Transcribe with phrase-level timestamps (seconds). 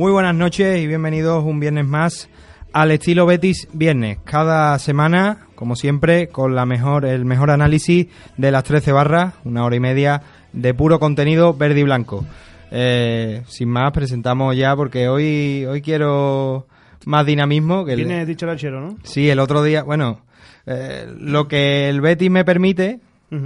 [0.00, 2.30] Muy buenas noches y bienvenidos un viernes más
[2.72, 4.16] al estilo Betis Viernes.
[4.24, 8.06] Cada semana, como siempre, con la mejor, el mejor análisis
[8.38, 10.22] de las 13 barras, una hora y media
[10.54, 12.24] de puro contenido verde y blanco.
[12.70, 16.66] Eh, sin más, presentamos ya porque hoy, hoy quiero
[17.04, 17.84] más dinamismo.
[17.84, 18.96] Que Tiene dicho el archero, ¿no?
[19.02, 20.22] Sí, el otro día, bueno,
[20.64, 23.00] eh, lo que el Betis me permite,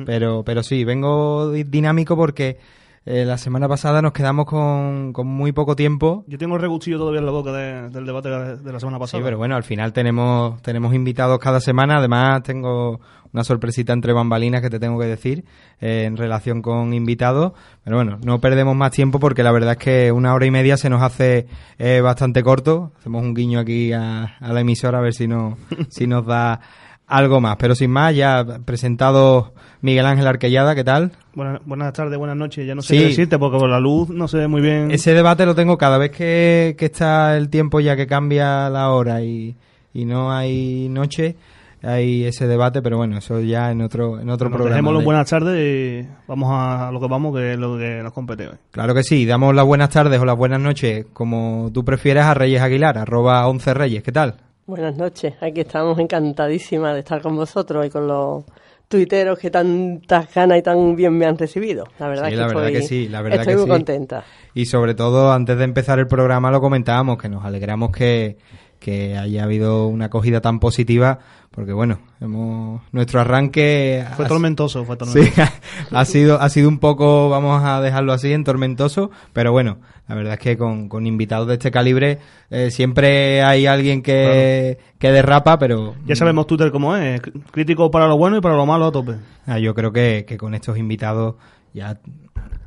[0.06, 2.58] pero, pero sí, vengo di- dinámico porque
[3.06, 6.24] eh, la semana pasada nos quedamos con, con muy poco tiempo.
[6.26, 9.00] Yo tengo el regustillo todavía en la boca de- del debate de, la semana Sí,
[9.00, 9.24] pasada.
[9.24, 11.98] pero bueno, al final tenemos, tenemos invitados cada semana.
[11.98, 13.00] Además, tengo
[13.32, 15.44] una sorpresita entre bambalinas que te tengo que decir
[15.80, 17.52] eh, en relación con invitados.
[17.82, 20.76] Pero bueno, no perdemos más tiempo porque la verdad es que una hora y media
[20.76, 21.46] se nos hace
[21.78, 22.92] eh, bastante corto.
[22.98, 25.58] Hacemos un guiño aquí a, a la emisora a ver si, no,
[25.90, 26.60] si nos da
[27.06, 27.56] algo más.
[27.56, 31.12] Pero sin más, ya presentado Miguel Ángel Arquellada, ¿qué tal?
[31.34, 32.66] Buenas, buenas tardes, buenas noches.
[32.66, 33.00] Ya no sé Sí.
[33.00, 34.90] qué decirte porque con la luz no se ve muy bien.
[34.90, 38.90] Ese debate lo tengo cada vez que, que está el tiempo ya que cambia la
[38.90, 39.56] hora y,
[39.92, 41.36] y no hay noche,
[41.82, 44.70] hay ese debate, pero bueno, eso ya en otro, en otro Bueno, programa.
[44.76, 45.60] dejémoslo De- buenas tardes
[46.04, 48.54] y vamos a lo que vamos, que es lo que nos compete hoy.
[48.70, 52.34] Claro que sí, damos las buenas tardes o las buenas noches, como tú prefieras, a
[52.34, 54.36] Reyes Aguilar, arroba 11 Reyes, ¿qué tal?
[54.66, 58.44] Buenas noches, aquí estamos encantadísimas de estar con vosotros y con los
[58.88, 61.84] tuiteros que tantas ganas y tan bien me han recibido.
[61.98, 63.70] La verdad, Sí, que, la verdad estoy, que sí, la verdad estoy que muy sí.
[63.70, 64.24] contenta.
[64.54, 68.38] Y sobre todo, antes de empezar el programa lo comentábamos, que nos alegramos que,
[68.84, 71.18] que haya habido una acogida tan positiva,
[71.50, 74.04] porque bueno, hemos, nuestro arranque...
[74.14, 75.42] Fue ha- tormentoso, fue Sí, tormentoso.
[75.90, 80.14] ha sido, ha sido un poco, vamos a dejarlo así, en tormentoso, pero bueno, la
[80.16, 82.18] verdad es que con, con invitados de este calibre
[82.50, 88.06] eh, siempre hay alguien que, que derrapa, pero Ya sabemos Twitter cómo es, crítico para
[88.06, 89.14] lo bueno y para lo malo a tope.
[89.46, 91.36] ah, yo creo que, que con estos invitados
[91.72, 91.98] ya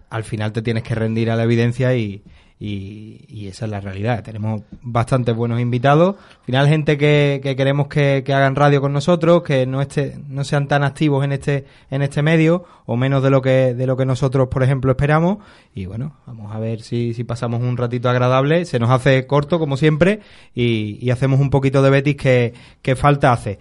[0.10, 2.24] al final te tienes que rendir a la evidencia y,
[2.60, 4.24] y, y esa es la realidad.
[4.24, 6.16] Tenemos bastantes buenos invitados.
[6.40, 10.44] Al final, gente que, que queremos que, hagan radio con nosotros, que no esté, no
[10.44, 13.96] sean tan activos en este, en este medio, o menos de lo que, de lo
[13.96, 15.38] que nosotros, por ejemplo, esperamos.
[15.76, 18.66] Y bueno, vamos a ver si, si pasamos un ratito agradable.
[18.66, 20.22] Se nos hace corto, como siempre,
[20.56, 23.60] y, y hacemos un poquito de Betis que, que falta hace.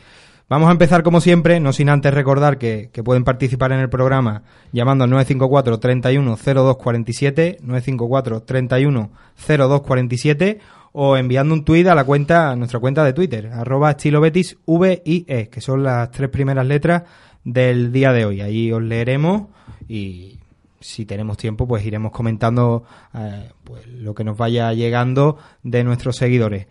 [0.49, 3.89] Vamos a empezar como siempre, no sin antes recordar que, que pueden participar en el
[3.89, 9.11] programa llamando al 954 31 02 47, 954 31
[9.49, 10.61] 02 47
[10.93, 14.57] o enviando un tuit a la cuenta, a nuestra cuenta de Twitter, arroba estilo betis
[14.67, 17.03] V y E, que son las tres primeras letras
[17.45, 18.41] del día de hoy.
[18.41, 19.49] Ahí os leeremos
[19.89, 20.39] y
[20.81, 26.17] si tenemos tiempo pues iremos comentando eh, pues, lo que nos vaya llegando de nuestros
[26.17, 26.67] seguidores.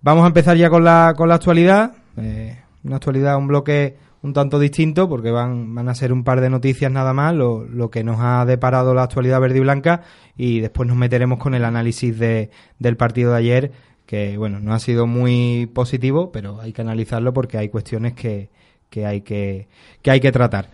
[0.00, 1.92] Vamos a empezar ya con la, con la actualidad.
[2.16, 6.40] Eh, una actualidad, un bloque un tanto distinto, porque van, van a ser un par
[6.40, 10.02] de noticias nada más, lo, lo que nos ha deparado la actualidad verde y blanca,
[10.36, 13.72] y después nos meteremos con el análisis de, del partido de ayer,
[14.06, 18.48] que bueno, no ha sido muy positivo, pero hay que analizarlo porque hay cuestiones que,
[18.90, 19.66] que hay que,
[20.02, 20.68] que hay que tratar.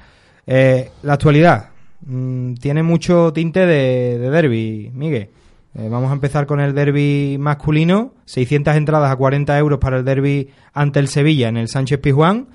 [0.46, 1.70] Eh, la actualidad
[2.04, 5.30] mm, tiene mucho tinte de, de derby, Miguel.
[5.74, 8.14] Eh, vamos a empezar con el derby masculino.
[8.24, 12.48] 600 entradas a 40 euros para el derby ante el Sevilla en el Sánchez Pizjuán.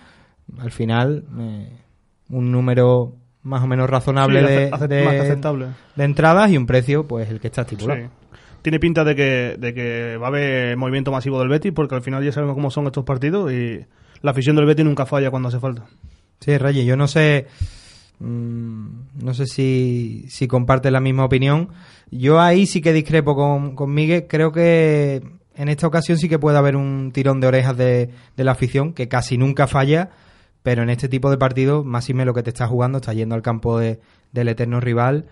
[0.59, 1.69] Al final, eh,
[2.29, 5.67] un número más o menos razonable Sí, de, ace- de- más que aceptable.
[5.95, 8.01] de entradas y un precio, pues el que está estipulado.
[8.01, 8.07] Sí.
[8.61, 12.01] Tiene pinta de que, de que va a haber movimiento masivo del Betis porque al
[12.01, 13.85] final ya sabemos cómo son estos partidos y
[14.21, 15.83] la afición del Betis nunca falla cuando hace falta.
[16.39, 17.47] Sí, Reyes, yo no sé.
[18.19, 18.85] mm,
[19.23, 21.69] no sé si, si comparte la misma opinión.
[22.17, 24.27] Yo ahí sí que discrepo con, con Miguel.
[24.27, 25.21] Creo que
[25.55, 28.93] en esta ocasión sí que puede haber un tirón de orejas de, de la afición,
[28.93, 30.09] que casi nunca falla.
[30.63, 33.15] Pero en este tipo de partidos, más y menos lo que te estás jugando, estás
[33.15, 33.99] yendo al campo de-
[34.31, 35.25] del eterno rival.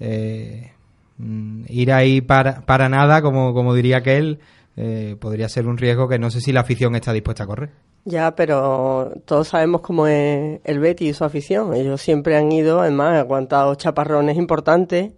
[0.00, 0.72] eh,
[1.18, 4.40] mm, ir ahí para, para nada, como, como diría aquel,
[4.76, 7.70] eh, podría ser un riesgo que no sé si la afición está dispuesta a correr.
[8.04, 11.72] Ya, pero todos sabemos cómo es el Betis y su afición.
[11.74, 15.12] Ellos siempre han ido, además, han aguantado chaparrones importantes.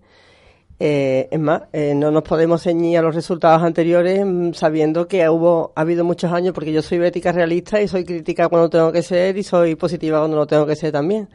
[0.78, 5.26] Eh, es más, eh, no nos podemos ceñir a los resultados anteriores mm, sabiendo que
[5.28, 8.92] hubo, ha habido muchos años, porque yo soy bética realista y soy crítica cuando tengo
[8.92, 11.28] que ser y soy positiva cuando lo tengo que ser también.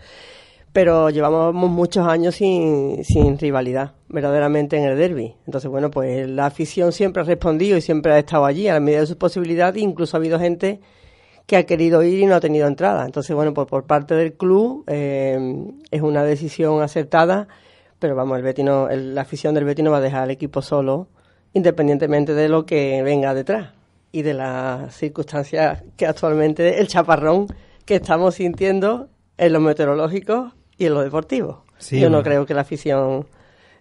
[0.74, 5.36] Pero llevamos muchos años sin, sin rivalidad, verdaderamente en el derby.
[5.46, 8.80] Entonces, bueno, pues la afición siempre ha respondido y siempre ha estado allí a la
[8.80, 9.82] medida de sus posibilidades.
[9.82, 10.80] Incluso ha habido gente
[11.46, 13.06] que ha querido ir y no ha tenido entrada.
[13.06, 15.38] Entonces, bueno, pues por parte del club eh,
[15.90, 17.50] es una decisión acertada,
[18.02, 20.32] pero vamos, el Betis no- el- la afición del Betis no va a dejar al
[20.32, 21.08] equipo solo,
[21.54, 23.70] independientemente de lo que venga detrás
[24.12, 27.48] y de las circunstancias que actualmente, el chaparrón
[27.86, 29.08] que estamos sintiendo
[29.38, 31.64] en lo meteorológico y en lo deportivo.
[31.78, 32.24] Sí, Yo no bueno.
[32.24, 33.28] creo que la afición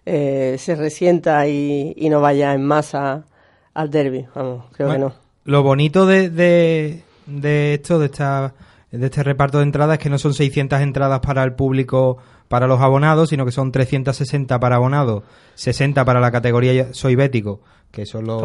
[0.05, 3.25] eh, se resienta y, y no vaya en masa
[3.73, 5.21] al derby, vamos, creo Bueno, que no.
[5.45, 8.53] Lo bonito de, de, de esto, de esta
[8.91, 12.17] de este reparto de entradas, es que no son 600 entradas para el público,
[12.51, 15.23] para los abonados, sino que son 360 para abonados,
[15.55, 17.61] 60 para la categoría Soy Bético,
[17.91, 18.43] que son los,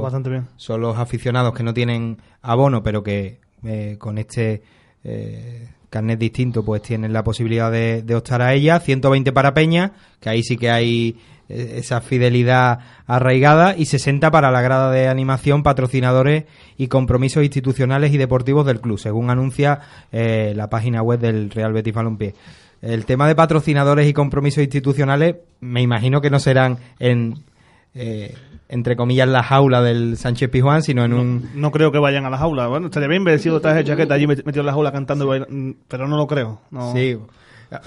[0.57, 4.63] son los aficionados que no tienen abono, pero que eh, con este
[5.03, 8.79] eh, carnet distinto pues tienen la posibilidad de, de optar a ella.
[8.79, 11.19] 120 para Peña, que ahí sí que hay
[11.49, 16.45] eh, esa fidelidad arraigada, y 60 para la grada de animación, patrocinadores
[16.77, 19.81] y compromisos institucionales y deportivos del club, según anuncia
[20.13, 22.35] eh, la página web del Real Betis Balompié.
[22.83, 27.35] El tema de patrocinadores y compromisos institucionales, me imagino que no serán en,
[27.95, 28.35] eh,
[28.69, 32.31] entre comillas, la jaula del Sánchez Pijuán, sino en un, No creo que vayan a
[32.31, 32.69] las aulas.
[32.69, 35.25] Bueno, estaría bien ver si traje de chaqueta allí met- metido en la jaula cantando,
[35.25, 36.61] y bailando, pero no lo creo.
[36.71, 36.93] No.
[36.93, 37.17] Sí.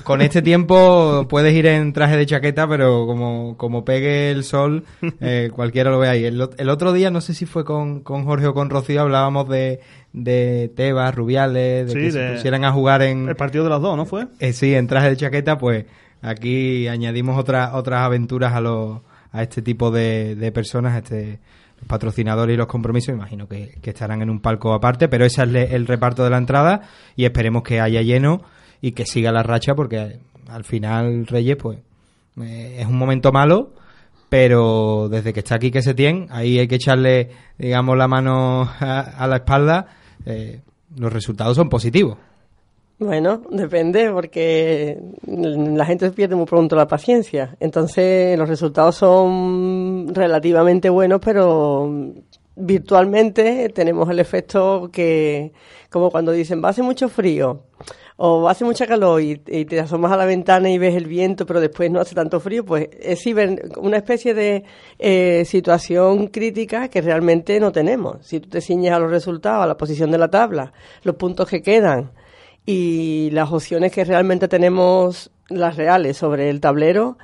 [0.04, 4.84] Con este tiempo puedes ir en traje de chaqueta, pero como, como pegue el sol,
[5.22, 6.26] eh, cualquiera lo ve ahí.
[6.26, 9.80] El, otro día, no sé si fue con, con Jorge o con Rocío, hablábamos de,
[10.12, 13.82] de Tebas, Rubiales, de Sí, que se pusieran a jugar en, El partido de las
[13.82, 14.28] dos, ¿no fue?
[14.40, 15.86] eh, sí, en traje de chaqueta, pues
[16.22, 19.00] aquí añadimos otras otras aventuras a los
[19.32, 21.40] a este tipo de, de personas, este
[21.78, 25.44] los patrocinadores y los compromisos, imagino que, que estarán en un palco aparte, pero ese
[25.44, 26.82] es el reparto de la entrada
[27.16, 28.42] y esperemos que haya lleno
[28.82, 31.80] y que siga la racha porque al final Reyes pues
[32.42, 33.72] eh, es un momento malo,
[34.30, 38.70] pero desde que está aquí que se tiene, ahí hay que echarle digamos la mano
[38.80, 39.88] a, la espalda,
[40.26, 40.62] eh,
[40.98, 42.18] los resultados son positivos.
[43.00, 47.56] Bueno, depende, porque la gente pierde muy pronto la paciencia.
[47.62, 51.90] Entonces, los resultados son relativamente buenos, pero
[52.58, 55.54] virtualmente tenemos el efecto que,
[55.90, 57.62] como cuando dicen, va a hacer mucho frío
[58.22, 61.62] o hace mucha calor y, te asomas a la ventana y ves el viento, pero
[61.62, 63.26] después no hace tanto frío, pues es
[63.78, 64.66] una especie de
[65.00, 68.18] eh, situación crítica que realmente no tenemos.
[68.28, 70.74] Si tú te ciñes a los resultados, a la posición de la tabla,
[71.04, 72.12] los puntos que quedan
[72.66, 77.18] y las opciones que realmente tenemos, las reales, sobre el tablero,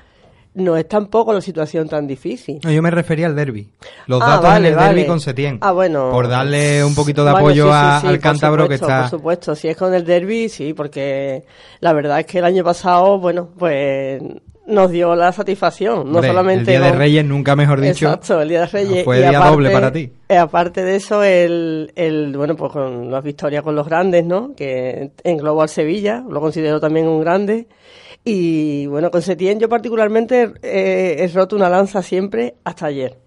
[0.55, 2.59] no es tampoco la situación tan difícil.
[2.63, 3.67] No, yo me refería al derby.
[4.07, 4.93] Los Ah, datos vale, en el vale.
[4.95, 5.57] derby con Setién.
[5.61, 6.09] Ah, bueno.
[6.11, 9.01] Por darle un poquito de Bueno, apoyo sí, sí, a- sí, al cántabro que está.
[9.01, 11.43] Por supuesto, si es con el derby, sí, porque
[11.81, 14.21] la verdad es que el año pasado, bueno, pues
[14.67, 16.09] nos dio la satisfacción.
[16.11, 18.05] No Hombre, solamente el Día de Reyes, nunca mejor dicho.
[18.07, 19.03] Exacto, el Día de Reyes.
[19.05, 20.11] Fue y día doble para ti.
[20.29, 24.53] aparte de eso, el, el, bueno, pues con las victorias con los grandes, ¿no?
[24.55, 27.67] Que englobo al Sevilla, lo considero también un grande.
[28.27, 33.17] Y bueno, con Setién yo particularmente eh, he roto una lanza siempre hasta ayer.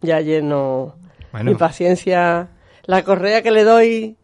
[0.00, 0.96] Ya ayer no...
[1.30, 1.52] Bueno.
[1.52, 2.48] Mi paciencia,
[2.84, 4.16] la correa que le doy...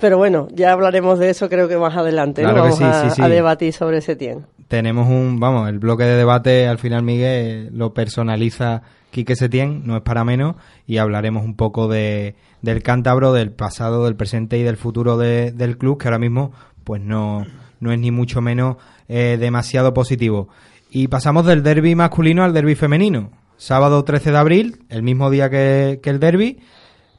[0.00, 2.42] Pero bueno, ya hablaremos de eso creo que más adelante.
[2.42, 3.22] Claro Vamos sí, a, sí, sí.
[3.22, 4.46] a debatir sobre Setién.
[4.68, 9.96] Tenemos un, vamos, el bloque de debate al final Miguel lo personaliza Quique Setién, no
[9.96, 10.56] es para menos,
[10.86, 15.52] y hablaremos un poco de, del cántabro, del pasado, del presente y del futuro de-
[15.52, 16.52] del club, que ahora mismo
[16.84, 17.46] pues no,
[17.80, 18.76] no es ni mucho menos
[19.08, 20.48] eh, demasiado positivo.
[20.90, 23.30] Y pasamos del derby masculino al derby femenino.
[23.56, 26.58] Sábado 13 de abril, el mismo día que, que el derby,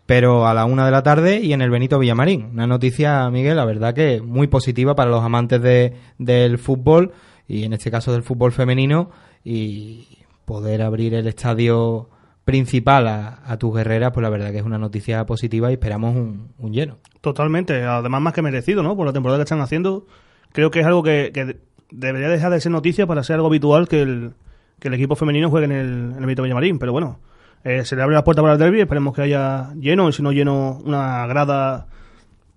[0.06, 2.50] pero a la una de la tarde y en el Benito Villamarín.
[2.54, 7.13] Una noticia, Miguel, la verdad que muy positiva para los amantes de, del fútbol
[7.48, 9.12] y en este caso del fútbol femenino
[9.43, 12.10] y poder abrir el estadio
[12.45, 16.15] principal a, a tus guerreras, pues la verdad que es una noticia positiva y esperamos
[16.15, 16.97] un, un lleno.
[17.21, 18.95] Totalmente, además más que merecido, ¿no?
[18.97, 20.05] Por la temporada que están haciendo.
[20.51, 21.57] Creo que es algo que, que
[21.91, 24.33] debería dejar de ser noticia para ser algo habitual que el,
[24.79, 26.79] que el equipo femenino juegue en el, en el Benito Villamarín.
[26.79, 27.19] Pero bueno,
[27.63, 30.21] eh, se le abre la puerta para el derby, esperemos que haya lleno, y si
[30.21, 31.88] no lleno, una grada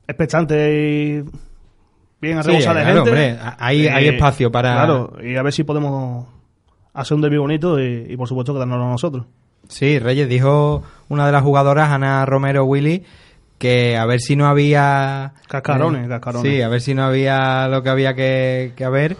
[0.09, 1.13] expectante y
[2.21, 3.11] bien Sí, arrebosada de claro, gente.
[3.11, 6.27] hombre, hay- hay espacio para- Claro, y a ver si podemos
[6.93, 9.27] hacer un derby bonito y, y por supuesto quedarnos a nosotros.
[9.69, 13.05] Sí, Reyes dijo una de las jugadoras, Ana Romero Willy,
[13.59, 15.35] que a ver si no había...
[15.49, 16.53] Cascarones, cascarones.
[16.53, 19.17] Sí, a ver si no había lo que había que, que haber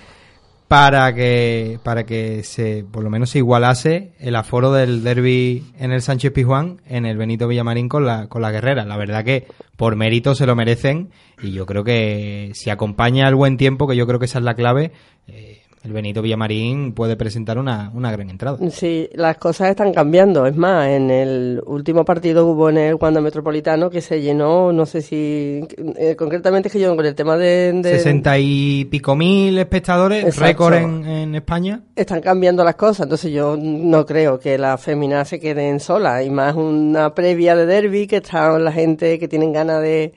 [0.69, 5.93] para que para que se por lo menos se igualase el aforo del derby en
[5.93, 8.85] el Sánchez Pizjuán en el Benito Villamarín con la con la guerrera.
[8.85, 11.11] La verdad que por mérito se lo merecen
[11.41, 14.45] y yo creo que si acompaña el buen tiempo, que yo creo que esa es
[14.45, 14.93] la clave,
[15.29, 15.56] eh,
[15.87, 18.59] el Benito Villamarín puede presentar una, una gran entrada.
[18.71, 20.45] Sí, las cosas están cambiando.
[20.47, 24.85] Es más, en el último partido hubo en el Wanda Metropolitano que se llenó, no
[24.85, 25.61] sé si
[25.97, 30.25] eh, concretamente es que yo con el tema de, de- Sesenta y pico mil espectadores,
[30.25, 30.45] Exacto.
[30.45, 31.81] récord en, en España.
[31.95, 36.31] están cambiando las cosas, entonces yo no creo que las féminas se queden solas, y
[36.31, 40.13] más una previa de derby que está la gente que tienen ganas de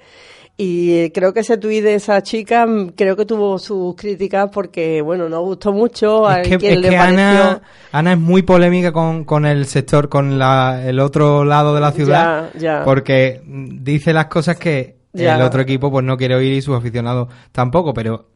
[0.61, 5.01] Y creo que ese tuit de esa chica, mm, creo que tuvo sus críticas porque,
[5.01, 6.27] bueno, no gustó mucho.
[6.27, 7.21] A Es que, quien es le que pareció...
[7.21, 7.61] Ana,
[7.93, 11.93] Ana es muy polémica con, con el sector, con la, el otro lado de la
[11.93, 12.83] ciudad, Ya, ya.
[12.83, 15.37] porque mm, dice las cosas que Ya.
[15.37, 18.27] el otro equipo pues no quiere oír y sus aficionados tampoco, pero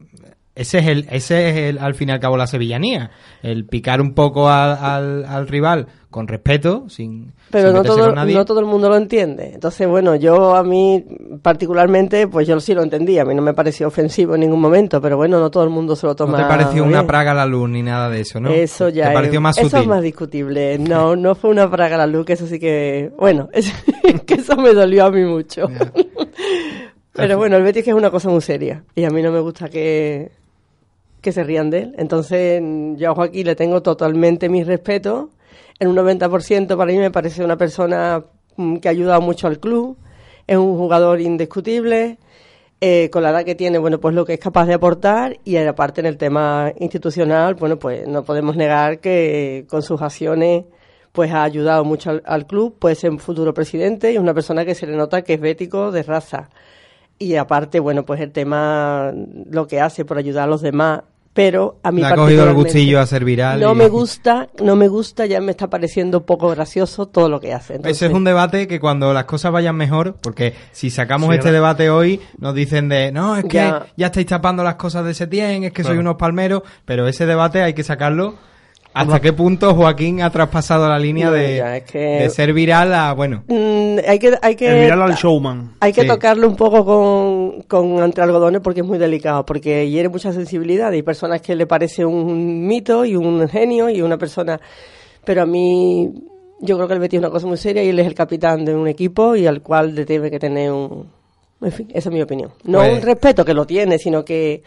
[0.54, 3.10] ese es el, ese es el, al fin y al cabo la sevillanía,
[3.42, 8.06] el picar un poco al, al, al rival con respeto, sin, Pero sin no todo,
[8.06, 8.36] con nadie.
[8.36, 9.50] no todo el mundo lo entiende.
[9.52, 11.04] Entonces, bueno, yo a mí
[11.42, 13.18] particularmente, pues yo sí lo entendí.
[13.18, 15.96] A mí no me pareció ofensivo en ningún momento, pero bueno, no todo el mundo
[15.96, 16.38] se lo toma.
[16.38, 18.50] No te pareció una praga a la luz ni nada de eso, ¿no?
[18.50, 19.82] Eso ya Te pareció es, más eso sutil.
[19.82, 20.78] es más discutible.
[20.78, 23.72] No, no fue una praga a la luz, que eso sí que, bueno, es,
[24.24, 25.66] que eso me dolió a mí mucho.
[27.12, 29.40] Pero bueno, el Betis que es una cosa muy seria y a mí no me
[29.40, 30.30] gusta que,
[31.20, 31.94] que se rían de él.
[31.98, 32.62] Entonces,
[32.98, 35.30] yo a Joaquín le tengo totalmente mi respeto.
[35.78, 38.24] En un 90% para mí me parece una persona
[38.56, 39.98] mm, que ha ayudado mucho al club.
[40.46, 42.18] Es un jugador indiscutible.
[42.80, 45.56] eh, con la edad que tiene, bueno, pues lo que es capaz de aportar y
[45.56, 50.64] aparte en el tema institucional, bueno, pues no podemos negar que con sus acciones
[51.14, 54.64] pues ha ayudado mucho al, club, puede ser un futuro presidente y es una persona
[54.64, 56.50] que se le nota que es bético de raza.
[57.18, 59.12] Y aparte, bueno, pues el tema,
[59.48, 61.02] lo que hace por ayudar a los demás,
[61.34, 63.60] pero a mí Le ha cogido el gustillo a ser viral.
[63.60, 67.40] No y- me gusta, no me gusta, ya me está pareciendo poco gracioso todo lo
[67.40, 67.80] que hace.
[67.84, 71.50] Ese es un debate que cuando las cosas vayan mejor, porque si sacamos Sí, este
[71.52, 74.06] debate hoy, nos dicen de, no, es que ya, Ya.
[74.06, 76.00] estáis tapando las cosas de Setién, es que sois Claro.
[76.00, 78.36] unos palmeros, pero ese debate hay que sacarlo.
[78.94, 82.52] ¿Hasta qué punto Joaquín ha traspasado la línea No, de, ya, es que- de ser
[82.52, 85.72] viral a, bueno, mm, hay que, hay que, El viral al showman.
[85.80, 86.06] Hay que Sí.
[86.06, 90.90] tocarlo un poco con, con entre algodones porque es muy delicado, porque hiere mucha sensibilidad.
[90.92, 94.60] Hay personas que le parece un mito y un genio y una persona.
[95.24, 96.12] Pero a mí,
[96.60, 98.64] yo creo que el Betis es una cosa muy seria y él es el capitán
[98.64, 101.08] de un equipo y al cual le debe que tener un.
[101.62, 102.50] En fin, esa es mi opinión.
[102.64, 104.62] No Pues- un respeto que lo tiene, sino que.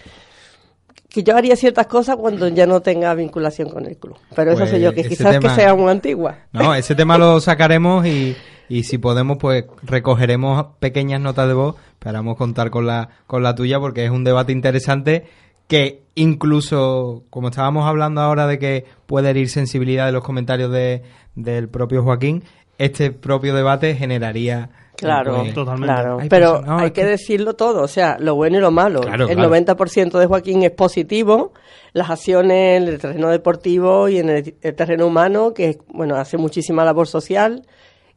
[1.18, 4.16] Que yo haría ciertas cosas cuando ya no tenga vinculación con el club.
[4.36, 6.36] Pero eso Pues sé yo, que ese quizás tema- que sea muy antigua.
[6.54, 8.36] no, ese tema lo sacaremos y,
[8.70, 13.56] y si podemos, pues recogeremos pequeñas notas de voz, esperamos contar con la, con la
[13.56, 15.26] tuya porque es un debate interesante
[15.68, 21.02] que incluso, como estábamos hablando ahora de que puede herir sensibilidad de los comentarios de,
[21.34, 22.44] del propio Joaquín,
[22.78, 24.70] este propio debate generaría...
[24.98, 25.86] Claro, Totalmente.
[25.94, 26.20] claro.
[26.20, 28.62] Hay pero personas- no, hay es que, que- decirlo todo, o sea, lo bueno y
[28.62, 29.02] lo malo.
[29.02, 29.50] Claro, el claro.
[29.50, 31.54] 90% de Joaquín es positivo,
[31.94, 36.38] las acciones en el terreno deportivo y en el, el terreno humano, que bueno, hace
[36.38, 37.64] muchísima labor social,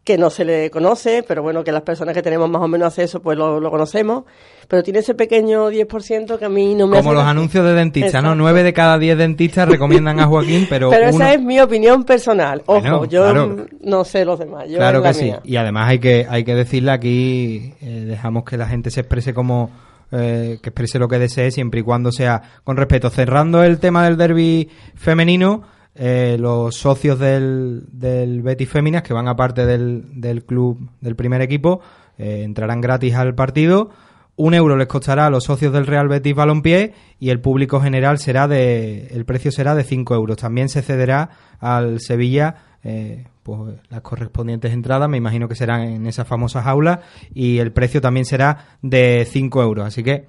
[0.04, 2.88] que no se le conoce, pero bueno, que las personas que tenemos más o menos
[2.88, 4.24] acceso, pues lo, lo conocemos,
[4.66, 7.74] pero tiene ese pequeño 10% que a mí no me Como hace los anuncios de
[7.74, 8.30] dentistas, ¿no?
[8.30, 8.34] Exacto.
[8.36, 11.16] Nueve de cada diez dentistas recomiendan a Joaquín, pero, Pero uno...
[11.16, 12.62] esa es mi opinión personal.
[12.66, 13.66] Ojo, Bueno, yo claro.
[13.82, 14.68] no sé los demás.
[14.68, 15.32] Yo Claro es la que sí.
[15.44, 19.34] Y además hay que, hay que decirle aquí, eh, dejamos que la gente se exprese
[19.34, 19.70] como,
[20.12, 23.10] eh, que exprese lo que desee siempre y cuando sea con respeto.
[23.10, 25.62] Cerrando el tema del derby femenino,
[25.94, 31.42] eh, los socios del, del Betis Féminas, que van aparte del, del club, del primer
[31.42, 31.80] equipo,
[32.18, 33.90] eh, entrarán gratis al partido.
[34.36, 38.18] Un euro les costará a los socios del Real Betis Balompié y el público general
[38.18, 40.36] será de, el precio será de 5 euros.
[40.38, 46.06] También se cederá al Sevilla eh, pues las correspondientes entradas, me imagino que serán en
[46.06, 47.00] esas famosas aulas
[47.34, 49.86] y el precio también será de 5 euros.
[49.86, 50.28] Así que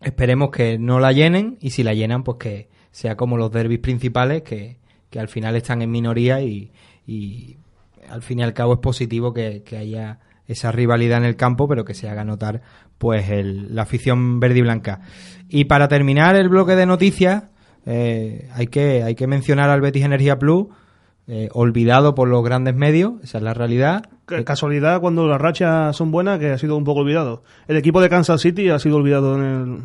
[0.00, 3.80] esperemos que no la llenen y si la llenan, pues que sea como los derbis
[3.80, 4.78] principales que,
[5.10, 6.70] que al final están en minoría y,
[7.06, 7.58] y
[8.08, 11.68] al fin y al cabo es positivo que, que haya esa rivalidad en el campo,
[11.68, 12.62] pero que se haga notar
[12.96, 15.00] pues el- la afición verde y blanca.
[15.50, 17.44] Y para terminar el bloque de noticias,
[17.84, 20.68] eh, hay, que, hay que mencionar al Betis Energía Plus,
[21.28, 24.04] eh, olvidado por los grandes medios, esa es la realidad.
[24.24, 27.42] Ca- Casualidad cuando las rachas son buenas que ha sido un poco olvidado.
[27.68, 29.78] El equipo de Kansas City ha sido olvidado en, el-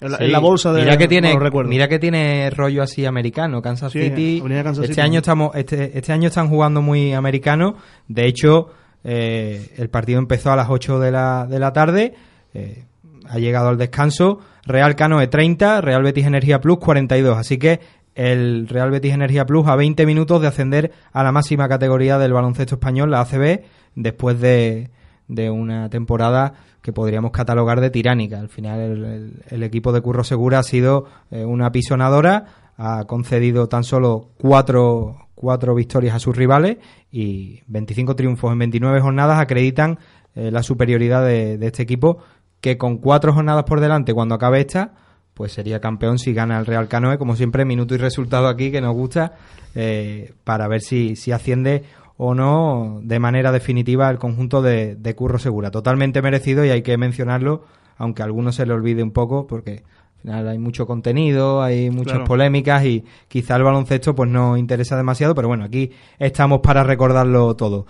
[0.00, 1.68] en, la, Sí, en la bolsa de mira que tiene no lo recuerdo.
[1.70, 4.40] mira que tiene rollo así americano Kansas Sí, City.
[4.46, 5.00] Kansas este City.
[5.00, 7.76] año estamos este, este año están jugando muy americano.
[8.08, 8.68] De hecho
[9.04, 12.14] eh, el partido empezó a las 8 de la, de la tarde
[12.54, 12.84] eh,
[13.28, 14.40] ha llegado al descanso.
[14.64, 17.80] Real Canoe 30 Real Betis Energía Plus 42 así que
[18.16, 22.32] el Real Betis Energía Plus a 20 minutos de ascender a la máxima categoría del
[22.32, 23.60] baloncesto español la ACB
[23.94, 24.90] después de,
[25.28, 26.54] de una temporada
[26.86, 28.38] que podríamos catalogar de tiránica.
[28.38, 32.44] Al final el, equipo de Curro Segura ha sido eh, una pisonadora,
[32.76, 36.76] ha concedido tan solo cuatro, cuatro victorias a sus rivales
[37.10, 39.98] y 25 triunfos en 29 jornadas acreditan
[40.36, 42.18] eh, la superioridad de, de este equipo
[42.60, 44.92] que con cuatro jornadas por delante cuando acabe esta
[45.34, 48.80] pues sería campeón si gana el Real Canoe como siempre minuto y resultado aquí que
[48.80, 49.32] nos gusta
[49.74, 51.82] eh, para ver si, si asciende
[52.18, 55.70] o no de manera definitiva el conjunto de, de Curro Segura.
[55.70, 57.64] Totalmente merecido y hay que mencionarlo,
[57.98, 59.82] aunque a algunos se le olvide un poco, porque
[60.16, 62.24] al final hay mucho contenido, hay muchas Claro.
[62.24, 67.54] polémicas y quizá el baloncesto pues no interesa demasiado, pero bueno, aquí estamos para recordarlo
[67.54, 67.86] todo.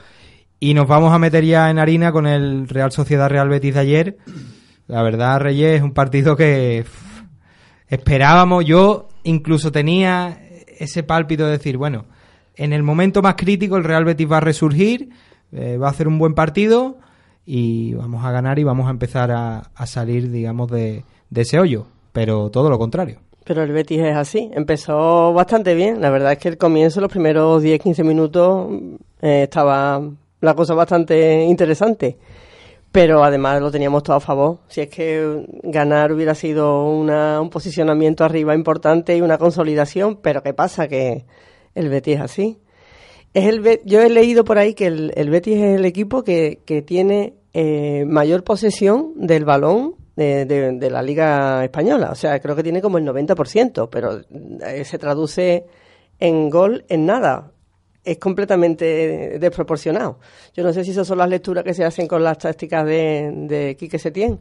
[0.59, 3.81] Y nos vamos a meter ya en harina con el Real Sociedad Real Betis de
[3.81, 4.17] ayer.
[4.87, 6.85] La verdad, Reyes, es un partido que
[7.89, 8.65] esperábamos.
[8.65, 10.41] Yo incluso tenía
[10.79, 12.07] ese pálpito de decir, bueno,
[12.57, 15.11] en el momento más crítico el Real Betis va a resurgir,
[15.53, 16.99] eh, va a hacer un buen partido
[17.45, 21.87] y vamos a ganar y vamos a empezar a, salir, digamos, de, de ese hoyo.
[22.13, 23.19] Pero todo lo contrario.
[23.45, 24.51] Pero el Betis es así.
[24.55, 26.01] Empezó bastante bien.
[26.01, 28.69] La verdad es que el comienzo, los primeros 10-15 minutos,
[29.23, 30.03] eh, estaba
[30.41, 32.17] la cosa bastante interesante.
[32.91, 34.59] Pero además lo teníamos todo a favor.
[34.69, 40.17] Si es que ganar hubiera sido una- un posicionamiento arriba importante y una consolidación.
[40.23, 40.89] Pero ¿qué pasa?
[40.89, 41.25] Que
[41.77, 42.59] el Betis así.
[43.33, 46.61] Es el Yo he leído por ahí que el, el Betis es el equipo que,
[46.65, 52.09] que tiene eh, mayor posesión del balón de, de- de la Liga Española.
[52.11, 54.21] O sea, creo que tiene como el 90%, pero
[54.67, 55.67] eh, se traduce
[56.19, 57.53] en gol en nada.
[58.03, 60.19] Es completamente desproporcionado.
[60.55, 63.33] Yo no sé si esas son las lecturas que se hacen con las tácticas de,
[63.49, 64.41] de Quique Setién,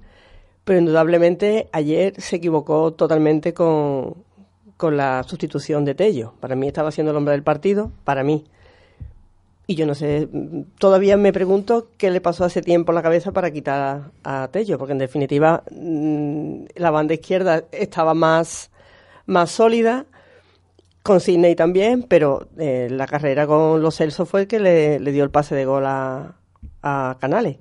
[0.63, 4.23] pero indudablemente ayer se equivocó totalmente con,
[4.77, 6.34] con la sustitución de Tello.
[6.39, 8.46] Para mí estaba siendo el hombre del partido, para mí.
[9.67, 10.29] Y yo no sé,
[10.77, 14.77] todavía me pregunto qué le pasó hace tiempo en la cabeza para quitar a, Tello,
[14.77, 18.70] porque en definitiva mm, la banda izquierda estaba más,
[19.25, 20.05] más sólida,
[21.01, 25.12] con Sidney también, pero eh, la carrera con los Celso fue el que le, le
[25.12, 26.36] dio el pase de gol a,
[26.82, 27.58] a Canales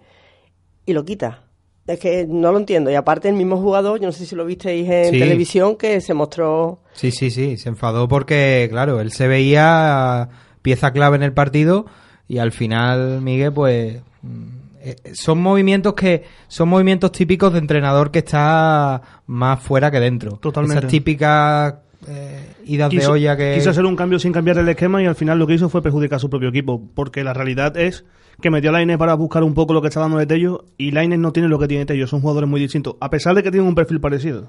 [0.87, 1.43] y lo quita.
[1.87, 2.91] Es que no lo entiendo.
[2.91, 5.19] Y aparte el mismo jugador, yo no sé si lo visteis en Sí.
[5.19, 10.29] televisión, que se mostró Sí, sí, sí, se enfadó porque, claro, él se veía
[10.63, 11.87] pieza clave en el partido
[12.29, 14.45] y al final, Miguel, pues mm,
[14.81, 20.37] eh, son movimientos que son movimientos típicos de entrenador que está más fuera que dentro.
[20.37, 20.79] Totalmente.
[20.79, 21.75] Esas típicas
[22.09, 25.07] eh, idas de Quiso- olla que Quiso hacer un cambio sin cambiar el esquema y
[25.07, 26.83] al final lo que hizo fue perjudicar a su propio equipo.
[26.95, 28.05] Porque la realidad es
[28.41, 30.91] que metió a Lainez para buscar un poco lo que está dando de Tello y
[30.91, 32.07] Lainez no tiene lo que tiene Tello.
[32.07, 34.49] Son jugadores muy distintos, a pesar de que tienen un perfil parecido.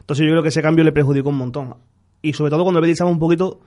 [0.00, 1.74] Entonces yo creo que ese cambio le perjudicó un montón.
[2.22, 3.60] Y sobre todo cuando el Betis estaba un poquito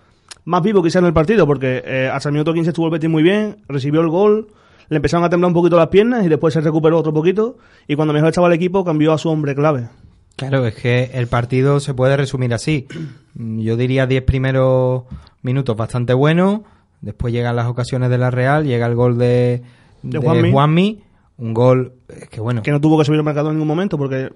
[0.46, 3.10] más vivo quizá en el partido, porque eh, hasta el minuto 15 estuvo el Betis
[3.10, 4.48] muy bien, recibió el gol,
[4.90, 7.58] le empezaron a temblar un poquito las piernas y después se recuperó otro poquito
[7.88, 9.90] y cuando mejor estaba el equipo cambió a su hombre clave.
[10.38, 12.88] Claro, es que el partido se puede resumir así.
[13.36, 15.04] Mm, Yo diría 10 primeros
[15.42, 16.62] minutos bastante buenos,
[17.02, 19.62] después llegan las ocasiones de la Real, llega el gol de,
[20.04, 20.52] De de Juanmi.
[20.52, 21.04] Juanmi,
[21.40, 23.98] un gol eh, que bueno, que no tuvo que subir el marcador en ningún momento
[23.98, 24.30] porque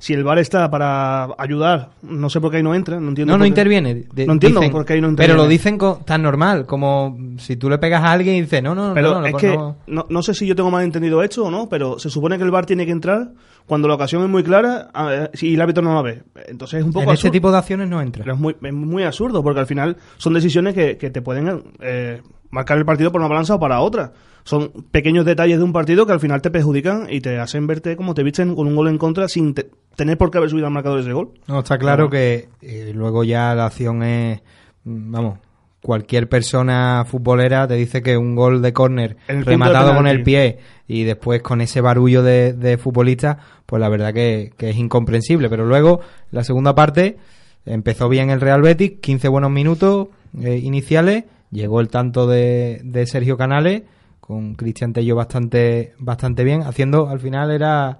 [0.00, 3.32] si el VAR está para ayudar, no sé por qué ahí no entra, no entiendo.
[3.32, 3.48] no, no qué.
[3.48, 4.04] interviene.
[4.14, 5.34] De- No entiendo por qué ahí no interviene.
[5.34, 8.76] Pero lo dicen tan normal, como si tú le pegas a alguien y dices, no,
[8.76, 9.76] no, Pero no, no, es no, que no.
[9.88, 12.44] no, no sé si yo tengo mal entendido esto o no, pero se supone que
[12.44, 13.30] el VAR tiene que entrar
[13.68, 16.22] cuando la ocasión es muy clara ah, y el árbitro no la ve.
[16.48, 17.32] Entonces es un poco en ese absurdo.
[17.32, 18.24] tipo de acciones no entra.
[18.24, 21.62] Pero es muy, es muy absurdo porque al final son decisiones que, que te pueden
[21.80, 24.12] eh, marcar el partido por una balanza o para otra.
[24.44, 27.94] Son pequeños detalles de un partido que al final te perjudican y te hacen verte
[27.96, 30.66] como te visten con un gol en contra sin te- tener por qué haber subido
[30.66, 31.32] al marcador ese gol.
[31.46, 34.40] No, está claro que eh, luego ya la acción es,
[34.84, 35.38] mm, vamos,
[35.82, 40.58] cualquier persona futbolera te dice que un gol de córner rematado de con el pie
[40.86, 45.48] y después con ese barullo de, de futbolista, pues la verdad que, que es incomprensible.
[45.48, 47.16] Pero luego, la segunda parte,
[47.64, 50.08] empezó bien el Real Betis, 15 buenos minutos
[50.42, 53.82] eh, iniciales, llegó el tanto de, de Sergio Canales,
[54.20, 57.98] con Cristian Tello bastante, bastante bien, haciendo, al final era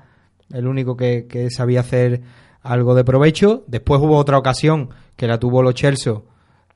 [0.53, 2.21] el único que, que sabía hacer
[2.63, 3.65] algo de provecho.
[3.67, 6.15] Después hubo otra ocasión que la tuvo los Chelsea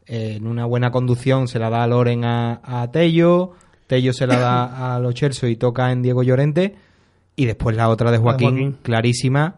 [0.06, 3.52] eh, en una buena conducción, se la da a Loren a, a Tello,
[3.86, 6.74] Tello se la da a los Chelsea y toca en Diego Llorente,
[7.36, 8.76] y después la otra de Joaquín, Joaquín.
[8.82, 9.56] clarísima,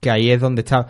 [0.00, 0.86] que ahí es donde está.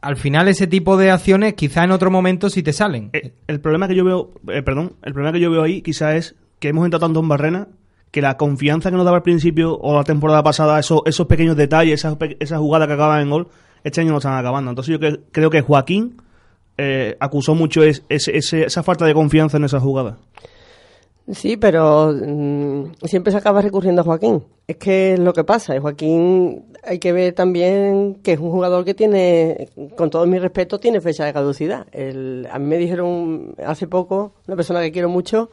[0.00, 3.10] Al final ese tipo de acciones quizá en otro momento sí te salen.
[3.12, 6.16] Eh, el problema que yo veo, eh, perdón, el problema que yo veo ahí quizá
[6.16, 7.68] es que hemos entrado tanto en barrena
[8.10, 11.56] que la confianza que nos daba al principio o la temporada pasada, esos, esos pequeños
[11.56, 13.48] detalles, esas, esas jugadas que acaban en gol,
[13.84, 14.70] este año no están acabando.
[14.70, 16.16] Entonces yo creo que Joaquín
[16.78, 20.16] eh, acusó mucho es- ese- ese- esa falta de confianza en esas jugadas.
[21.30, 24.42] Sí, pero mm, siempre se acaba recurriendo a Joaquín.
[24.66, 25.78] Es que es lo que pasa.
[25.78, 30.80] Joaquín hay que ver también que es un jugador que tiene, con todo mi respeto,
[30.80, 31.86] tiene fecha de caducidad.
[31.92, 35.50] El- a mí me dijeron hace poco, una persona que quiero mucho,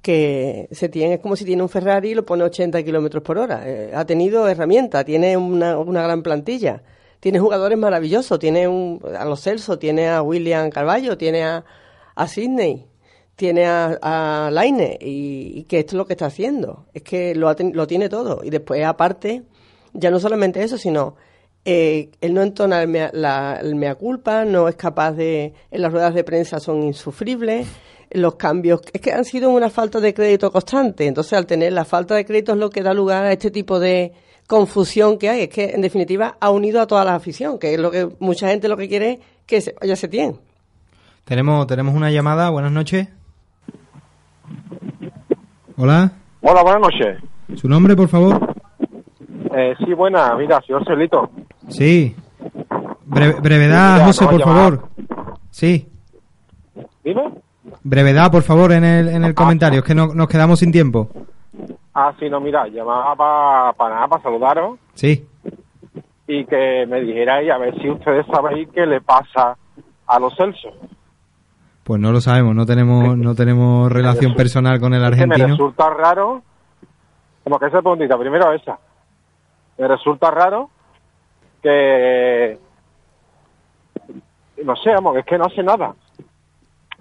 [0.00, 3.36] que se tiene, es como si tiene un Ferrari y lo pone 80 kilómetros por
[3.36, 3.62] hora.
[3.66, 6.82] Eh, ha tenido herramientas, tiene una gran plantilla.
[7.20, 11.64] Tiene jugadores maravillosos, tiene un, a los Celso, tiene a William Carballo, tiene a,
[12.14, 12.86] a Sidney
[13.38, 16.86] tiene a, a Laine y, que esto es lo que está haciendo.
[16.92, 18.42] Es que lo, lo tiene todo.
[18.42, 19.44] Y después, aparte,
[19.92, 21.14] ya no solamente eso, sino
[21.64, 25.54] eh, él no entona el mea, la, mea culpa, no es capaz de...
[25.70, 27.68] En las ruedas de prensa son insufribles,
[28.10, 28.80] los cambios...
[28.92, 31.06] Es que han sido una falta de crédito constante.
[31.06, 33.78] Entonces, al tener la falta de crédito es lo que da lugar a este tipo
[33.78, 34.14] de
[34.48, 35.42] confusión que hay.
[35.42, 38.48] Es que, en definitiva, ha unido a toda la afición, que es lo que mucha
[38.48, 40.36] gente lo que quiere es que se vaya Setién.
[41.24, 43.06] Tenemos, tenemos una llamada, buenas noches.
[45.76, 47.22] Hola, Hola, buenas noches.
[47.60, 48.54] ¿su nombre, por favor?
[49.56, 51.30] Eh, sí, buena, mira, señor Celito.
[51.68, 52.14] Sí.
[53.06, 54.88] Bre- brevedad, Mira, José, por favor.
[55.50, 55.88] Sí.
[57.04, 57.22] Dime.
[57.82, 61.08] Brevedad, por favor, en el, en el comentario, es que no, nos quedamos sin tiempo.
[61.94, 65.26] Ah, sí, no, mira, llamaba para nada, para saludaros Sí.
[66.26, 69.56] y que me dijerais a ver si ustedes sabéis qué le pasa
[70.06, 70.74] a los Celsos.
[71.84, 75.34] Pues no lo sabemos, no tenemos, no tenemos relación personal con el Es que me
[75.34, 75.48] argentino.
[75.56, 76.42] resulta raro,
[77.44, 78.78] como que esa preguntita, primero esa.
[79.78, 80.68] Me resulta raro
[81.62, 82.58] que,
[84.64, 85.94] no sé, vamos, es que no hace nada.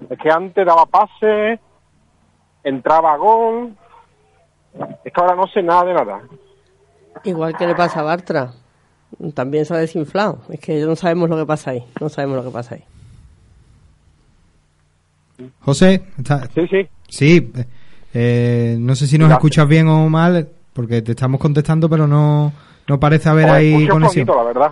[0.10, 1.60] Es que antes daba pase,
[2.64, 3.76] entraba a gol,
[5.04, 6.22] es que ahora no sé nada de nada.
[7.24, 8.54] Igual que le pasa a Bartra.
[9.34, 10.40] También se ha desinflado.
[10.50, 11.84] Es que no sabemos lo que pasa ahí.
[12.02, 12.84] No sabemos lo que pasa ahí.
[15.62, 17.52] José, está- Sí, sí, sí,
[18.14, 19.38] eh, no sé si nos Gracias.
[19.40, 22.52] escuchas bien o mal, porque te estamos contestando, pero no,
[22.88, 24.26] no parece haber ahí conexión.
[24.26, 24.72] poquito, la verdad.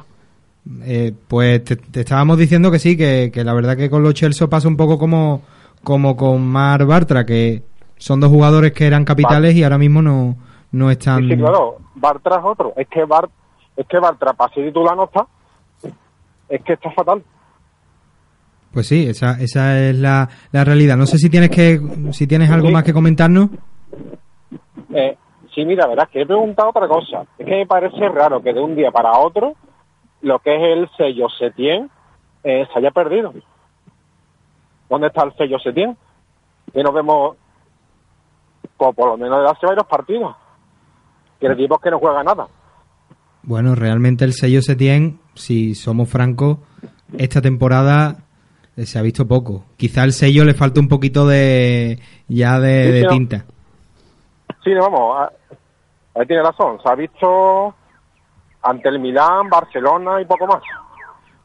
[0.83, 4.15] Eh, pues te, te estábamos diciendo que sí, que, que la verdad que con los
[4.15, 5.43] Chelsea pasa un poco como,
[5.83, 7.61] como con Mar Bartra, que
[7.97, 10.35] son dos jugadores que eran capitales y ahora mismo no,
[10.71, 11.23] no están...
[11.23, 12.73] Sí, sí, claro, Bartra es otro.
[12.75, 13.29] Es que, Bar,
[13.77, 15.25] es que Bartra, para ser titular no está.
[16.49, 17.23] Es que está fatal.
[18.73, 20.97] Pues sí, esa, esa es la, la realidad.
[20.97, 21.79] No sé si tienes que
[22.11, 22.73] si tienes algo Sí.
[22.73, 23.49] más que comentarnos.
[24.93, 25.17] Eh,
[25.53, 27.25] sí, mira, verás que he preguntado otra cosa.
[27.37, 29.53] Es que me parece raro que de un día para otro
[30.21, 31.89] lo que es el sello Setien
[32.43, 33.33] eh, se haya perdido.
[34.89, 35.97] ¿Dónde está el sello Setien?
[36.73, 37.37] Que nos vemos,
[38.77, 40.35] pues, por lo menos de hace varios partidos.
[41.39, 42.47] Que el equipo es que no juega nada.
[43.43, 46.57] Bueno, realmente el sello Setién, si somos francos,
[47.17, 48.17] esta temporada
[48.75, 49.65] eh, se ha visto poco.
[49.77, 53.45] Quizá el sello le falta un poquito de ya de, Sí, de tinta.
[54.63, 55.31] Sí, vamos, a-
[56.19, 56.79] ahí tiene razón.
[56.81, 57.75] Se ha visto
[58.63, 60.61] ante el Milán, Barcelona y poco más.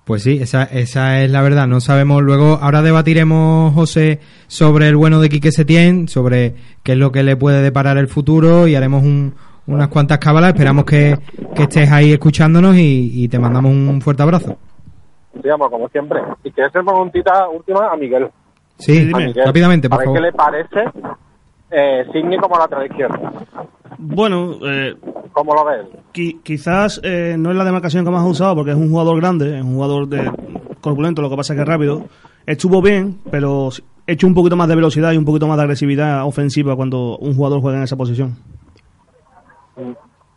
[0.05, 1.67] Pues sí, esa, esa es la verdad.
[1.69, 2.59] No sabemos luego.
[2.61, 7.37] Ahora debatiremos, José, sobre el bueno de Quique Setién, sobre qué es lo que le
[7.37, 9.35] puede deparar el futuro y haremos un-
[9.67, 10.51] unas cuantas cábalas.
[10.53, 11.17] Esperamos que,
[11.55, 14.59] que estés ahí escuchándonos y, y te mandamos un fuerte abrazo.
[15.35, 16.21] digamos, como siempre.
[16.43, 18.29] Y que hacer preguntita última a Miguel.
[18.79, 19.23] Sí, Sí, dime.
[19.25, 19.45] A Miguel.
[19.47, 20.19] rápidamente, A por ver favor.
[20.19, 20.81] qué le parece
[21.71, 23.33] eh, Sidney como lateral izquierda.
[23.99, 24.97] Bueno, eh,
[25.33, 25.87] ¿Cómo lo ves?
[26.13, 29.17] qui- quizás eh, no es la demarcación que más ha usado porque es un jugador
[29.21, 30.31] grande, es un jugador de
[30.81, 32.05] corpulento, lo que pasa es que es rápido.
[32.47, 33.69] Estuvo bien, pero
[34.07, 37.35] hecho un poquito más de velocidad y un poquito más de agresividad ofensiva cuando un
[37.37, 38.37] jugador juega en esa posición.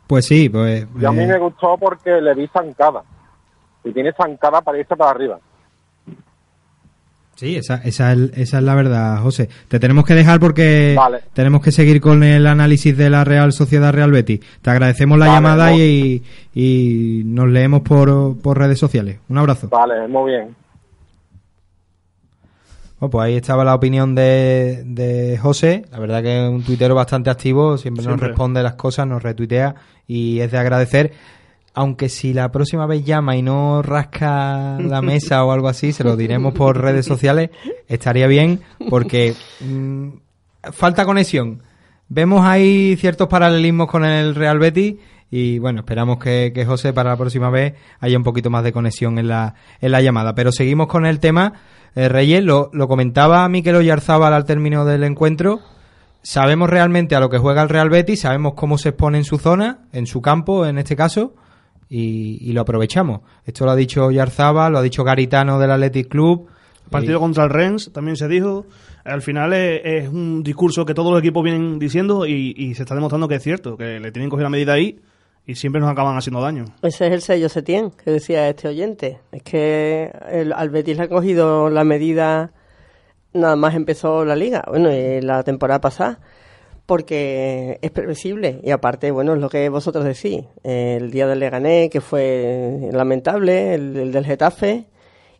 [0.08, 0.86] Pues sí, pues.
[1.00, 3.02] Y a mí eh, me gustó porque le vi zancada.
[3.84, 5.40] Y tiene zancada para irse para arriba.
[7.44, 9.50] Sí, esa, esa, es, esa es la verdad, José.
[9.68, 11.20] Te tenemos que dejar porque Vale.
[11.34, 14.40] tenemos que seguir con el análisis de la Real Sociedad Real Betis.
[14.62, 16.24] Te agradecemos la Vale, llamada y,
[16.56, 19.18] y nos leemos por, por redes sociales.
[19.28, 19.68] Un abrazo.
[19.68, 20.56] Vale, muy bien.
[23.02, 25.84] Bueno, pues ahí estaba la opinión de, de José.
[25.92, 28.22] La verdad que es un tuitero bastante activo, siempre, Siempre.
[28.22, 29.76] nos responde las cosas, nos retuitea
[30.08, 31.12] y es de agradecer.
[31.74, 36.04] Aunque si la próxima vez llama y no rasca la mesa o algo así, se
[36.04, 37.50] lo diremos por redes sociales,
[37.88, 40.10] estaría bien porque mm,
[40.72, 41.64] falta conexión.
[42.10, 44.98] Vemos ahí ciertos paralelismos con el Real Betis
[45.32, 48.72] y bueno, esperamos que, que José para la próxima vez haya un poquito más de
[48.72, 50.36] conexión en la, en la llamada.
[50.36, 51.54] Pero seguimos con el tema.
[51.96, 55.62] Eh, Reyes, lo, lo comentaba Miquel Oyarzábal al término del encuentro.
[56.22, 59.40] Sabemos realmente a lo que juega el Real Betis, sabemos cómo se expone en su
[59.40, 61.34] zona, en su campo en este caso,
[61.90, 63.22] y, y lo aprovechamos.
[63.46, 66.48] Esto lo ha dicho Oyarzábal, lo ha dicho Garitano del Athletic Club.
[66.90, 68.66] Partido Y- contra el Rennes también se dijo.
[69.06, 72.84] Al final es, es un discurso que todos los equipos vienen diciendo y, y se
[72.84, 75.00] está demostrando que es cierto, que le tienen cogido la medida ahí
[75.46, 76.66] y siempre nos acaban haciendo daño.
[76.82, 79.20] Ese es el sello Setién que decía este oyente.
[79.32, 82.52] Es que el, al Betis le ha cogido la medida
[83.34, 86.20] nada más empezó la liga, bueno, y la temporada pasada,
[86.86, 88.60] porque es previsible.
[88.64, 90.46] Y aparte, bueno, es lo que vosotros decís.
[90.64, 94.88] El día del Leganés, que fue lamentable, el, el del Getafe,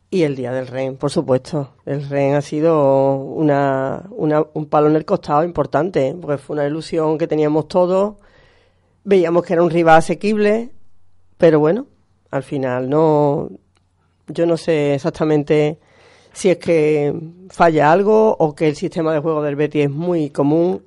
[0.10, 1.74] Y el día del REN, por supuesto.
[1.86, 6.68] El REN ha sido una, una, un palo en el costado importante, porque fue una
[6.68, 8.16] ilusión que teníamos todos.
[9.04, 10.70] Veíamos que era un rival asequible,
[11.38, 11.88] pero bueno,
[12.32, 13.50] al final no.
[14.28, 15.80] Yo no sé exactamente
[16.32, 17.14] si es que
[17.50, 20.84] falla algo o que el sistema de juego del Betis es muy común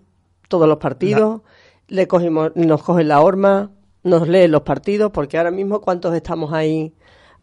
[0.49, 1.43] todos los partidos.
[1.89, 3.71] Le cogimos, nos cogen la horma,
[4.03, 6.95] nos leen los partidos, porque ahora mismo cuántos estamos ahí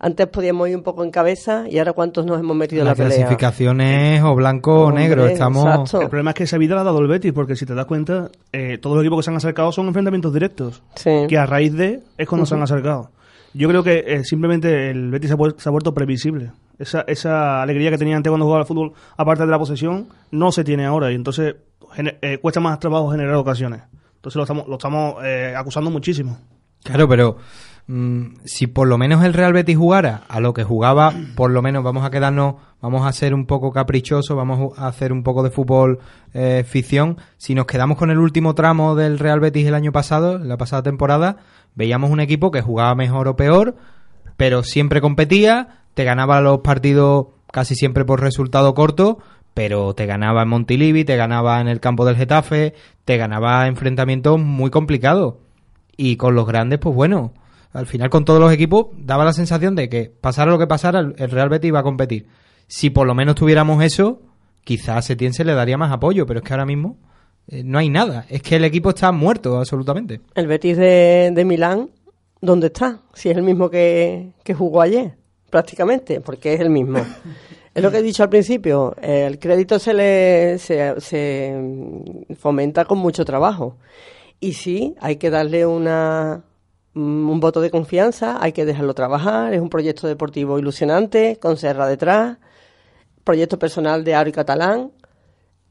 [0.04, 2.94] antes podíamos ir un poco en cabeza y ahora cuántos nos hemos metido en la,
[2.94, 3.16] pelea.
[3.16, 5.26] clasificaciones o blanco o negro.
[5.26, 5.94] Estamos...
[5.94, 7.86] El problema es que esa vida la ha dado el Betis, porque si te das
[7.86, 10.84] cuenta, eh, todos los equipos que se han acercado son enfrentamientos directos.
[11.04, 13.12] Que a raíz de es cuando se han acercado.
[13.54, 16.52] Yo creo que eh, simplemente el Betis se ha, vuelto previsible.
[16.80, 20.52] Esa, esa alegría que tenía antes cuando jugaba al fútbol, aparte de la posesión, no
[20.52, 21.14] se tiene ahora.
[21.14, 21.56] Y entonces
[21.98, 23.82] eh, cuesta más trabajo generar ocasiones.
[24.16, 25.16] Entonces lo estamos, lo estamos
[25.56, 26.38] acusando muchísimo.
[26.84, 27.38] Claro, pero
[27.86, 31.62] Mm, si por lo menos el Real Betis jugara a lo que jugaba, por lo
[31.62, 35.44] menos vamos a quedarnos, vamos a ser un poco caprichosos, vamos a hacer un poco
[35.44, 36.00] de fútbol
[36.34, 37.18] eh, ficción.
[37.38, 40.84] Si nos quedamos con el último tramo del Real Betis el año pasado, la pasada
[40.84, 41.38] temporada,
[41.76, 43.76] veíamos un equipo que jugaba mejor o peor,
[44.38, 49.20] pero siempre competía, te ganaba los partidos casi siempre por resultado corto,
[49.54, 52.74] pero te ganaba en Montilivi, te ganaba en el campo del Getafe,
[53.06, 55.36] te ganaba enfrentamientos muy complicados.
[55.96, 57.34] Y con los grandes, pues bueno,
[57.72, 61.00] al final con todos los equipos daba la sensación de que pasara lo que pasara,
[61.00, 62.28] el Real Betis iba a competir.
[62.68, 64.22] Si por lo menos tuviéramos eso,
[64.64, 66.98] quizás a Setién se le daría más apoyo, pero es que ahora mismo
[67.48, 68.26] eh, no hay nada.
[68.30, 70.22] Es que el equipo está muerto absolutamente.
[70.36, 71.90] El Betis de, Milán,
[72.42, 73.02] ¿dónde está?
[73.14, 75.16] Si es el mismo que, jugó ayer,
[75.50, 77.00] prácticamente, porque es el mismo.
[77.74, 81.56] Es lo que he dicho al principio, el crédito se le se,
[82.38, 83.78] fomenta con mucho trabajo.
[84.40, 86.44] Y sí, hay que darle una,
[86.96, 91.58] Mm, un voto de confianza, hay que dejarlo trabajar, es un proyecto deportivo ilusionante, con
[91.58, 92.38] Serra detrás,
[93.24, 94.92] proyecto personal de Aro y Catalán.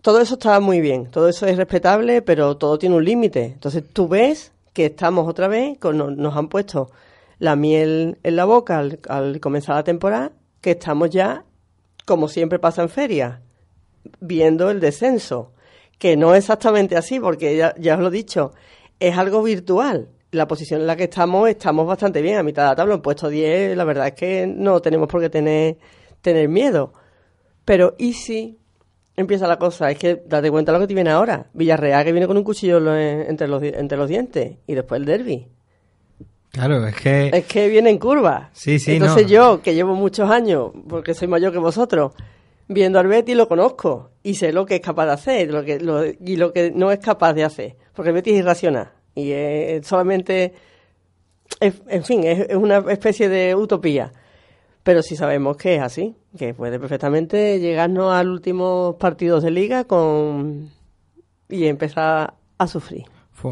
[0.02, 3.44] Todo eso está muy bien, todo eso es respetable, pero todo tiene un límite.
[3.44, 6.90] Entonces tú ves que estamos otra vez, nos han puesto
[7.38, 11.44] la miel en la boca al, comenzar la temporada, que estamos ya,
[12.04, 13.42] como siempre pasa en feria,
[14.20, 15.52] viendo el descenso.
[15.98, 18.52] Que no exactamente así, porque ya, ya os lo he dicho,
[18.98, 22.38] es algo virtual la posición en la que estamos, estamos bastante bien.
[22.38, 25.20] A mitad de la tabla, en puesto 10, la verdad es que no tenemos por
[25.20, 25.76] qué tener,
[26.20, 26.92] tener miedo.
[27.64, 28.58] Pero, ¿y si
[29.14, 29.90] empieza la cosa?
[29.90, 31.50] Es que date cuenta de lo que te viene ahora.
[31.52, 34.56] Villarreal que viene con un cuchillo entre los, entre los dientes.
[34.66, 35.48] Y después el derby.
[36.52, 37.30] Claro, es que...
[37.32, 38.50] Es que viene en curva.
[38.52, 42.12] Sí, sí, Entonces yo, que llevo muchos años, porque soy mayor que vosotros,
[42.68, 44.10] viendo al Betis lo conozco.
[44.22, 46.92] Y sé lo que es capaz de hacer lo que, lo, y lo que no
[46.92, 47.76] es capaz de hacer.
[47.94, 48.90] Porque el Betis es irracional.
[49.14, 50.52] Y es solamente,
[51.60, 54.12] en fin, es, una especie de utopía.
[54.82, 59.84] Pero sí sabemos que es así, que puede perfectamente llegarnos al último partidos de liga
[59.84, 60.70] con
[61.48, 63.04] y empezar a sufrir.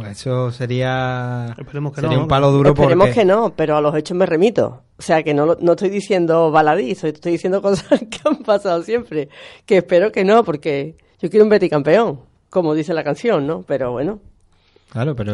[0.09, 1.57] Eso sería,
[1.95, 2.71] sería un palo duro.
[2.71, 4.83] Esperemos que no, pero a los hechos me remito.
[4.99, 9.29] O sea, que no, no estoy diciendo baladí, estoy diciendo cosas que han pasado siempre.
[9.67, 13.63] Que espero que no, porque yo quiero un Betty campeón, como dice la canción, ¿no?
[13.63, 14.21] Pero bueno,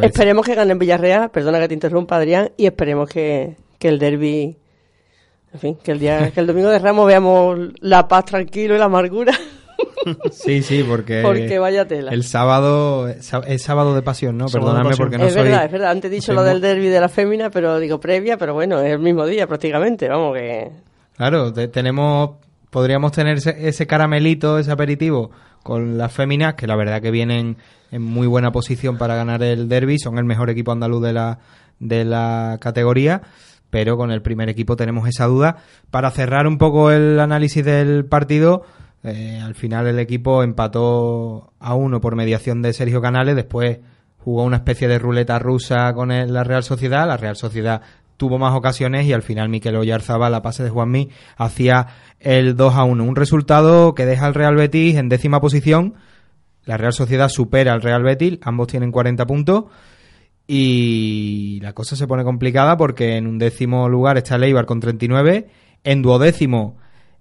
[0.03, 4.57] esperemos que gane en Villarreal, perdona que te interrumpa Adrián, y esperemos que, el derby,
[5.53, 8.79] en fin, que el día, que el domingo de Ramos veamos la paz tranquilo y
[8.79, 9.33] la amargura.
[10.31, 12.13] Sí, sí, porque, porque vaya tela.
[12.13, 14.47] el sábado es sábado de pasión, ¿no?
[14.47, 15.91] Perdóname porque no es verdad, es verdad.
[15.91, 18.93] Antes he dicho lo del derby de la fémina, pero digo previa, pero bueno, es
[18.93, 20.71] el mismo día prácticamente, vamos que...
[21.17, 22.37] Claro, tenemos,
[22.71, 25.31] podríamos tener ese, ese, caramelito, ese aperitivo
[25.63, 27.57] con las féminas, que la verdad que vienen
[27.91, 31.39] en muy buena posición para ganar el derby, son el mejor equipo andaluz de la,
[31.81, 33.23] de la categoría,
[33.71, 35.57] pero con el primer equipo tenemos esa duda.
[35.91, 38.63] Para cerrar un poco el análisis del partido,
[39.03, 43.79] eh, al final el equipo empató a uno por mediación de Sergio Canales, después
[44.19, 47.83] jugó una especie de ruleta rusa con la Real Sociedad, la Real Sociedad
[48.17, 51.87] tuvo más ocasiones y al final Miquel Oyarzaba, la pase de Juanmi, hacía
[52.19, 53.05] el 2 a 1.
[53.05, 55.95] Un resultado que deja al Real Betis en décima posición
[56.67, 59.67] la Real Sociedad supera al Real Betis, ambos tienen 40 puntos
[60.49, 64.81] y la cosa se pone complicada porque en un décimo lugar está el Eibar con
[64.81, 65.47] 39,
[65.85, 66.77] en duodécimo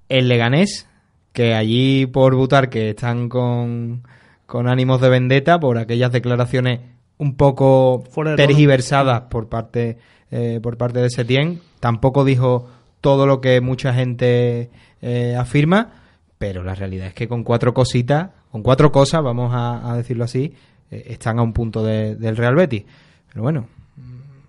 [0.09, 0.87] el Leganés,
[1.35, 4.01] que allí por votar que están con,
[4.47, 6.79] con ánimos de vendetta por aquellas declaraciones
[7.17, 8.03] un poco
[8.35, 9.97] tergiversadas por parte
[10.31, 12.67] eh, por parte de Setién, tampoco dijo
[12.99, 14.71] todo lo que mucha gente
[15.01, 15.91] eh, afirma,
[16.39, 20.53] pero la realidad es que con cuatro cositas con cuatro cosas, vamos a, decirlo así,
[20.89, 22.85] eh, están a un punto del Real Betis.
[23.27, 23.67] Pero bueno,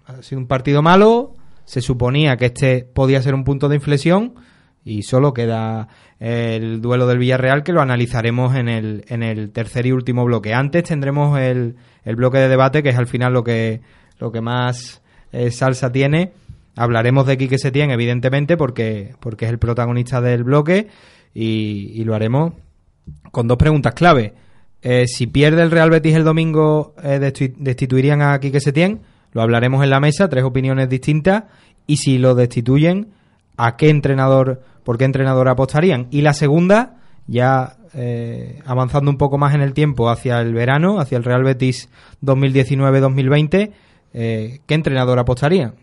[0.06, 4.34] ha sido un partido malo, se suponía que este podía ser un punto de inflexión
[4.86, 5.88] y solo queda
[6.20, 10.54] el duelo del Villarreal que lo analizaremos en el, en el tercer y último bloque.
[10.54, 13.80] Antes tendremos el, el bloque de debate que es al final lo que,
[14.20, 16.32] lo que más eh, salsa tiene.
[16.76, 20.86] Hablaremos de Quique Setién, evidentemente, porque, porque es el protagonista del bloque
[21.34, 22.52] y, lo haremos
[23.32, 24.34] con dos preguntas clave.
[24.82, 29.00] Eh, si pierde el Real Betis el domingo, eh, destituirían a Quique Setién.
[29.32, 31.44] Lo hablaremos en la mesa, tres opiniones distintas.
[31.88, 33.08] Y si lo destituyen,
[33.56, 36.06] ¿a qué entrenador por qué entrenador apostarían.
[36.12, 36.94] Y la segunda,
[37.26, 41.42] ya eh, avanzando un poco más en el tiempo hacia el verano, hacia el Real
[41.42, 41.90] Betis
[42.22, 43.72] 2019-2020,
[44.14, 45.74] eh, ¿qué entrenador apostarían?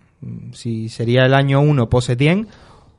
[0.54, 2.48] Si sería el año 1 Posetien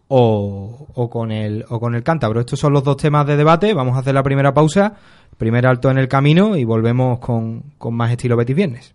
[0.08, 2.40] o, o, con el, o con el Cántabro.
[2.40, 3.72] Estos son los dos temas de debate.
[3.72, 4.96] Vamos a hacer la primera pausa,
[5.38, 8.94] primer alto en el camino y volvemos con, con más estilo Betis Viernes.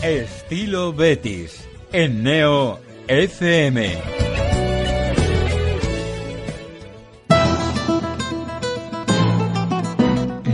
[0.00, 3.86] Estilo Betis en Neo FM.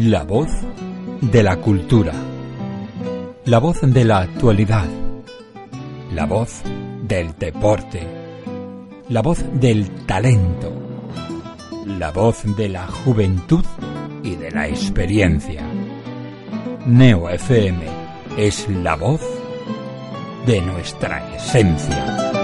[0.00, 0.48] La voz
[1.20, 2.12] de la cultura.
[3.44, 4.88] La voz de la actualidad.
[6.12, 6.62] La voz
[7.04, 8.04] del deporte.
[9.08, 10.72] La voz del talento.
[11.86, 13.64] La voz de la juventud
[14.24, 15.62] y de la experiencia.
[16.84, 17.84] Neo FM
[18.36, 19.20] es la voz
[20.46, 22.39] de nuestra esencia.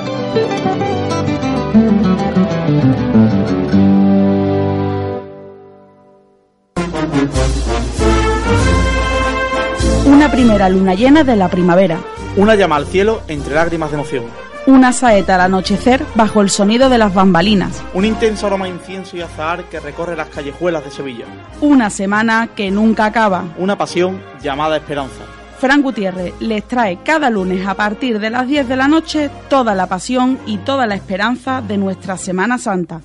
[10.07, 11.99] Una primera luna llena de la primavera.
[12.37, 14.25] Una llama al cielo entre lágrimas de emoción.
[14.67, 17.83] Una saeta al anochecer bajo el sonido de las bambalinas.
[17.95, 21.25] Un intenso aroma de incienso y azahar que recorre las callejuelas de Sevilla.
[21.61, 23.45] Una semana que nunca acaba.
[23.59, 25.23] Una pasión llamada esperanza.
[25.59, 29.75] Fran Gutiérrez les trae cada lunes a partir de las 10 de la noche toda
[29.75, 33.01] la pasión y toda la esperanza de nuestra Semana Santa.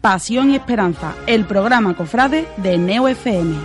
[0.00, 3.56] Pasión y Esperanza, el programa Cofrade de Neo FM.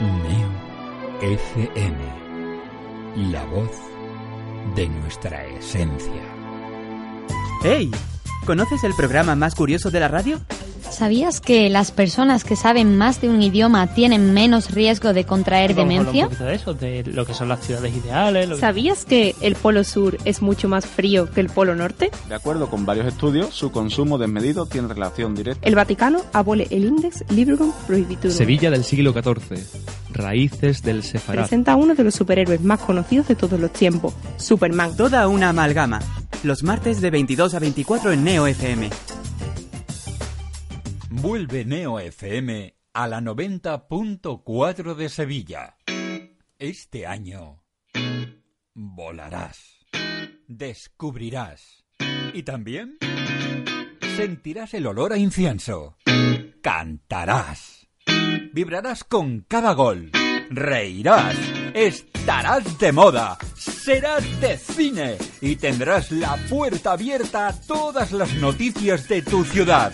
[0.00, 3.70] Neo FM, la voz
[4.74, 6.22] de nuestra esencia.
[7.62, 7.92] ¡Hey!
[8.44, 10.38] ¿Conoces el programa más curioso de la radio?
[10.90, 15.74] ¿Sabías que las personas que saben más de un idioma tienen menos riesgo de contraer
[15.74, 16.28] demencia?
[16.28, 18.60] Un de eso, de lo que son las ciudades ideales.
[18.60, 22.10] ¿Sabías que el Polo Sur es mucho más frío que el Polo Norte?
[22.28, 25.66] De acuerdo con varios estudios, su consumo desmedido tiene relación directa.
[25.66, 28.36] El Vaticano abole el Index Librum Prohibitorum.
[28.36, 29.58] Sevilla del siglo XIV.
[30.12, 31.44] Raíces del Sefarad.
[31.44, 34.96] Presenta a uno de los superhéroes más conocidos de todos los tiempos, Superman.
[34.96, 36.00] Toda una amalgama
[36.44, 38.90] los martes de 22 a 24 en Neo FM.
[41.10, 45.76] Vuelve Neo FM a la 90.4 de Sevilla.
[46.58, 47.62] Este año
[48.74, 49.86] volarás,
[50.46, 51.84] descubrirás
[52.34, 52.98] y también
[54.16, 55.96] sentirás el olor a incienso.
[56.62, 57.88] Cantarás,
[58.52, 60.10] vibrarás con cada gol,
[60.50, 61.36] reirás,
[61.74, 63.38] estarás de moda
[63.84, 69.92] serás de cine y tendrás la puerta abierta a todas las noticias de tu ciudad.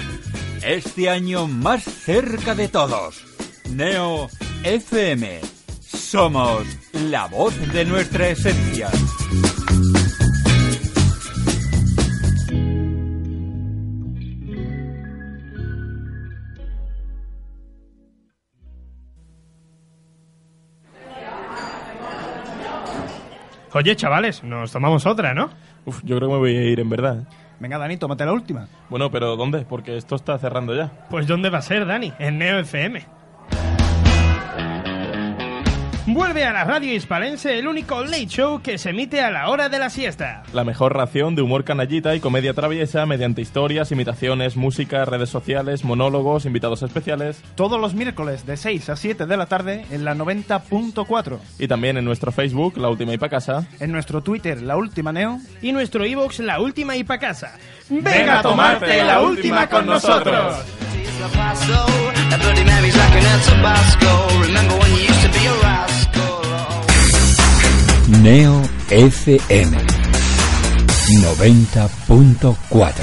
[0.63, 3.25] Este año más cerca de todos.
[3.71, 4.29] Neo
[4.63, 5.41] FM.
[5.81, 8.91] Somos la voz de nuestra esencia.
[23.73, 25.51] Oye, chavales, nos tomamos otra, ¿no?
[25.85, 27.25] Uf, yo creo que me voy a ir en verdad.
[27.61, 28.69] Venga, Dani, tómate la última.
[28.89, 29.61] Bueno, pero ¿dónde?
[29.61, 30.91] Porque esto está cerrando ya.
[31.11, 32.13] Pues ¿dónde va a ser, Dani?
[32.19, 33.05] En Neo FM.
[36.13, 39.69] Vuelve a la radio hispalense el único late show que se emite a la hora
[39.69, 40.43] de la siesta.
[40.53, 45.85] La mejor ración de humor canallita y comedia traviesa mediante historias, imitaciones, música, redes sociales,
[45.85, 47.41] monólogos, invitados especiales.
[47.55, 51.39] Todos los miércoles de 6 a 7 de la tarde en la 90.4.
[51.61, 53.69] Y también en nuestro Facebook, La Última y Pa' Casa.
[53.79, 55.39] En nuestro Twitter, La Última Neo.
[55.63, 57.57] Y nuestro iVoox, La Última y Pa' Casa.
[57.89, 60.90] ¡Venga a tomarte la última con nosotros!
[68.23, 69.77] Neo FM
[71.21, 72.95] 90.4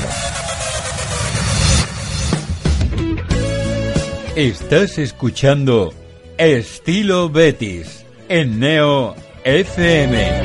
[4.36, 5.94] Estás escuchando
[6.38, 10.44] Estilo Betis en Neo FM.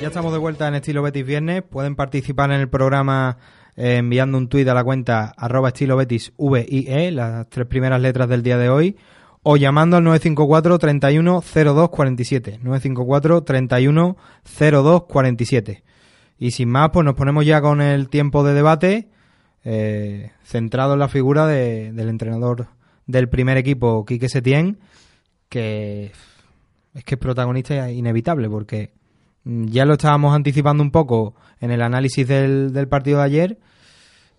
[0.00, 1.62] Ya estamos de vuelta en Estilo Betis Viernes.
[1.62, 3.38] Pueden participar en el programa
[3.78, 8.28] eh, enviando un tuit a la cuenta arroba estilo Betis VIE, las tres primeras letras
[8.28, 8.96] del día de hoy
[9.44, 12.58] o llamando al 954 31 02 47.
[12.60, 14.16] 954 31
[14.60, 15.84] 02 47.
[16.40, 19.08] Y sin más, pues nos ponemos ya con el tiempo de debate
[19.64, 22.66] eh, centrado en la figura de, del entrenador
[23.06, 24.80] del primer equipo, Quique Setién,
[25.48, 26.12] que
[26.94, 28.97] es que es protagonista inevitable porque
[29.48, 33.58] ya lo estábamos anticipando un poco en el análisis del, del partido de ayer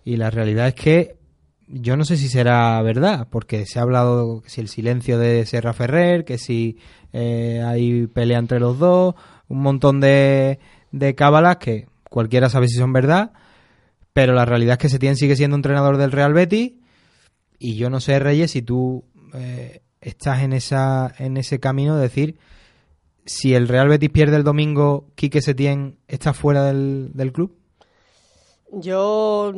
[0.04, 1.16] y la realidad es que
[1.66, 5.72] yo no sé si será verdad, porque se ha hablado si el silencio de Serra
[5.72, 6.78] Ferrer, que si
[7.12, 9.14] eh, hay pelea entre los dos,
[9.48, 10.58] un montón de,
[10.90, 13.32] de cábalas que cualquiera sabe si son verdad,
[14.12, 16.72] pero la realidad es que Setién sigue siendo entrenador del Real Betis
[17.58, 19.04] y yo no sé, Reyes, si tú
[19.34, 22.38] eh, estás en, esa, en ese camino de decir
[23.30, 27.56] si el Real Betis pierde el domingo, Quique Setién está fuera del, del club.
[28.72, 29.52] Yo,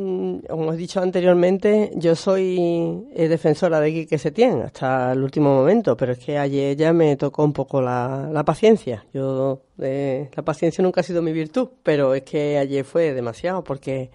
[0.47, 5.97] como he dicho anteriormente, yo soy eh, defensora de Quique Setién hasta el último momento,
[5.97, 9.05] pero es que ayer ya me tocó un poco la, la paciencia.
[9.11, 13.63] Yo, eh, la paciencia nunca ha sido mi virtud, pero es que ayer fue demasiado
[13.63, 14.11] porque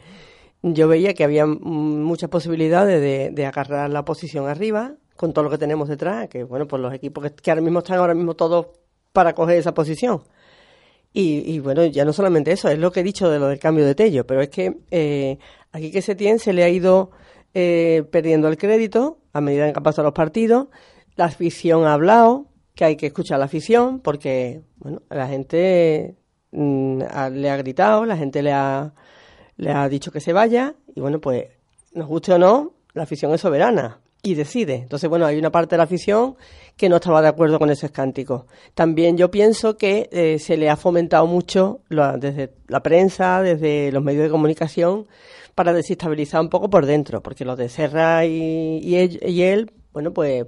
[0.62, 5.50] yo veía que había muchas posibilidades de, de agarrar la posición arriba con todo lo
[5.50, 8.34] que tenemos detrás, que bueno, pues los equipos que, que ahora mismo están ahora mismo
[8.34, 8.66] todos
[9.18, 10.22] para coger esa posición.
[11.12, 13.58] Y, y, bueno, ya no solamente eso, es lo que he dicho de lo del
[13.58, 15.38] cambio de Tello, pero es que eh,
[15.72, 17.10] aquí que Setién se le ha ido
[17.52, 20.68] eh, perdiendo el crédito a medida que han pasado los partidos,
[21.16, 22.46] la afición ha hablado,
[22.76, 26.14] que hay que escuchar la afición, porque bueno, la gente
[26.52, 27.02] mm,
[27.32, 28.94] le ha gritado, la gente le ha,
[29.56, 31.46] le ha dicho que se vaya, y bueno, pues
[31.92, 34.76] nos guste o no, la afición es soberana y decide.
[34.76, 36.36] Entonces, bueno, hay una parte de la afición
[36.78, 38.46] que no estaba de acuerdo con ese cántico.
[38.74, 44.02] También yo pienso que eh, se le ha fomentado mucho desde la prensa, desde los
[44.02, 45.08] medios de comunicación,
[45.56, 49.72] para desestabilizar un poco por dentro, porque los de Serra y, y, él, y él,
[49.92, 50.46] bueno, pues,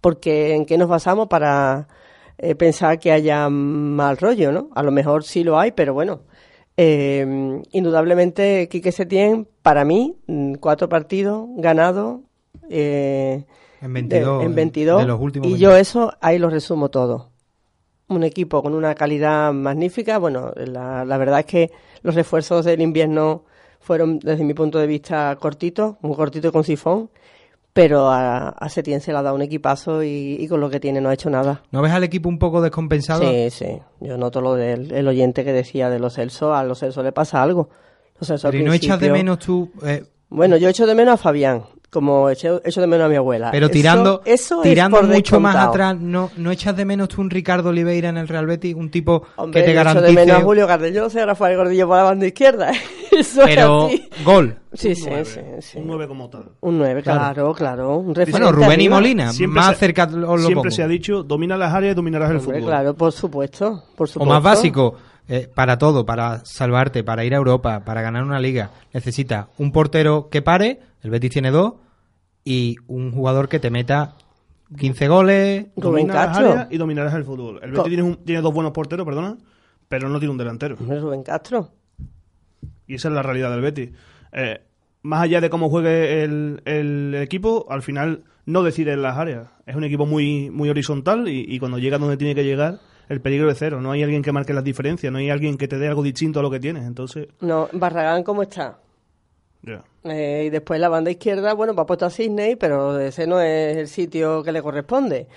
[0.00, 1.86] porque ¿en qué nos basamos para
[2.38, 4.68] eh, pensar que haya mal rollo, no?
[4.74, 6.22] A lo mejor sí lo hay, pero bueno.
[6.76, 12.20] Eh, indudablemente, Quique Setién, para mí, mm, cuatro partidos ganados,
[12.68, 13.44] eh,
[13.82, 15.62] en 22, de, en 22 de los últimos y 20.
[15.62, 17.30] yo eso ahí lo resumo todo.
[18.08, 20.18] Un equipo con una calidad magnífica.
[20.18, 21.70] Bueno, la, la, verdad es que
[22.02, 23.44] los refuerzos del invierno
[23.80, 27.10] fueron, desde mi punto de vista, cortitos, muy cortitos con sifón.
[27.72, 30.78] Pero a, a Setién se le ha dado un equipazo y, y, con lo que
[30.78, 31.62] tiene no ha hecho nada.
[31.70, 33.22] ¿No ves al equipo un poco descompensado?
[33.22, 33.78] Sí, sí.
[34.00, 36.54] Yo noto lo del el oyente que decía de los Celso.
[36.54, 37.70] A los Celso le pasa algo.
[38.20, 39.70] Los Celso Pero ¿y no echas de menos tú...?
[39.84, 40.04] Eh...
[40.28, 43.50] Bueno, yo echo de menos a Fabián como echo, echo, de menos a mi abuela.
[43.50, 45.58] Pero tirando, eso, eso tirando es mucho descontado.
[45.58, 48.74] más atrás, ¿no, ¿no echas de menos tú un Ricardo Oliveira en el Real Betis?
[48.74, 50.06] Un tipo Hombre, que te garantice...
[50.06, 52.72] Echo de menos a Julio Gardel, yo no sé, Rafael Gordillo por la banda izquierda.
[53.12, 53.90] eso Pero
[54.24, 54.56] gol.
[54.72, 55.78] Sí, sí, 9, sí, sí.
[55.80, 56.44] Un 9 como tal.
[56.62, 57.98] Un 9, claro, claro.
[57.98, 60.70] Un bueno, Rubén y Molina, siempre más se, cerca os lo Siempre pongo.
[60.70, 62.70] se ha dicho, domina las áreas y dominarás el Hombre, fútbol.
[62.70, 64.22] Claro, por supuesto, por supuesto.
[64.22, 64.96] O más básico,
[65.28, 69.72] eh, para todo, para salvarte, para ir a Europa, para ganar una liga, necesita un
[69.72, 71.74] portero que pare, el Betis tiene dos,
[72.44, 74.14] y un jugador que te meta
[74.76, 75.66] 15 goles.
[76.28, 77.60] Las áreas y dominarás el fútbol.
[77.62, 79.36] El Betis tiene, un- tiene dos buenos porteros, perdona,
[79.88, 80.76] pero no tiene un delantero.
[80.76, 81.70] Rubén Castro.
[82.86, 83.90] Y esa es la realidad del Betis.
[84.32, 84.60] Eh,
[85.02, 89.48] más allá de cómo juegue el, el equipo, al final no decide en las áreas.
[89.66, 92.78] Es un equipo muy, muy horizontal y, y cuando llega donde tiene que llegar,
[93.12, 93.80] el peligro es cero.
[93.80, 96.40] No hay alguien que marque las diferencias, no hay alguien que te dé algo distinto
[96.40, 96.84] a lo que tienes.
[96.84, 98.78] Entonces, No, Barragán, ¿cómo está?
[99.62, 99.82] ya.
[100.04, 103.76] Eh, y después la banda izquierda, bueno, va puesto a Sydney, pero ese no es
[103.76, 105.28] el sitio que le corresponde.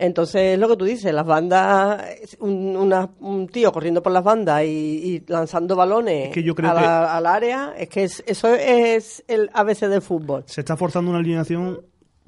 [0.00, 2.04] Entonces, es lo que tú dices, las bandas,
[2.38, 6.54] un, una- un tío corriendo por las bandas y, y lanzando balones Es que yo
[6.54, 10.44] creo a que- la- al área, es que es- eso es el ABC del fútbol.
[10.46, 11.80] se está forzando una alineación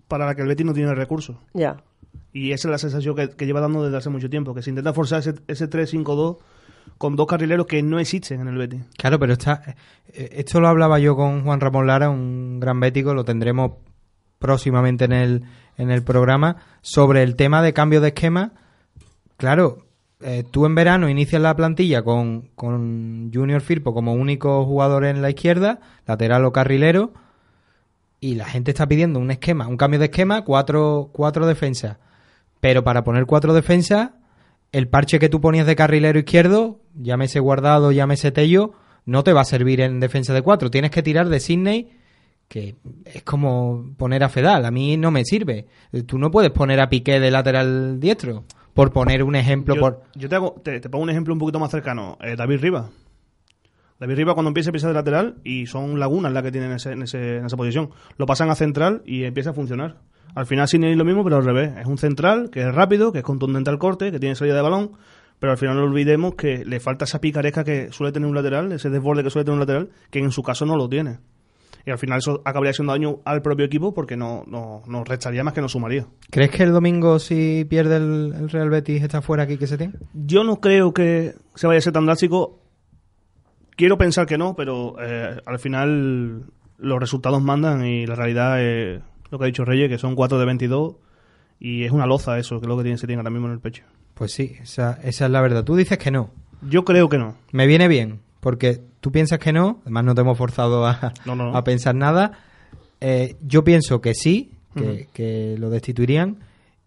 [0.09, 1.37] para la que el Betis no tiene recursos.
[1.55, 1.77] Ya.
[2.33, 4.93] Y esa es la sensación que, lleva dando desde hace mucho tiempo, que se intenta
[4.93, 6.39] forzar ese, ese 3-5-2
[6.99, 8.83] con dos carrileros que no existen en el Betis.
[8.97, 9.62] Claro, pero está,
[10.09, 13.72] eh, esto lo hablaba yo con Juan Ramón Lara, un gran bético, lo tendremos
[14.39, 15.45] próximamente en el,
[15.76, 18.53] en el programa, sobre el tema de cambio de esquema.
[19.37, 19.87] Claro,
[20.20, 25.22] eh, tú en verano inicias la plantilla con, con Junior Firpo como único jugador en
[25.22, 27.12] la izquierda, lateral o carrilero,
[28.20, 31.97] y la gente está pidiendo un esquema, un cambio de esquema, cuatro, cuatro defensas.
[32.61, 34.11] Pero para poner cuatro defensas,
[34.73, 38.73] el parche que tú ponías de carrilero izquierdo, llámese guardado, llámese tello,
[39.07, 40.71] no te va a servir en defensa de cuatro.
[40.71, 41.91] Tienes que tirar de Sidney,
[42.49, 44.65] que es como poner a Fedal.
[44.67, 45.67] A mí no me sirve.
[46.07, 48.45] Tú no puedes poner a Piqué de lateral diestro,
[48.75, 49.75] por poner un ejemplo.
[49.75, 52.19] Yo, por yo te, hago- te- te pongo un ejemplo un poquito más cercano.
[52.21, 52.91] Eh, David Rivas.
[54.01, 56.92] David Riva cuando empieza empieza de lateral y son lagunas las que tienen en, ese-
[56.92, 57.90] en ese- en esa posición.
[58.16, 59.98] Lo pasan a central y empieza a funcionar.
[60.34, 61.72] Al final sin es lo mismo, pero al revés.
[61.78, 64.62] Es un central que es rápido, que es contundente al corte, que tiene salida de
[64.62, 64.92] balón,
[65.38, 68.72] pero al final no olvidemos que le falta esa picaresca que suele tener un lateral,
[68.72, 71.18] ese desborde que suele tener un lateral, que en su caso no lo tiene.
[71.86, 75.42] Y al final eso acabaría haciendo daño al propio equipo porque no, no, no restaría
[75.42, 76.07] más que nos sumaría.
[76.30, 79.78] ¿Crees que el domingo si pierde el, el Real Betis está fuera aquí que se
[79.78, 79.94] tiene?
[80.12, 82.60] Yo no creo que se vaya a ser tan drástico.
[83.81, 86.45] Quiero pensar que no, pero eh, al final
[86.76, 89.01] los resultados mandan y la realidad es
[89.31, 90.97] lo que ha dicho Reyes, que son 4 de 22
[91.61, 93.55] y es una loza eso, que es lo que tiene, se tiene ahora mismo en
[93.55, 93.85] el pecho.
[94.12, 95.64] Pues sí, esa, esa es la verdad.
[95.64, 96.28] Tú dices que no.
[96.68, 97.37] Yo creo que no.
[97.53, 101.35] Me viene bien, porque tú piensas que no, además no te hemos forzado a, No,
[101.35, 101.57] no, no.
[101.57, 102.33] a pensar nada.
[103.01, 106.41] Eh, yo pienso que sí, que, que lo destituirían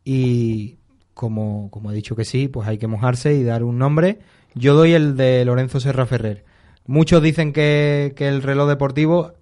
[0.05, 0.75] y
[1.15, 4.19] como, como he dicho que sí, pues hay que mojarse y dar un nombre.
[4.53, 6.52] Yo doy el de Lorenzo Serra Ferrer.
[6.85, 9.33] Muchos dicen que, que el reloj deportivo,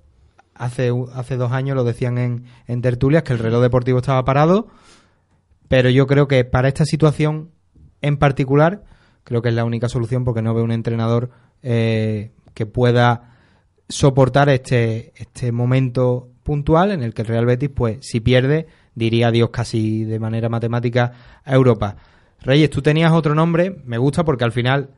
[0.55, 4.67] hace, hace dos años lo decían en, en tertulias, que el reloj deportivo estaba parado,
[5.67, 7.49] pero yo creo que para esta situación
[8.01, 8.83] en particular,
[9.23, 11.29] creo que es la única solución porque no veo un entrenador
[11.63, 13.35] eh, que pueda
[13.87, 19.27] soportar este, este momento puntual en el que el Real Betis, pues, si pierde, diría
[19.27, 21.13] adiós casi de manera matemática
[21.43, 21.97] a Europa.
[22.41, 24.89] Reyes, tú tenías otro nombre, me gusta porque al final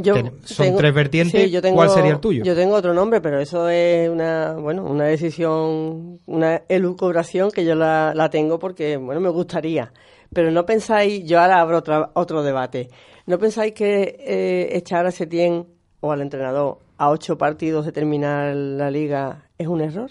[0.00, 1.42] Yo ten- son tengo- tres vertientes.
[1.42, 2.44] sí, yo tengo- ¿Cuál sería el tuyo?
[2.44, 7.74] Yo tengo otro nombre, pero eso es una, bueno, una decisión, una elucubración que yo
[7.74, 9.92] la, la tengo porque, bueno, me gustaría.
[10.32, 12.90] Pero no pensáis, yo ahora abro otra, otro debate,
[13.26, 15.66] ¿no pensáis que eh, echar a Setién
[16.00, 20.10] o al entrenador a ocho partidos de terminar la liga es un error?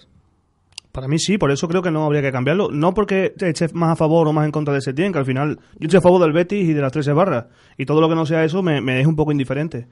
[0.92, 2.70] Para mí sí, por eso creo que no habría que cambiarlo.
[2.72, 5.60] No porque eche más a favor o más en contra de Setién, que al final
[5.80, 7.46] yo estoy a favor del Betis y de las 13 barras.
[7.78, 9.88] Y todo lo que no sea eso me, me deja un poco indiferente.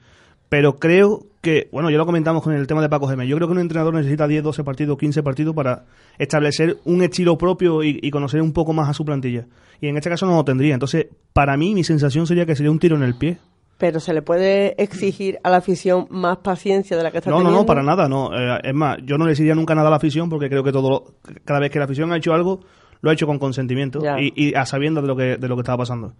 [0.48, 3.28] Pero creo que, bueno, ya lo comentamos con el tema de Paco Gémez.
[3.28, 5.84] Yo creo que un entrenador necesita 10, 12 partidos, 15 partidos para
[6.18, 9.46] establecer un estilo propio y, y conocer un poco más a su plantilla.
[9.80, 10.74] Y en este caso no lo tendría.
[10.74, 13.38] Entonces, para mí, mi sensación sería que sería un tiro en el pie.
[13.78, 17.36] Pero se le puede exigir a la afición más paciencia de la que está No,
[17.36, 17.60] no, teniendo.
[17.62, 18.30] no, para nada, no.
[18.32, 20.72] Eh, es más, yo no le exigiría nunca nada a la afición porque creo que
[20.72, 21.04] todo lo-
[21.44, 22.60] cada vez que la afición ha hecho algo,
[23.02, 25.60] lo ha hecho con consentimiento y, y a sabiendas de lo que de lo que
[25.60, 26.14] estaba pasando.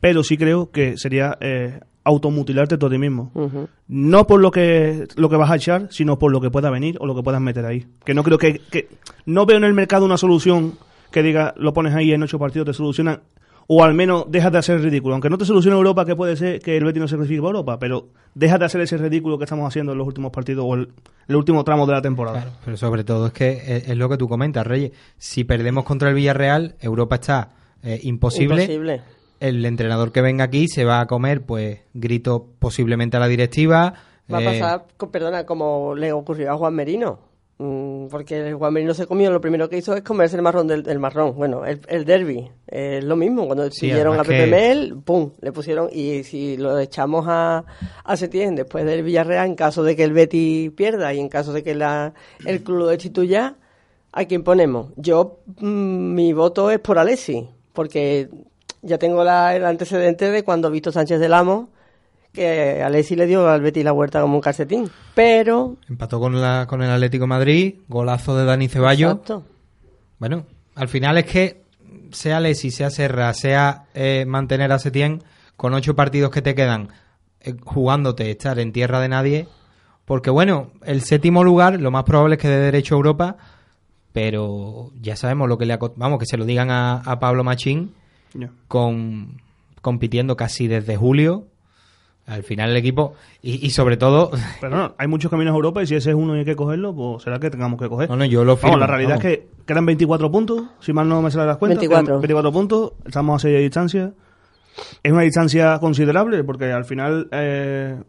[0.00, 3.32] Pero sí creo que sería eh, automutilarte tú a ti mismo.
[3.88, 6.96] No por lo que lo que vas a echar, sino por lo que pueda venir
[7.00, 7.86] o lo que puedas meter ahí.
[8.04, 8.88] Que no creo que, que
[9.26, 10.74] no veo en el mercado una solución
[11.10, 13.20] que diga lo pones ahí en ocho partidos te solucionan
[13.72, 15.14] o al menos dejas de hacer ridículo.
[15.14, 17.50] Aunque no te solucione Europa, que puede ser que el Betis no se clasifique para
[17.50, 20.74] Europa, pero deja de hacer ese ridículo que estamos haciendo en los últimos partidos o
[20.74, 20.88] el,
[21.28, 22.58] el último tramo de la temporada.
[22.64, 24.90] Pero sobre todo es que es, es lo que tú comentas, Reyes.
[25.18, 27.50] Si perdemos contra el Villarreal, Europa está
[27.84, 28.62] eh, imposible.
[28.64, 29.02] Imposible.
[29.38, 33.94] El entrenador que venga aquí se va a comer, pues, grito posiblemente a la directiva.
[34.32, 37.20] Va a eh, pasar, co- perdona, como le ocurrió a Juan Merino.
[37.62, 40.66] Mm, Porque el Juan Merino se comió, lo primero que hizo es comerse el marrón
[40.66, 41.34] del, marrón.
[41.36, 43.44] Bueno, el, el derby, es lo mismo.
[43.46, 45.32] Cuando Sí, pidieron a Pepe que- Mel, ¡pum!
[45.42, 45.90] Le pusieron.
[45.92, 47.64] Y si lo echamos a,
[48.02, 51.52] a Setién después del Villarreal, en caso de que el Betty pierda y en caso
[51.52, 52.14] de que la,
[52.46, 53.56] el club lo destituya,
[54.12, 54.92] ¿a quién ponemos?
[54.96, 58.30] Yo, mm, mi voto es por Alessi, porque
[58.80, 61.68] ya tengo la- el antecedente de cuando Víctor Sánchez del Amo
[62.32, 64.90] que Alessi le dio al Betis la huerta como un calcetín.
[65.14, 69.12] Pero, Empató con, la, con el Atlético de Madrid, golazo de Dani Ceballos.
[69.12, 69.44] exacto.
[70.18, 71.62] Bueno, al final es que
[72.12, 75.22] sea Lesi, sea Serra, sea eh, mantener a Setién
[75.56, 76.88] con ocho partidos que te quedan
[77.40, 79.48] eh, jugándote estar en tierra de nadie.
[80.04, 83.36] Porque bueno, el séptimo lugar lo más probable es que dé derecho a Europa,
[84.12, 86.00] pero ya sabemos lo que le ha costado.
[86.00, 87.94] Vamos, que se lo digan a, a Pablo Machín
[88.68, 89.40] con,
[89.80, 91.46] compitiendo casi desde julio.
[92.30, 95.82] Al final el equipo, y, y sobre todo, Pero no, hay muchos caminos a Europa
[95.82, 98.08] y si ese es uno y hay que cogerlo, pues será que tengamos que coger.
[98.08, 99.24] No, no, yo lo Vamos, firmo, la realidad vamos.
[99.24, 101.80] es que quedan 24 puntos, si mal no me salen las cuentas.
[101.80, 102.06] 24.
[102.06, 104.12] quedan 24 puntos, estamos a 6 de distancia.
[105.02, 108.00] Es una distancia considerable porque al final eh,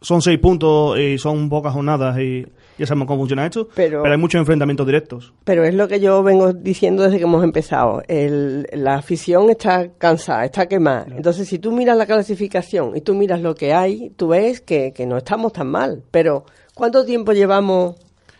[0.00, 2.46] son 6 puntos y son pocas jornadas y
[2.78, 3.68] ya sabemos cómo funciona esto.
[3.74, 5.32] Pero- hay muchos enfrentamientos directos.
[5.44, 8.02] Pero es lo que yo vengo diciendo desde que hemos empezado.
[8.06, 11.06] El- la afición está cansada, está quemada.
[11.16, 14.92] Entonces, si tú miras la clasificación y tú miras lo que hay, tú ves que,
[14.92, 16.04] que no estamos tan mal.
[16.12, 16.44] Pero,
[16.74, 17.96] ¿cuánto tiempo llevamos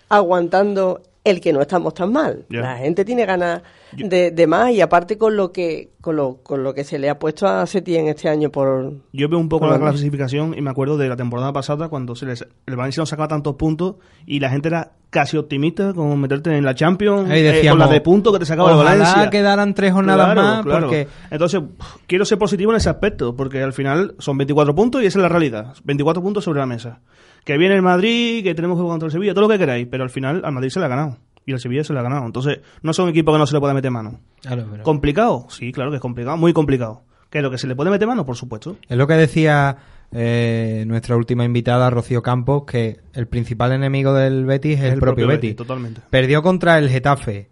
[0.08, 2.44] aguantando el que no estamos tan mal?
[2.48, 3.62] La gente tiene ganas
[3.92, 7.10] de, de más y aparte con lo que con lo, con lo que se le
[7.10, 8.94] ha puesto a Setién este año por...
[9.12, 12.24] Yo veo un poco la clasificación y me acuerdo de la temporada pasada cuando se
[12.24, 16.56] les, el Valencia no sacaba tantos puntos y la gente era casi optimista con meterte
[16.56, 19.28] en la Champions, Ahí eh, con la de punto que te sacaba el Valencia.
[19.30, 20.86] quedaran tres jornadas Claro, más, claro.
[20.86, 21.60] porque Entonces,
[22.06, 25.22] quiero ser positivo en ese aspecto, porque al final son 24 puntos y esa es
[25.22, 25.74] la realidad.
[25.84, 27.00] 24 puntos sobre la mesa.
[27.48, 30.04] Que viene el Madrid, que tenemos juego contra el Sevilla, todo lo que queráis, pero
[30.04, 31.16] al final al Madrid se le ha ganado.
[31.46, 32.26] Y al Sevilla se le ha ganado.
[32.26, 34.20] Entonces, no son equipos que no se le pueda meter mano.
[34.42, 35.46] Claro, pero- ¿Complicado?
[35.48, 37.04] Sí, claro que es complicado, muy complicado.
[37.30, 38.26] ¿Que lo que se le puede meter mano?
[38.26, 38.76] Por supuesto.
[38.86, 39.78] Es lo que decía
[40.12, 45.26] eh, nuestra última invitada, Rocío Campos, que el principal enemigo del Betis es, el, propio,
[45.26, 45.56] Betis.
[45.56, 46.02] Totalmente.
[46.10, 47.48] Perdió contra el Getafe.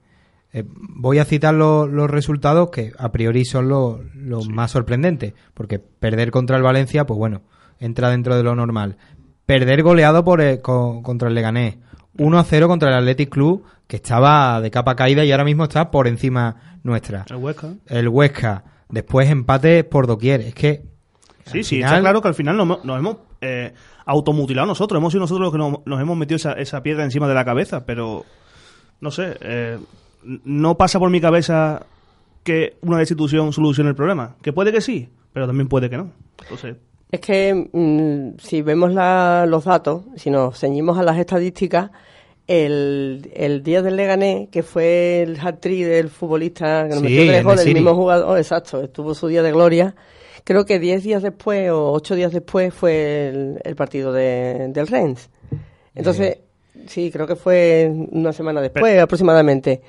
[0.53, 5.33] Eh, voy a citar lo- los resultados que a priori son los los más sorprendentes,
[5.55, 7.43] porque perder contra el Valencia, pues bueno,
[7.79, 8.97] entra dentro de lo normal.
[9.47, 11.77] Perder goleado por el- co- contra el Leganés.
[12.19, 15.65] 1 a 0 contra el Athletic Club, que estaba de capa caída y ahora mismo
[15.65, 17.25] está por encima nuestra.
[17.31, 17.75] El Huesca.
[17.87, 18.65] El Huesca.
[18.89, 20.41] Después empate por doquier.
[20.41, 20.83] Es que
[21.45, 23.73] Sí, sí, final- está claro que al final nos, nos hemos eh,
[24.07, 24.99] automutilado nosotros.
[24.99, 27.45] Hemos sido nosotros los que nos, nos hemos metido esa, esa piedra encima de la
[27.45, 28.25] cabeza, pero
[29.01, 29.79] no sé, eh,
[30.25, 31.85] no pasa por mi cabeza
[32.43, 34.37] que una destitución solucione el problema.
[34.43, 36.11] Que puede que sí, pero también puede que no.
[36.43, 36.77] Entonces,
[37.17, 41.91] Es que mm, si vemos la- los datos, si nos ceñimos a las estadísticas,
[42.47, 47.27] el, el día del Leganés, que fue el hat-trick del futbolista que nos Sí, metió
[47.27, 49.95] tres el goles, el mismo jugador, exacto, estuvo su día de gloria.
[50.45, 54.87] Creo que 10 días después o 8 días después fue el, el partido de, del
[54.87, 55.29] Rennes.
[55.95, 56.39] Entonces,
[56.87, 59.83] sí, creo que fue una semana después aproximadamente.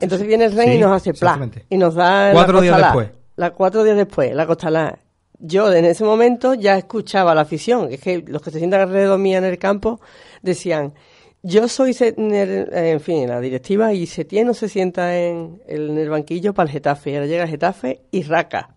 [0.00, 1.32] Entonces viene el Rennes Sí, y nos hace pla
[1.68, 3.10] y nos da la Cuatro días después.
[3.36, 4.98] La cuatro días después, la costalá.
[5.44, 8.80] Yo en ese momento ya escuchaba a la afición, es que los que se sientan
[8.80, 10.00] alrededor mía en el campo
[10.40, 10.94] decían,
[11.42, 15.98] yo soy, en el- en fin, la directiva y Setién no se sienta en, en
[15.98, 18.76] el banquillo para el Getafe, y ahora llega el Getafe y raca.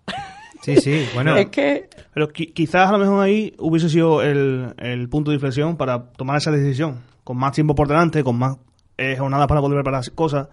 [0.64, 1.36] Sí, sí, bueno.
[1.38, 5.36] es que pero qui- quizás a lo mejor ahí hubiese sido el, el punto de
[5.36, 7.04] inflexión para tomar esa decisión.
[7.24, 8.58] Con más tiempo por delante, con más
[8.98, 10.48] eh, jornadas para poder preparar cosas.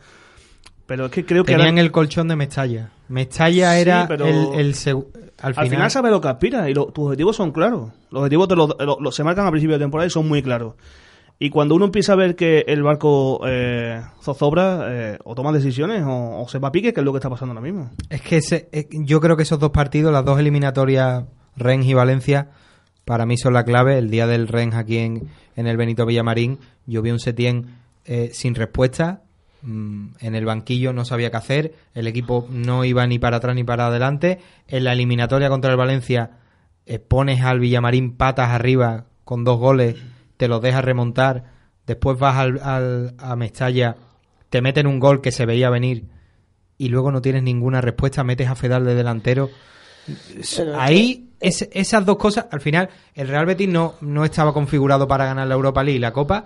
[0.87, 1.53] Pero es que creo que...
[1.53, 2.91] Tenían ahora- el colchón de Mestalla.
[3.09, 5.07] Mestalla Sí, era pero el, el seg-
[5.41, 7.91] al, Al final, sabes lo que aspiras y lo- tus objetivos son claros.
[8.11, 10.43] Los objetivos te lo- lo- lo- se marcan a principio de temporada y son muy
[10.43, 10.75] claros.
[11.39, 16.03] Y cuando uno empieza a ver que el barco eh, zozobra, eh, o toma decisiones
[16.07, 17.91] o, o se va a pique, que es lo que está pasando ahora mismo.
[18.11, 21.25] Es que ese- eh, yo creo que esos dos partidos, las dos eliminatorias,
[21.57, 22.51] Rennes y Valencia,
[23.05, 23.99] para mí son la clave.
[23.99, 28.31] El día del Rennes aquí en, en el Benito Villamarín, yo vi un Setién eh,
[28.33, 29.23] sin respuesta.
[29.63, 31.75] Mm, En el banquillo no sabía qué hacer.
[31.95, 34.41] El equipo no iba ni para atrás ni para adelante.
[34.69, 36.31] En la eliminatoria contra el Valencia,
[36.87, 39.97] eh, pones al Villamarín patas arriba con dos goles,
[40.37, 41.45] te los dejas remontar.
[41.87, 43.97] Después vas al, al- a Mestalla,
[44.51, 46.05] te meten un gol que se veía venir
[46.79, 49.51] y luego no tienes ninguna respuesta, metes a Fedal de delantero.
[50.77, 55.27] Ahí, es- esas dos cosas, al final, el Real Betis no, no estaba configurado para
[55.27, 56.45] ganar la Europa League y la Copa,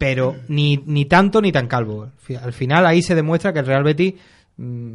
[0.00, 2.04] pero ni, ni tanto ni tan calvo.
[2.04, 4.14] Al fi- Al final ahí se demuestra que el Real Betis
[4.56, 4.92] mm,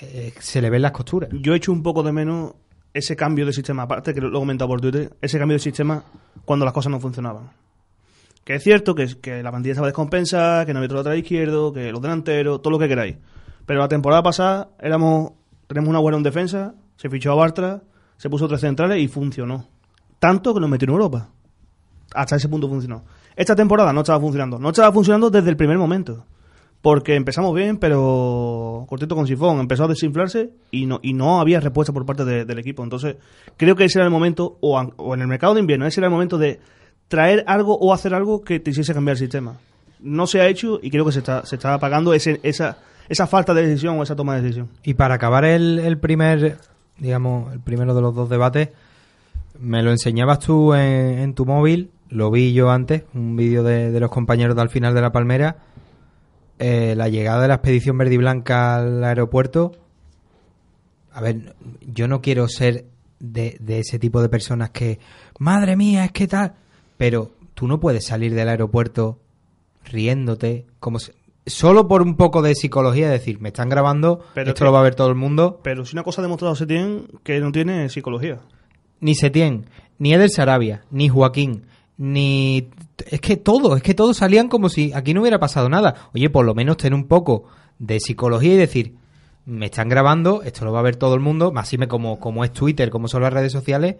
[0.00, 1.28] eh, se le ven las costuras.
[1.42, 2.54] Yo he hecho un poco de menos
[2.94, 6.02] ese cambio de sistema, aparte que lo he comentado por Twitter, ese cambio de sistema
[6.46, 7.50] cuando las cosas no funcionaban.
[8.44, 11.70] Que es cierto que, que la plantilla estaba descompensada, que no había otro lateral izquierdo,
[11.74, 13.16] que los delanteros, todo lo que queráis.
[13.66, 15.32] Pero la temporada pasada éramos
[15.66, 17.82] tenemos una buena en defensa, se fichó a Bartra,
[18.16, 19.68] se puso tres centrales y funcionó.
[20.18, 21.28] Tanto que nos metió en Europa.
[22.14, 23.04] Hasta ese punto funcionó.
[23.36, 24.58] Esta temporada no estaba funcionando.
[24.58, 26.24] No estaba funcionando desde el primer momento.
[26.82, 29.58] Porque empezamos bien, pero cortito con sifón.
[29.60, 32.82] Empezó a desinflarse y no, y no había respuesta por parte de- del equipo.
[32.84, 33.16] Entonces,
[33.56, 34.80] creo que ese era el momento, o,
[35.14, 36.60] en el mercado de invierno, ese era el momento de
[37.08, 39.56] traer algo o hacer algo que te hiciese cambiar el sistema.
[40.00, 42.78] No se ha hecho y creo que se está, se está apagando ese, esa,
[43.08, 44.68] esa falta de decisión o esa toma de decisión.
[44.84, 46.58] Y para acabar el, el primer,
[46.98, 48.68] digamos, el primero de los dos debates,
[49.58, 54.00] me lo enseñabas tú en tu móvil, lo vi yo antes, un vídeo de, de
[54.00, 55.56] los compañeros de al final de la Palmera,
[56.58, 59.72] eh, la llegada de la expedición verde y blanca al aeropuerto.
[61.12, 62.86] A ver, yo no quiero ser
[63.18, 64.98] de, de ese tipo de personas que,
[65.38, 66.54] madre mía, es que tal,
[66.96, 69.18] pero tú no puedes salir del aeropuerto
[69.84, 71.12] riéndote, como si-
[71.46, 74.80] solo por un poco de psicología, decir, me están grabando, Pero esto que- lo va
[74.80, 75.60] a ver todo el mundo.
[75.62, 78.40] Pero si una cosa ha demostrado Setién que no tiene psicología.
[79.00, 79.66] Ni Setién,
[79.98, 81.64] ni Eder Sarabia, ni Joaquín,
[81.98, 82.68] ni...
[83.10, 86.10] Es que todo, es que todos salían como si aquí no hubiera pasado nada.
[86.14, 87.44] Oye, por lo menos tener un poco
[87.78, 88.94] de psicología y decir,
[89.44, 92.44] me están grabando, esto lo va a ver todo el mundo, más me como, como
[92.44, 93.96] es Twitter, como son las redes sociales,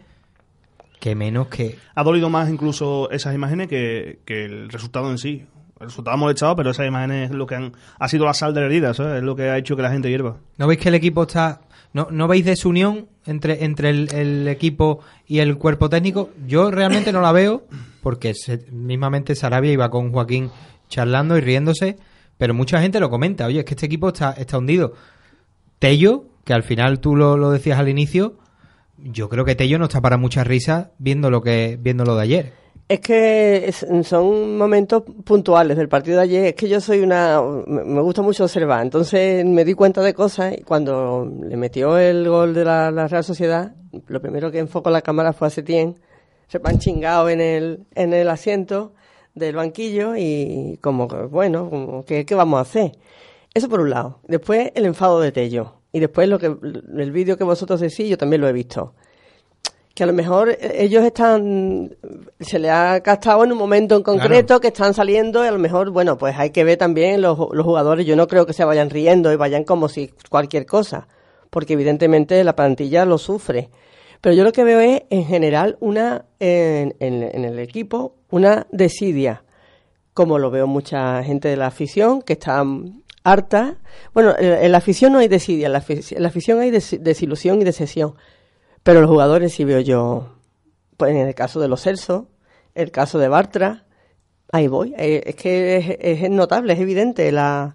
[0.99, 1.79] que menos que...
[1.95, 5.47] Ha dolido más incluso esas imágenes que, que el resultado en sí.
[5.79, 8.55] El resultado ha molestado, pero esas imágenes es lo que han, ha sido la sal
[8.55, 9.19] de la herida, ¿sabes?
[9.19, 10.37] Es lo que ha hecho que la gente hierva.
[10.57, 11.61] ¿No veis que el equipo está...
[11.97, 16.29] ¿No, ¿no veis desunión entre, entre el, equipo y el cuerpo técnico?
[16.47, 17.65] Yo realmente no la veo
[18.03, 20.51] porque se- mismamente Sarabia iba con Joaquín
[20.91, 21.97] charlando y riéndose,
[22.37, 24.93] pero mucha gente lo comenta, oye, es que este equipo está, está hundido.
[25.79, 28.37] Tello, que al final tú lo, lo decías al inicio,
[28.99, 32.23] yo creo que Tello no está para muchas risas viendo lo que viendo lo de
[32.23, 32.53] ayer.
[32.89, 33.73] Es que
[34.05, 36.45] son momentos puntuales del partido de ayer.
[36.47, 37.43] Es que yo soy una.
[37.67, 38.83] Me gusta mucho observar.
[38.83, 43.25] Entonces me di cuenta de cosas y cuando le metió el gol de la, Real
[43.25, 43.75] Sociedad,
[44.07, 45.97] lo primero que enfocó la cámara fue a Setién.
[46.47, 48.93] Se pan chingado en el, en el asiento
[49.35, 52.93] del banquillo y como bueno, como que, ¿qué vamos a hacer?
[53.53, 54.21] Eso por un lado.
[54.29, 55.75] Después el enfado de Tello.
[55.93, 58.95] Y después lo que el vídeo que vosotros decís, yo también lo he visto
[59.97, 61.97] que a lo mejor eh, ellos están,
[62.39, 65.59] se le ha gastado en un momento en concreto que están saliendo y a lo
[65.59, 68.65] mejor, bueno, pues hay que ver también los, los jugadores, yo no creo que se
[68.65, 71.09] vayan riendo y vayan como si cualquier cosa,
[71.51, 73.71] porque evidentemente la plantilla lo sufre.
[74.21, 78.67] Pero yo lo que veo es, en general, una, en, en- en el equipo, una
[78.71, 79.45] desidia,
[80.15, 82.63] como lo veo mucha gente de la afición, que está
[83.25, 83.77] harta.
[84.15, 86.99] Bueno, en, la afición no hay desidia, en la, afi- en la afición hay des-
[87.01, 88.15] desilusión y decepción.
[88.87, 90.29] Pero los jugadores sí veo yo,
[90.97, 92.29] pues en el caso de los Celso,
[92.73, 93.85] el caso de Bartra,
[94.53, 94.95] ahí voy.
[94.97, 97.75] Eh, es que es, notable, es evidente la,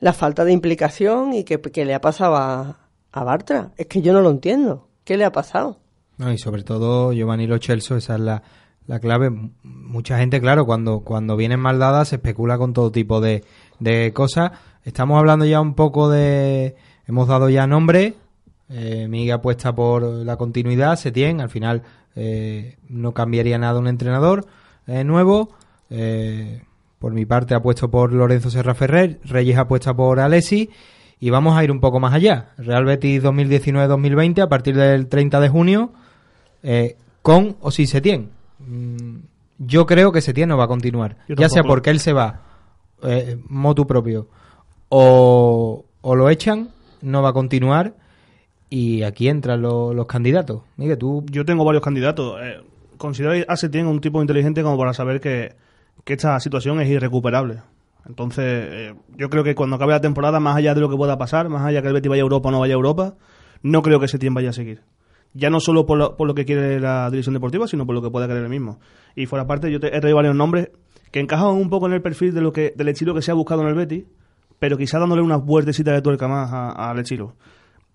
[0.00, 2.78] la falta de implicación y que, que le ha pasado a,
[3.12, 3.72] Bartra.
[3.76, 4.88] Es que yo no lo entiendo.
[5.04, 5.78] ¿Qué le ha pasado?
[6.16, 8.42] No, y sobre todo Giovanni Lo Celso, esa es la,
[8.86, 9.28] la clave.
[9.62, 13.44] Mucha gente, claro, cuando, cuando vienen mal dadas se especula con todo tipo de,
[13.78, 14.52] de cosas.
[14.84, 16.76] Estamos hablando ya un poco de...
[17.06, 18.14] Hemos dado ya nombre.
[18.68, 20.96] Eh, Miguel apuesta por la continuidad.
[20.96, 21.82] Setién, al final
[22.14, 24.46] eh, no cambiaría nada un entrenador
[24.86, 25.50] eh, nuevo.
[25.90, 26.62] Eh,
[26.98, 29.20] por mi parte apuesto por Lorenzo Serra Ferrer.
[29.24, 30.70] Reyes apuesta por Alessi.
[31.18, 32.50] Y vamos a ir un poco más allá.
[32.58, 35.92] Real Betis 2019-2020 a partir del 30 de junio
[37.26, 38.30] con o sin Setién.
[38.60, 39.16] Mm,
[39.58, 41.16] yo creo que Setién no va a continuar.
[41.26, 42.42] Ya sea porque él se va,
[43.02, 44.28] eh, motu propio,
[44.88, 46.70] o, o lo echan,
[47.02, 47.94] no va a continuar.
[48.68, 50.62] Y aquí entran lo- los candidatos.
[50.76, 51.24] Miguel, tú.
[51.30, 52.38] Yo tengo varios candidatos.
[52.42, 52.60] Eh,
[52.96, 55.54] considero a Setién un tipo inteligente como para saber que,
[56.04, 57.62] que esta situación es irrecuperable.
[58.08, 61.18] Entonces, eh, yo creo que cuando acabe la temporada, más allá de lo que pueda
[61.18, 63.14] pasar, más allá que el Betis vaya a Europa o no vaya a Europa,
[63.62, 64.82] no creo que Setién vaya a seguir.
[65.34, 68.02] Ya no solo por lo, por lo que quiere la dirección deportiva, sino por lo
[68.02, 68.78] que pueda querer él mismo.
[69.14, 70.70] Y fuera parte, yo te, he traído varios nombres
[71.10, 73.34] que encajan un poco en el perfil de lo que, del estilo que se ha
[73.34, 74.04] buscado en el Betis,
[74.58, 77.34] pero quizá dándole una vueltecita de tuerca más al estilo.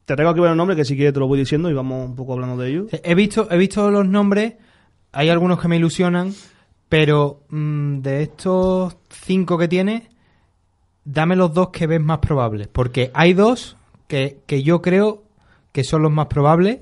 [0.05, 2.15] Te traigo aquí varios nombres que si quieres te los voy diciendo y vamos un
[2.15, 2.87] poco hablando de ellos.
[2.91, 4.55] He visto, he visto los nombres,
[5.11, 6.33] hay algunos que me ilusionan,
[6.89, 10.09] pero mm, de estos cinco que tiene,
[11.05, 12.67] dame los dos que ves más probables.
[12.67, 13.77] Porque hay dos
[14.07, 15.23] que, que yo creo
[15.71, 16.79] que son los más probables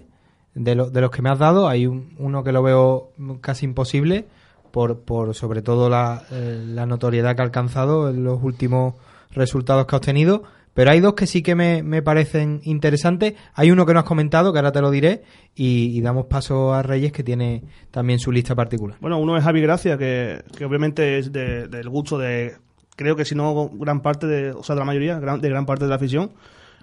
[0.56, 1.68] de, lo- de los que me has dado.
[1.68, 3.12] Hay un- uno que lo veo
[3.42, 4.26] casi imposible,
[4.72, 8.94] por, por sobre todo la, eh, la notoriedad que ha alcanzado en los últimos
[9.32, 10.44] resultados que ha obtenido.
[10.74, 13.34] Pero hay dos que sí que me, me parecen interesantes.
[13.54, 15.24] Hay uno que no has comentado, que ahora te lo diré,
[15.56, 18.98] y, damos paso a Reyes, que tiene también su lista particular.
[19.02, 22.56] Bueno, uno es Javi Gracia, que, que obviamente es de- del gusto de,
[22.96, 25.66] creo que si no gran parte de, o sea, de la mayoría, gran- de gran
[25.66, 26.32] parte de la afición.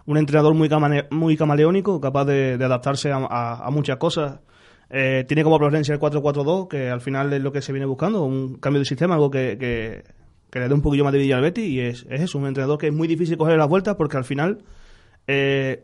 [0.05, 0.69] Un entrenador muy,
[1.11, 4.41] muy camaleónico, capaz de, adaptarse a, a- a muchas cosas.
[4.91, 8.23] Eh, tiene como preferencia el 4-4-2, que al final es lo que se viene buscando,
[8.25, 10.05] un cambio de sistema, algo que, que,
[10.57, 12.47] que le dé un poquillo más de vida al Betis, y es, es eso, un
[12.47, 14.59] entrenador que es muy difícil cogerle las vueltas, porque al final
[15.27, 15.83] eh,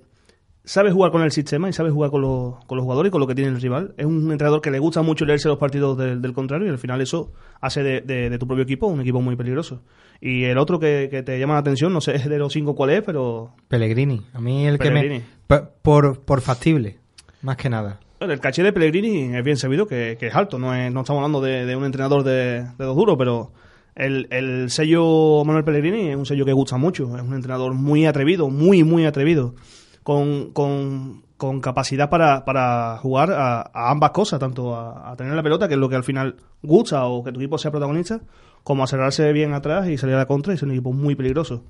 [0.64, 3.20] sabe jugar con el sistema y sabe jugar con los, con los jugadores y con
[3.20, 3.94] lo que tiene el rival.
[3.96, 6.78] Es un entrenador que le gusta mucho leerse los partidos del, del contrario y al
[6.78, 9.82] final eso hace de, de- de tu propio equipo un equipo muy peligroso.
[10.20, 12.90] Y el otro que, que te llama la atención, no sé de los cinco cuál
[12.90, 14.22] es, pero Pellegrini.
[14.32, 15.20] A mí el Pellegrini.
[15.20, 15.62] que me...
[15.82, 16.98] Por, por factible,
[17.42, 17.98] más que nada.
[18.20, 21.18] El caché de Pellegrini es bien sabido que, que es alto, no, es- no estamos
[21.20, 23.50] hablando de, de un entrenador de, de dos duros, pero
[23.94, 28.06] el, el sello Manuel Pellegrini es un sello que gusta mucho, es un entrenador muy
[28.06, 29.54] atrevido, muy, muy atrevido,
[30.02, 35.42] con, con, con capacidad para, para jugar a, a ambas cosas, tanto a, tener la
[35.42, 38.20] pelota, que es lo que al final gusta, o que tu equipo sea protagonista,
[38.62, 41.14] como a cerrarse bien atrás y salir a la contra y ser un equipo muy
[41.14, 41.64] peligroso.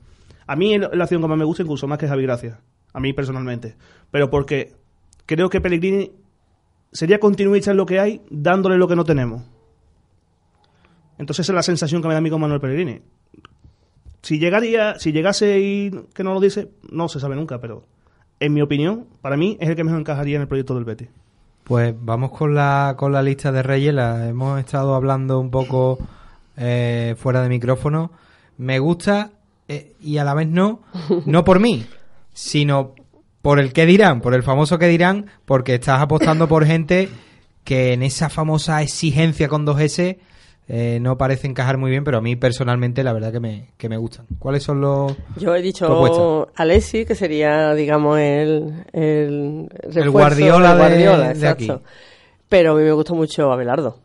[0.47, 2.61] A mí es la acción que más me gusta, incluso más que Javi Gracia,
[2.93, 3.77] a mí personalmente,
[4.11, 4.75] pero porque
[5.27, 6.13] creo que Pellegrini
[6.93, 9.43] sería continuista en lo que hay, dándole lo que no tenemos.
[11.23, 13.01] Entonces es la sensación que me da a mí con Manuel Pellegrini.
[14.23, 17.85] Si llegaría, si llegase y que no lo dice, no se sabe nunca, pero
[18.41, 21.11] en mi opinión, para mí es el que mejor encajaría en el proyecto del Betis.
[21.63, 23.95] Pues vamos con la, con la lista de Reyes.
[23.95, 26.01] La hemos estado hablando un poco
[26.57, 28.11] eh, fuera de micrófono.
[28.59, 29.31] Me gusta
[29.69, 30.81] eh, y a la vez no,
[31.25, 31.87] no por mí,
[32.33, 32.97] sino
[33.43, 37.09] por el que dirán, por el famoso que dirán, porque estás apostando por gente
[37.63, 40.19] que en esa famosa exigencia con 2S
[40.69, 43.89] eh, no parece encajar muy bien, pero a mí personalmente la verdad que me, que
[43.89, 44.27] me gustan.
[44.39, 51.29] ¿Cuáles son los Yo he dicho Alessi, que sería, digamos, el el, el Guardiola, Guardiola
[51.29, 51.73] de, de aquí.
[52.49, 53.99] Pero a mí me gusta mucho Abelardo.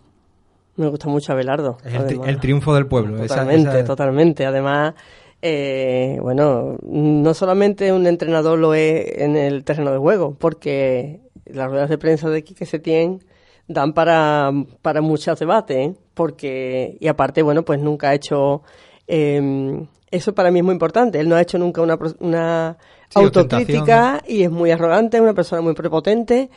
[0.78, 1.78] Me gusta mucho Abelardo.
[1.84, 3.18] Es el, tri el, triunfo del pueblo.
[3.18, 3.88] Totalmente, esa, esa...
[3.88, 4.46] totalmente.
[4.46, 4.94] Además,
[5.42, 11.70] eh, bueno, no solamente un entrenador lo es en el terreno de juego, porque las
[11.70, 13.24] ruedas de prensa de Quique Setién
[13.68, 14.52] dan para,
[14.82, 15.96] para muchos debates, ¿eh?
[16.18, 18.64] Porque, y aparte, bueno, pues nunca ha hecho,
[19.08, 23.20] eh, eso para mí es muy importante, él no ha hecho nunca una, una sí,
[23.20, 26.50] autocrítica y es muy arrogante, es una persona muy prepotente,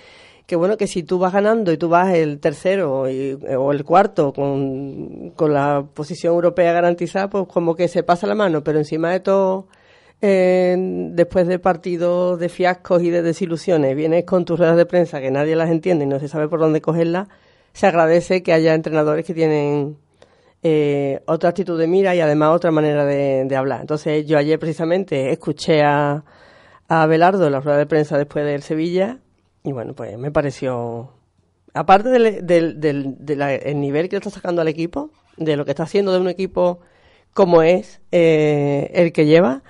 [0.47, 3.85] que bueno, que si tú vas ganando y tú vas el tercero y, o el
[3.85, 8.79] cuarto con, con la posición europea garantizada, pues como que se pasa la mano, pero
[8.79, 9.69] encima de todo
[10.23, 10.77] eh,
[11.13, 15.31] después de partidos de fiascos y de desilusiones, vienes con tus ruedas de prensa que
[15.31, 17.29] nadie las entiende y no se sabe por dónde cogerlas,
[17.73, 19.97] se agradece que haya entrenadores que tienen
[20.63, 23.81] eh, otra actitud de mira y además otra manera de, hablar.
[23.81, 26.25] Entonces yo ayer precisamente escuché a,
[26.89, 29.19] a Belardo en la rueda de prensa después del Sevilla
[29.63, 31.13] y bueno, pues me pareció,
[31.75, 35.85] aparte del, del, del, del nivel que está sacando al equipo, de lo que está
[35.85, 36.81] haciendo de un equipo
[37.33, 39.63] como es eh, el que lleva,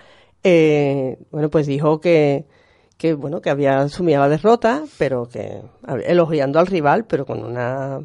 [0.44, 2.46] eh, bueno, pues dijo que,
[3.00, 5.62] que, bueno, que había asumido la derrota, pero que
[6.06, 8.00] elogiando al rival, pero con una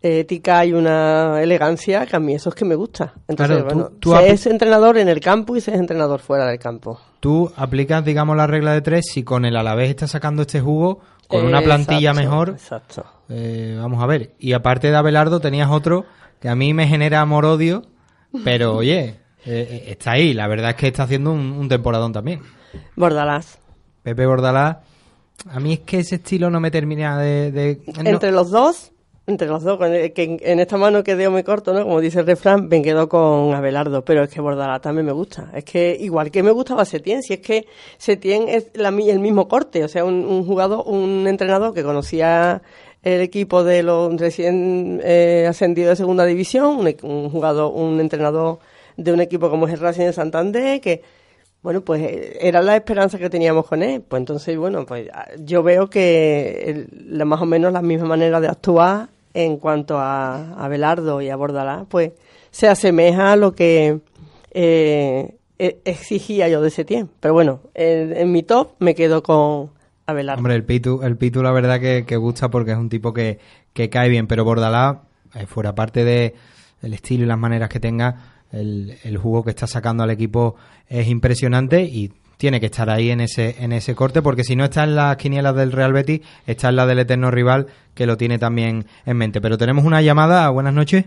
[0.00, 3.14] ética y una elegancia que a mí eso es que me gusta.
[3.26, 6.20] Entonces, Claro, tú- bueno, tú se es entrenador en el campo y se es entrenador
[6.20, 7.00] fuera del campo.
[7.20, 11.00] Tú aplicas, digamos, la regla de tres si con el Alavés está sacando este jugo
[11.26, 12.50] con una plantilla mejor.
[12.50, 13.04] Exacto.
[13.30, 14.34] eh, vamos a ver.
[14.38, 16.04] Y aparte de Abelardo tenías otro
[16.40, 17.82] que a mí me genera amor-odio,
[18.44, 19.16] pero oye, eh,
[19.46, 20.32] eh, está ahí.
[20.32, 22.40] La verdad es que está haciendo un, un temporadón también.
[22.94, 23.58] Bordalás.
[24.02, 24.78] Pepe Bordalás,
[25.46, 27.80] a mí es que ese estilo no me termina de...
[28.04, 28.92] Entre los dos,
[29.28, 31.82] entre los dos, que en, esta mano que deo me corto, ¿no?
[31.82, 35.50] Como dice el refrán, me quedo con Abelardo, pero es que Bordalás también me gusta.
[35.54, 37.66] Es que igual que me gustaba Setién, si es que
[37.98, 42.62] Setién es la, el mismo corte, o sea, un, jugador, un entrenador que conocía
[43.02, 48.60] el equipo de los recién eh, ascendidos de segunda división, un, un jugador, un entrenador
[48.96, 51.02] de un equipo como es el Racing de Santander, que
[51.62, 54.02] bueno, pues eh, era la esperanza que teníamos con él.
[54.06, 58.06] Pues entonces, bueno, pues ah, yo veo que el- la, más o menos la misma
[58.06, 62.12] manera de actuar en cuanto a, a Belardo y a Bordalás, pues
[62.50, 64.00] se asemeja a lo que
[64.52, 67.12] eh, e- exigía yo de ese tiempo.
[67.20, 69.70] Pero bueno, en, en mi top me quedo con
[70.06, 70.38] Abelardo.
[70.40, 73.38] Hombre, el Pitu, el Pitu la verdad que, gusta porque es un tipo que,
[73.72, 74.96] que cae bien, pero Bordalás,
[75.34, 76.34] eh, fuera parte de
[76.82, 80.56] el estilo y las maneras que tenga, el, el jugo que está sacando al equipo
[80.88, 84.64] es impresionante y tiene que estar ahí en ese, en ese corte, porque si no
[84.64, 88.16] está en las quinielas del Real Betis, está en la del eterno rival, que lo
[88.16, 89.40] tiene también en mente.
[89.40, 91.04] Pero tenemos una llamada, buenas noches.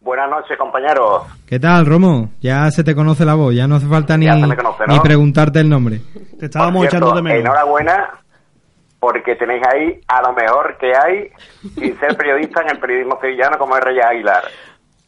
[0.00, 1.24] Buenas noches, compañeros.
[1.46, 2.30] ¿Qué tal, Romo?
[2.40, 6.00] Ya se te conoce la voz, ya no hace falta ni, ni preguntarte el nombre.
[6.38, 8.10] Te Por cierto, Enhorabuena,
[8.98, 11.30] porque tenéis ahí a lo mejor que hay
[11.74, 14.44] sin ser periodista en el periodismo sevillano como es Reyes Aguilar.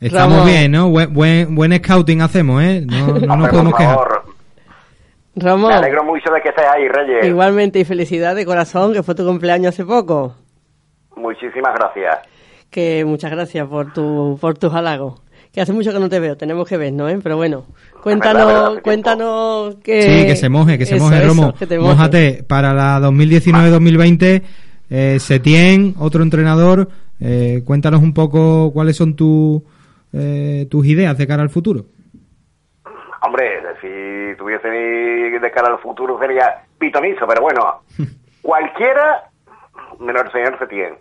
[0.01, 0.47] Estamos Ramón.
[0.51, 0.91] bien, ¿no?
[0.91, 2.85] Buen, buen, buen scouting hacemos, ¿eh?
[2.87, 3.95] No, no nos podemos por quejar.
[3.97, 4.25] favor,
[5.37, 7.27] Ramón, me alegro mucho de que estés ahí, Reyes.
[7.27, 10.35] igualmente y felicidad de corazón, que fue tu cumpleaños hace poco.
[11.17, 12.19] Muchísimas gracias.
[12.71, 15.21] Que muchas gracias por tu por tus halagos.
[15.53, 17.19] Que hace mucho que no te veo, tenemos que vernos, ¿eh?
[17.23, 17.65] Pero bueno,
[18.03, 20.03] cuéntanos, verdad, cuéntanos que...
[20.03, 21.55] Sí, que se moje, que se Eso, moje, eso, Romo.
[21.55, 21.95] que te moje.
[21.95, 24.43] Mójate, para la 2019-2020,
[24.91, 26.89] eh, Setién, otro entrenador,
[27.21, 29.63] eh, cuéntanos un poco cuáles son tu,
[30.15, 31.85] eh, tus ideas de cara al futuro.
[33.23, 37.83] Hombre, si tuviese de cara al futuro sería pitonizo, pero bueno,
[38.43, 39.31] cualquiera
[39.99, 40.95] menos el señor Setién.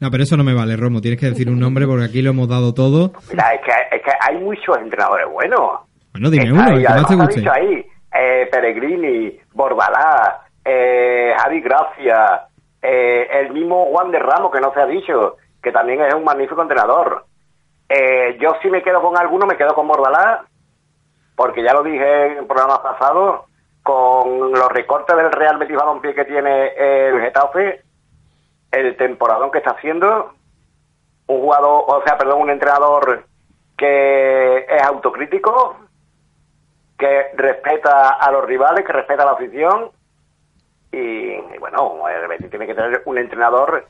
[0.00, 2.30] No, pero eso no me vale, Romo, tienes que decir un nombre porque aquí lo
[2.30, 3.12] hemos dado todo.
[3.30, 5.80] Mira, es que, es que hay muchos entrenadores buenos.
[6.12, 7.40] Bueno, dime uno, el que más te guste.
[7.40, 12.46] dicho ahí, eh, Peregrini, Borbalá, eh, Javi Gracia,
[12.80, 16.24] eh, el mismo Juan de Ramos, que no se ha dicho, que también es un
[16.24, 17.24] magnífico entrenador.
[17.88, 20.44] Eh, yo si me quedo con alguno, me quedo con Borbalá,
[21.34, 23.42] porque ya lo dije en programas pasados,
[23.82, 27.82] con los recortes del Real Betis Balompié que tiene el Getafe,
[28.70, 30.34] el temporadón que está haciendo,
[31.26, 33.24] un jugador, o sea, perdón, un entrenador
[33.76, 35.76] que es autocrítico,
[36.98, 39.90] que respeta a los rivales, que respeta a la afición
[40.90, 43.86] y, y bueno, el Betis tiene que tener un entrenador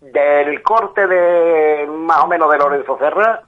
[0.00, 3.42] del corte de más o menos de Lorenzo Serra,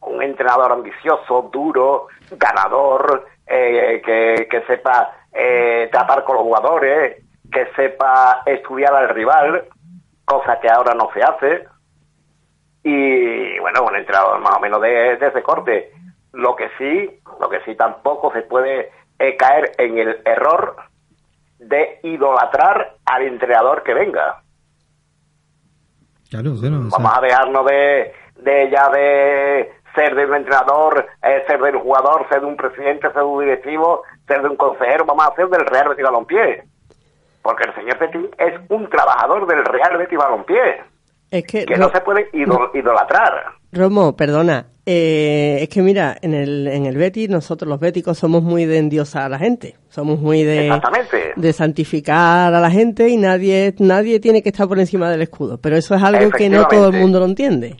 [0.00, 7.66] un entrenador ambicioso, duro, ganador, eh, que, que sepa eh, tratar con los jugadores, que
[7.76, 9.68] sepa estudiar al rival,
[10.24, 11.66] cosa que ahora no se hace.
[12.82, 15.92] y bueno, un entrenador más o menos de, ese corte.
[16.32, 20.76] Lo que sí, lo que sí tampoco se puede eh, caer en el error
[21.58, 24.42] de idolatrar al entrenador que venga.
[26.30, 31.06] Claro, bueno, o sea, Vamos a dejarnos de, de ya de ser de un entrenador,
[31.22, 34.56] eh, ser del jugador, ser de un presidente, ser de un directivo, ser de un
[34.56, 36.62] consejero, vamos a ser del Real Betis Balompié.
[37.42, 40.82] Porque el señor Betis es un trabajador del Real Betis Balompié,
[41.30, 43.54] Es que, que no se puede idol- idolatrar.
[43.72, 44.66] Romo, perdona.
[44.86, 48.78] eh, es que mira, en el, en el Betis, nosotros los béticos somos muy de
[48.78, 49.76] endiosar a la gente.
[49.88, 50.68] Somos muy de,
[51.36, 55.58] de santificar a la gente y nadie, nadie tiene que estar por encima del escudo.
[55.58, 57.76] Pero eso es algo que no todo el mundo lo entiende.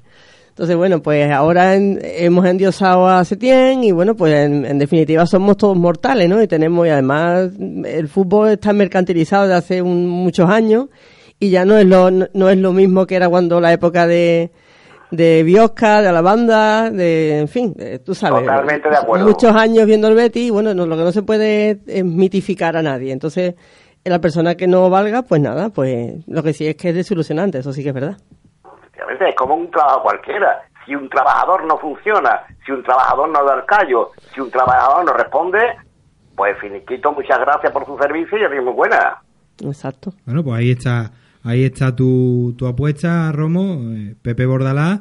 [0.50, 5.26] Entonces, bueno, pues ahora en- hemos endiosado a Setién y bueno, pues en, en definitiva
[5.26, 6.40] somos todos mortales, ¿no?
[6.42, 7.50] Y tenemos, y además
[7.86, 10.86] el fútbol está mercantilizado desde hace un- muchos años
[11.40, 14.06] y ya no es lo, no, no es lo mismo que era cuando la época
[14.06, 14.50] de,
[15.10, 18.40] de Biosca, de Alabanda, de, en fin, eh, tú sabes.
[18.40, 19.26] Totalmente de acuerdo.
[19.26, 22.76] Muchos años viendo el Betis y bueno, no, lo que no se puede es mitificar
[22.76, 23.12] a nadie.
[23.12, 23.54] Entonces,
[24.04, 27.58] la persona que no valga, pues nada, pues lo que sí es que es desilusionante,
[27.58, 28.16] eso sí que es verdad.
[28.82, 30.62] Efectivamente, es como un trabajo cualquiera.
[30.86, 35.04] Si un trabajador no funciona, si un trabajador no da el callo, si un trabajador
[35.04, 35.58] no responde,
[36.34, 39.18] pues finiquito, muchas gracias por su servicio y es muy buena.
[39.62, 40.12] Exacto.
[40.24, 41.10] Bueno, pues ahí está,
[41.44, 45.00] ahí está tu, tu apuesta, Romo, eh, Pepe Bordalás.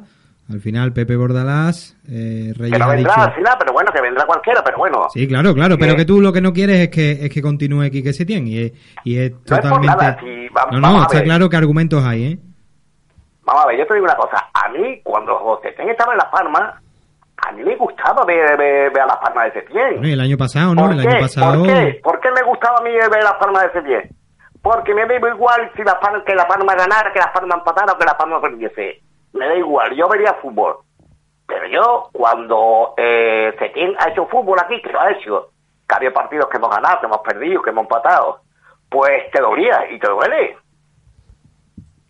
[0.50, 3.92] Al final, Pepe Bordalás, eh, Reyes Que no ha vendrá dicho- al final, pero bueno,
[3.92, 5.06] que vendrá cualquiera, pero bueno.
[5.14, 7.88] Sí, claro, claro, pero que tú lo que no quieres es que, es que continúe
[7.90, 8.72] Quique Setién y es,
[9.04, 9.86] y es No totalmente...
[9.86, 12.38] nada, si va- no, no, a está claro que argumentos hay, ¿eh?
[13.44, 14.48] Vamos a ver, yo te digo una cosa.
[14.52, 16.74] A mí, cuando José Ten estaba en Las Palmas,
[17.46, 19.98] a mí me gustaba ver, ver, ver a Las Palmas de Setién.
[19.98, 20.82] Bueno, el año pasado, ¿no?
[20.82, 21.08] ¿Por El qué?
[21.10, 21.58] año pasado...
[21.62, 22.00] ¿Por qué?
[22.02, 24.16] ¿Por qué me gustaba a mí ver Las Palmas de Setién?
[24.62, 27.92] Porque me da igual si la Palma, que la Palma ganara, que la Palma empatara
[27.92, 29.00] o que la Palma perdiese.
[29.32, 30.76] Me da igual, yo vería fútbol.
[31.46, 35.50] Pero yo, cuando eh, Setién ha hecho fútbol aquí, que lo ha hecho,
[35.88, 38.40] que había partidos que hemos ganado, que hemos perdido, que hemos empatado,
[38.88, 40.56] pues te dolía y te duele.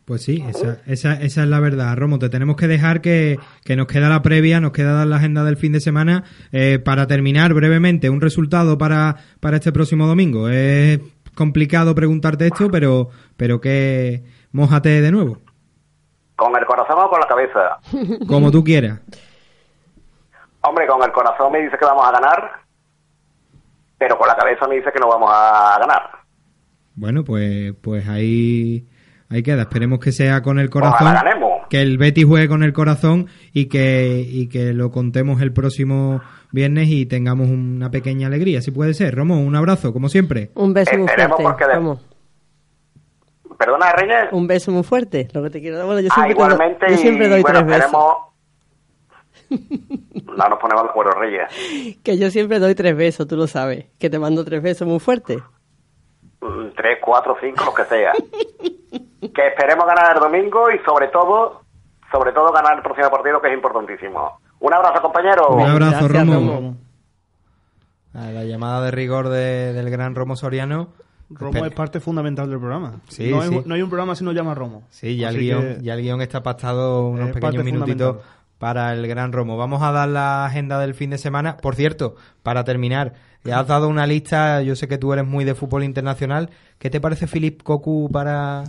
[0.05, 1.97] Pues sí, esa, esa, esa es la verdad.
[1.97, 5.45] Romo, te tenemos que dejar que, que nos queda la previa, nos queda la agenda
[5.45, 6.25] del fin de semana.
[6.51, 10.49] Eh, para terminar brevemente, un resultado para, para este próximo domingo.
[10.49, 10.99] Es
[11.41, 14.23] complicado preguntarte esto, pero, pero que
[14.53, 15.39] mojate de nuevo,
[16.37, 17.79] ¿Con el corazón o con la cabeza?
[18.29, 19.01] como tú quieras.
[20.61, 22.61] Hombre, con el corazón me dice que vamos a ganar,
[23.97, 26.11] pero con la cabeza me dice que no vamos a ganar.
[26.95, 28.87] Bueno, pues, pues ahí,
[29.31, 29.63] ahí queda.
[29.63, 31.07] Esperemos que sea con el corazón.
[31.07, 31.51] Ojalá ganemos.
[31.71, 36.21] Que el Betis juegue con el corazón y que, y que lo contemos el próximo
[36.53, 39.15] viernes y tengamos una pequeña alegría, si puede ser.
[39.15, 40.51] Romo, un abrazo, como siempre.
[40.55, 41.65] Un beso muy Esperemos fuerte.
[41.65, 43.57] porque de-.
[43.57, 44.29] ¿Perdona, Reyes?
[44.33, 45.29] Un beso muy fuerte.
[45.33, 45.87] Lo que te quiero dar.
[45.87, 47.85] Bueno, yo Ah, siempre, doy- igualmente, yo siempre y doy bueno, tres besos.
[47.85, 48.31] esperemos...
[50.37, 51.99] No nos ponemos de acuerdo, Reyes.
[52.03, 53.87] Que yo siempre doy tres besos, tú lo sabes.
[53.99, 55.39] Que te mando tres besos muy fuertes.
[56.41, 58.13] Mm, Tres, cuatro, cinco, lo que sea.
[59.29, 61.61] que esperemos ganar el domingo y sobre todo,
[62.11, 64.41] sobre todo ganar el próximo partido que es importantísimo.
[64.61, 65.49] Un abrazo, compañero.
[65.51, 66.53] Un abrazo, Gracias, Romo.
[66.55, 66.77] Romo.
[68.15, 70.89] A la llamada de rigor de- del gran Romo Soriano.
[71.31, 71.67] Romo Espera.
[71.69, 72.95] es parte fundamental del programa.
[73.09, 73.63] Sí, no, hay, sí.
[73.65, 74.83] no hay un programa si no llama Romo.
[74.91, 78.17] Sí, ya el, guion, ya el guion está pactado unos Es pequeños minutitos
[78.59, 79.57] para el gran Romo.
[79.57, 81.57] Vamos a dar la agenda del fin de semana.
[81.57, 83.13] Por cierto, para terminar,
[83.45, 86.51] ya has dado una lista, yo sé que tú eres muy de fútbol internacional.
[86.81, 88.65] ¿Qué te parece Philip Cocu para,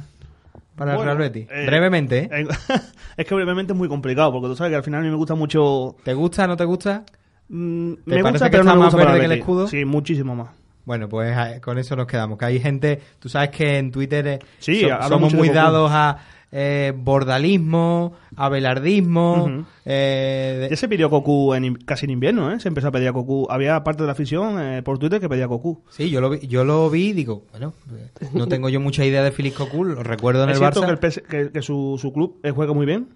[0.86, 1.48] para Bueno, el Real Betis?
[1.52, 2.30] eh, Brevemente, ¿eh?
[2.32, 2.48] eh,
[3.18, 5.16] es que brevemente es muy complicado, porque tú sabes que al final a mí me
[5.16, 5.96] gusta mucho...
[6.04, 7.04] ¿Te gusta, no te gusta?
[7.50, 9.32] Mm, ¿Te me parece gusta, que pero no está me más gusta verde que el
[9.34, 9.68] escudo?
[9.68, 10.50] Sí, muchísimo más.
[10.86, 12.38] Bueno, pues eh, con eso nos quedamos.
[12.40, 16.18] Que hay gente, tú sabes que en Twitter Sí, so- somos muy dados a
[16.52, 19.44] eh, bordalismo, a velardismo.
[19.46, 19.66] Ujú.
[19.86, 22.60] eh, Ya se pidió Cocu en, casi en invierno, ¿eh?
[22.60, 23.48] Se empezó a pedir a Cocu.
[23.50, 25.84] Había parte de la afición eh, por Twitter que pedía a Cocu.
[25.90, 29.06] Sí, yo lo vi, yo lo vi y digo, bueno, eh, no tengo yo mucha
[29.06, 30.86] idea de Philip Cocu, lo recuerdo en es el cierto Barça.
[30.86, 33.10] que, el PS que, que su, su club eh, juega muy bien,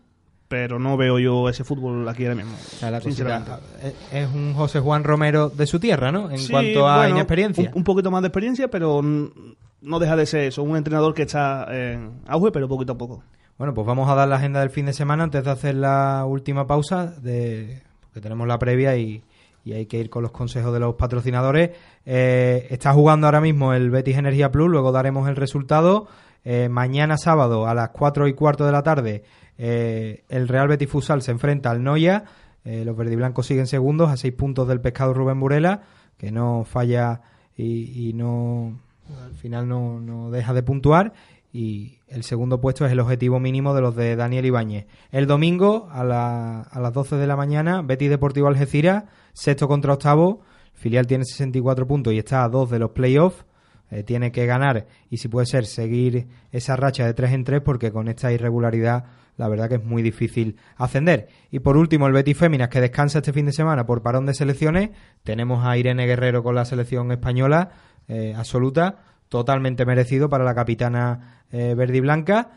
[0.48, 2.54] pero no veo yo ese fútbol aquí ahora mismo.
[2.56, 3.96] O sea, la cosita, sinceramente.
[4.12, 6.30] es un José Juan Romero de su tierra, ¿no?
[6.30, 7.70] En Sí, cuanto a bueno, inexperiencia.
[7.72, 10.64] Un, un poquito más de experiencia, pero no deja de ser eso.
[10.64, 13.24] Un entrenador que está en auge, pero poquito a poco.
[13.58, 16.26] Bueno, pues vamos a dar la agenda del fin de semana antes de hacer la
[16.26, 19.24] última pausa, de, porque tenemos la previa y,
[19.64, 21.72] y hay que ir con los consejos de los patrocinadores.
[22.06, 26.08] Eh, está jugando ahora mismo el Betis Energía Plus, luego daremos el resultado.
[26.44, 29.24] Eh, mañana sábado a las 4 y cuarto de la tarde
[29.58, 32.24] eh, el Real Betis Futsal se enfrenta al Noya.
[32.64, 35.82] Eh, los verdiblancos siguen segundos a 6 puntos del pescado Rubén Burela,
[36.18, 37.22] que no falla
[37.58, 38.80] y, no
[39.24, 41.14] al final no, no deja de puntuar.
[41.54, 44.88] y el segundo puesto es el objetivo mínimo de los de Daniel Ibáñez.
[45.12, 49.94] El domingo a, la- a las 12 de la mañana, Betis Deportivo Algeciras, sexto contra
[49.94, 50.42] octavo,
[50.74, 53.46] filial tiene 64 puntos y está a dos de los playoffs.
[53.92, 57.62] Eh, tiene que ganar y si puede ser seguir esa racha de 3 en 3
[57.64, 59.06] porque con esta irregularidad
[59.38, 61.28] la verdad que es muy difícil ascender.
[61.52, 64.34] Y por último el Betis Féminas que descansa este fin de semana por parón de
[64.34, 64.92] selecciones.
[65.24, 67.70] Tenemos a Irene Guerrero con la selección española
[68.08, 72.52] eh, absoluta, totalmente merecido para la capitana eh, verde y blanca.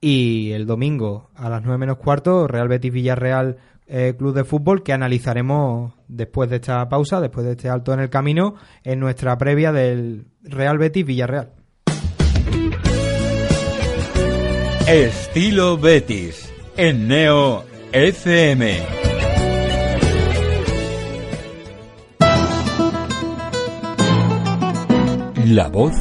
[0.00, 4.82] Y el domingo a las 9 menos cuarto Real Betis Villarreal eh, Club de Fútbol
[4.82, 8.54] que analizaremos después de esta pausa, después de este alto en el camino,
[8.84, 11.61] en nuestra previa del Real Betis Villarreal.
[14.86, 18.80] Estilo Betis en Neo FM.
[25.46, 25.92] La voz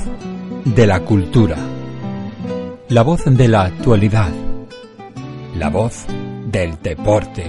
[0.65, 1.57] de la cultura.
[2.89, 4.31] La voz de la actualidad.
[5.57, 6.05] La voz
[6.47, 7.45] del deporte.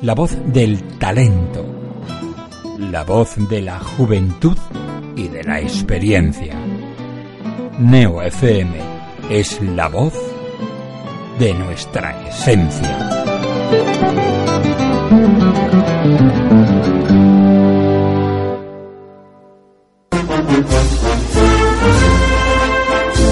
[0.00, 1.66] La voz del talento.
[2.78, 4.56] La voz de la juventud
[5.16, 6.54] y de la experiencia.
[7.80, 8.89] Neo FM
[9.30, 10.12] es la voz
[11.38, 12.98] de nuestra esencia.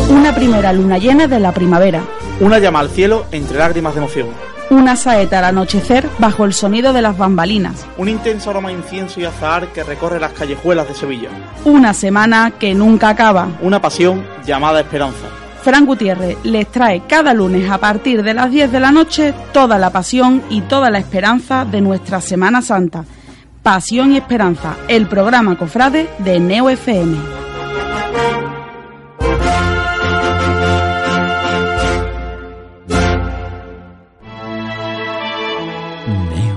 [0.09, 2.05] Una primera luna llena de la primavera.
[2.39, 4.29] Una llama al cielo entre lágrimas de emoción.
[4.71, 7.87] Una saeta al anochecer bajo el sonido de las bambalinas.
[7.97, 11.31] Un intenso aroma a incienso y azahar que recorre las callejuelas de Sevilla.
[11.65, 13.49] Una semana que nunca acaba.
[13.63, 15.27] Una pasión llamada esperanza.
[15.63, 19.79] Fran Gutiérrez les trae cada lunes a partir de las 10 de la noche toda
[19.79, 23.05] la pasión y toda la esperanza de nuestra Semana Santa.
[23.63, 27.19] Pasión y Esperanza, el programa cofrade de Neo FM.
[36.31, 36.57] Neo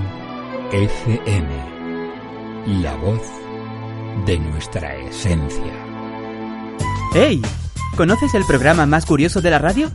[0.72, 1.48] FM.
[2.82, 3.22] La voz
[4.26, 5.72] de nuestra esencia.
[7.12, 7.42] ¡Hey!
[7.96, 9.90] ¿Conoces el programa más curioso de la radio?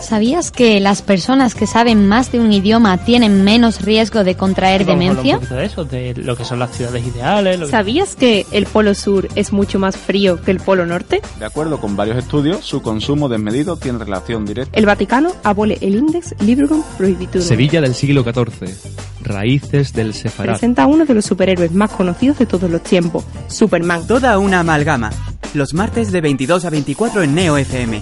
[0.00, 4.84] ¿Sabías que las personas que saben más de un idioma tienen menos riesgo de contraer
[4.84, 5.34] Vamos a hablar demencia?
[5.34, 7.60] un poquito de eso, de lo que son las ciudades ideales.
[7.60, 11.20] Lo que- ¿Sabías que el polo sur es mucho más frío que el polo norte?
[11.38, 14.76] De acuerdo con varios estudios, su consumo desmedido tiene relación directa.
[14.76, 17.46] El Vaticano abole el Index Librorum Prohibitorum.
[17.46, 18.74] Sevilla del siglo XIV.
[19.22, 20.54] Raíces del Sefarad.
[20.54, 24.04] Presenta a uno de los superhéroes más conocidos de todos los tiempos, Superman.
[24.08, 25.10] Toda una amalgama.
[25.54, 28.00] Los martes de 22 a 24 en Neo FM.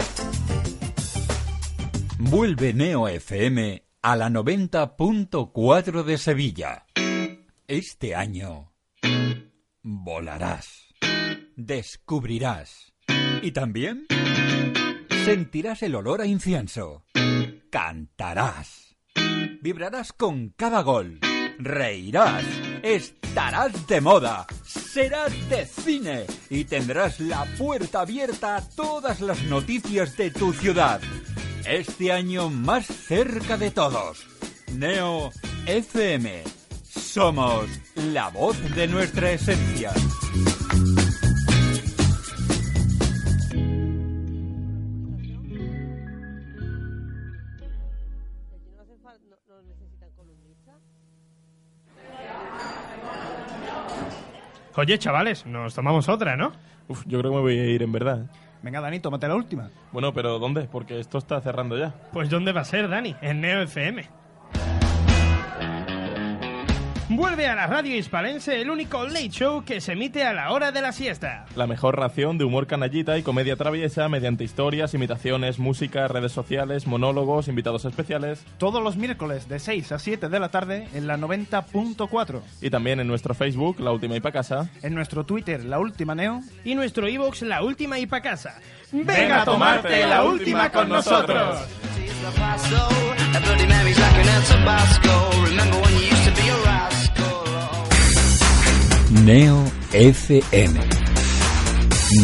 [2.20, 6.86] Vuelve Neo FM a la 90.4 de Sevilla.
[7.66, 8.72] Este año
[9.82, 10.94] volarás,
[11.56, 12.92] descubrirás
[13.42, 14.06] y también
[15.24, 17.04] sentirás el olor a incienso.
[17.70, 18.96] Cantarás,
[19.60, 21.18] vibrarás con cada gol,
[21.60, 22.44] reirás,
[22.82, 30.16] estarás de moda, serás de cine y tendrás la puerta abierta a todas las noticias
[30.16, 31.00] de tu ciudad.
[31.66, 34.26] Este año más cerca de todos.
[34.72, 35.30] Neo
[35.66, 36.42] FM.
[36.88, 39.92] Somos la voz de nuestra esencia.
[54.76, 56.52] Oye, chavales, nos tomamos otra, ¿no?
[56.88, 58.26] Uf, yo creo que me voy a ir en verdad.
[58.62, 59.70] Venga, Dani, tómate la última.
[59.92, 60.62] Bueno, pero ¿dónde?
[60.70, 61.94] Porque esto está cerrando ya.
[62.12, 63.16] Pues ¿dónde va a ser, Dani?
[63.22, 64.19] En Neo FM.
[67.12, 70.70] Vuelve a la radio hispalense el único late show que se emite a la hora
[70.70, 71.44] de la siesta.
[71.56, 76.86] La mejor ración de humor canallita y comedia traviesa mediante historias, imitaciones, música, redes sociales,
[76.86, 78.44] monólogos, invitados especiales.
[78.58, 82.42] Todos los miércoles de 6 a 7 de la tarde en la 90.4.
[82.60, 84.70] Y también en nuestro Facebook, La Última y Pa' Casa.
[84.80, 86.42] En nuestro Twitter, La Última Neo.
[86.64, 88.60] Y nuestro iVoox, La Última y Pa' Casa.
[88.92, 91.58] Venga a tomarte la última con nosotros.
[99.24, 100.80] Neo FM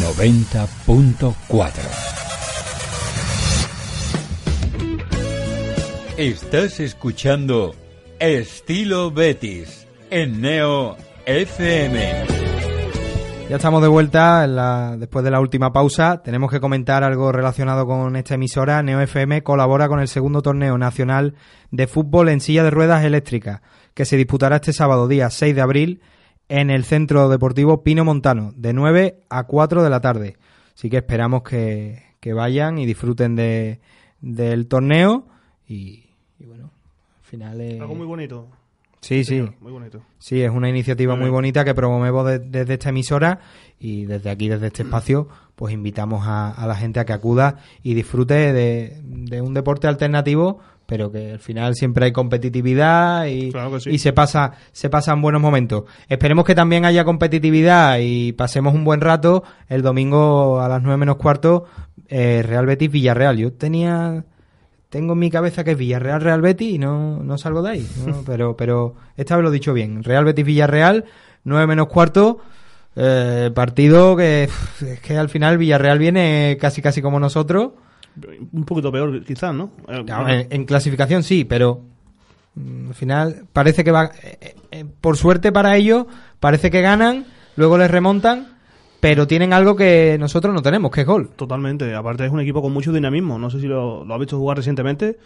[0.00, 1.72] 90.4
[6.16, 7.74] Estás escuchando
[8.18, 10.96] Estilo Betis en Neo
[11.26, 12.24] FM.
[13.50, 16.22] Ya estamos de vuelta en la- después de la última pausa.
[16.22, 18.82] Tenemos que comentar algo relacionado con esta emisora.
[18.82, 21.34] Neo FM colabora con el segundo torneo nacional
[21.70, 23.60] de fútbol en silla de ruedas eléctricas,
[23.94, 26.00] que se disputará este sábado, día 6 de abril,
[26.48, 30.36] en el Centro Deportivo Pino Montano, de 9 a 4 de la tarde.
[30.74, 33.80] Así que esperamos que, que vayan y disfruten de,
[34.20, 35.26] del torneo
[35.68, 36.04] y,
[36.38, 36.64] y bueno,
[37.18, 37.80] al final es...
[37.80, 38.46] Algo muy bonito.
[39.00, 39.44] Sí, sí.
[39.60, 40.02] Muy bonito.
[40.18, 43.40] Sí, es una iniciativa muy bonita que promovemos de- desde esta emisora
[43.78, 47.58] y desde aquí, desde este espacio, pues invitamos a, a la gente a que acuda
[47.82, 53.50] y disfrute de, de un deporte alternativo, pero que al final siempre hay competitividad y,
[53.50, 53.90] Claro que sí.
[53.90, 55.84] y se pasa se pasan buenos momentos.
[56.08, 60.98] Esperemos que también haya competitividad y pasemos un buen rato el domingo a las nueve
[60.98, 61.64] menos cuarto
[62.08, 63.36] eh, Real Betis Villarreal.
[63.36, 64.24] Yo tenía
[64.88, 67.86] tengo en mi cabeza que es Villarreal Real Betis y no, no salgo de ahí.
[68.06, 68.22] ¿no?
[68.26, 70.04] Pero, pero esta vez lo he dicho bien.
[70.04, 71.04] Real Betis Villarreal,
[71.44, 72.38] 9 menos cuarto.
[72.94, 77.72] eh, partido que es que al final Villarreal viene casi casi como nosotros.
[78.52, 79.70] Un poquito peor, quizás, ¿no?
[80.06, 81.82] Claro, en, en clasificación sí, pero
[82.54, 84.10] mm, al final parece que va.
[84.22, 86.06] eh, eh, por suerte para ellos,
[86.40, 87.26] parece que ganan,
[87.56, 88.56] luego les remontan,
[89.00, 91.30] pero tienen algo que nosotros no tenemos, que es gol.
[91.36, 91.94] Totalmente.
[91.94, 93.38] Aparte es un equipo con mucho dinamismo.
[93.38, 95.18] No sé si lo, lo has visto jugar recientemente,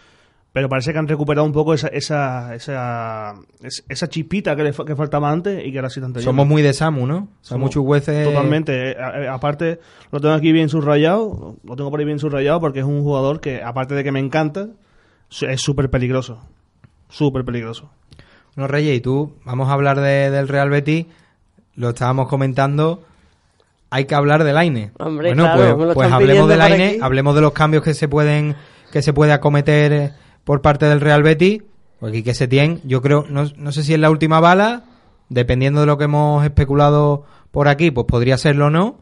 [0.52, 4.72] pero parece que han recuperado un poco esa esa, esa, es- esa chispita que, le
[4.72, 6.20] que faltaba antes y que ahora sí teniendo.
[6.20, 7.28] Somos muy de Samu, ¿no?
[7.56, 8.26] Muchos jueces.
[8.26, 8.90] Totalmente.
[8.92, 9.78] Eh, a- eh, aparte,
[10.10, 11.56] lo tengo aquí bien subrayado.
[11.64, 14.18] Lo tengo por ahí bien subrayado porque es un jugador que, aparte de que me
[14.20, 14.68] encanta,
[15.30, 16.40] es súper peligroso.
[17.08, 17.90] Súper peligroso.
[18.56, 21.06] No, Reyes, y tú, vamos a hablar de- del Real Betis,
[21.76, 23.04] lo estábamos comentando,
[23.90, 24.90] hay que hablar del Aine.
[24.98, 26.98] Hombre, bueno, claro, me lo pues, pues están hablemos del Aine, aquí.
[27.00, 28.56] hablemos de los cambios que se pueden,
[28.92, 30.12] que se puede acometer eh,
[30.44, 31.62] por parte del Real Betis,
[32.00, 34.84] que Setién, yo creo, no, no sé si es la última bala,
[35.28, 38.98] dependiendo de lo que hemos especulado por aquí, pues podría serlo o no,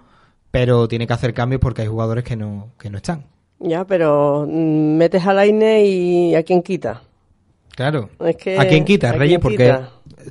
[0.51, 3.25] pero tiene que hacer cambios porque hay jugadores que no, que no están.
[3.61, 7.03] Ya, pero mm, metes al Aine y a quién quita.
[7.79, 8.09] Claro.
[8.27, 9.39] Es que- ¿A quién quita, ¿a Reyes?
[9.39, 9.91] quién Porque quita?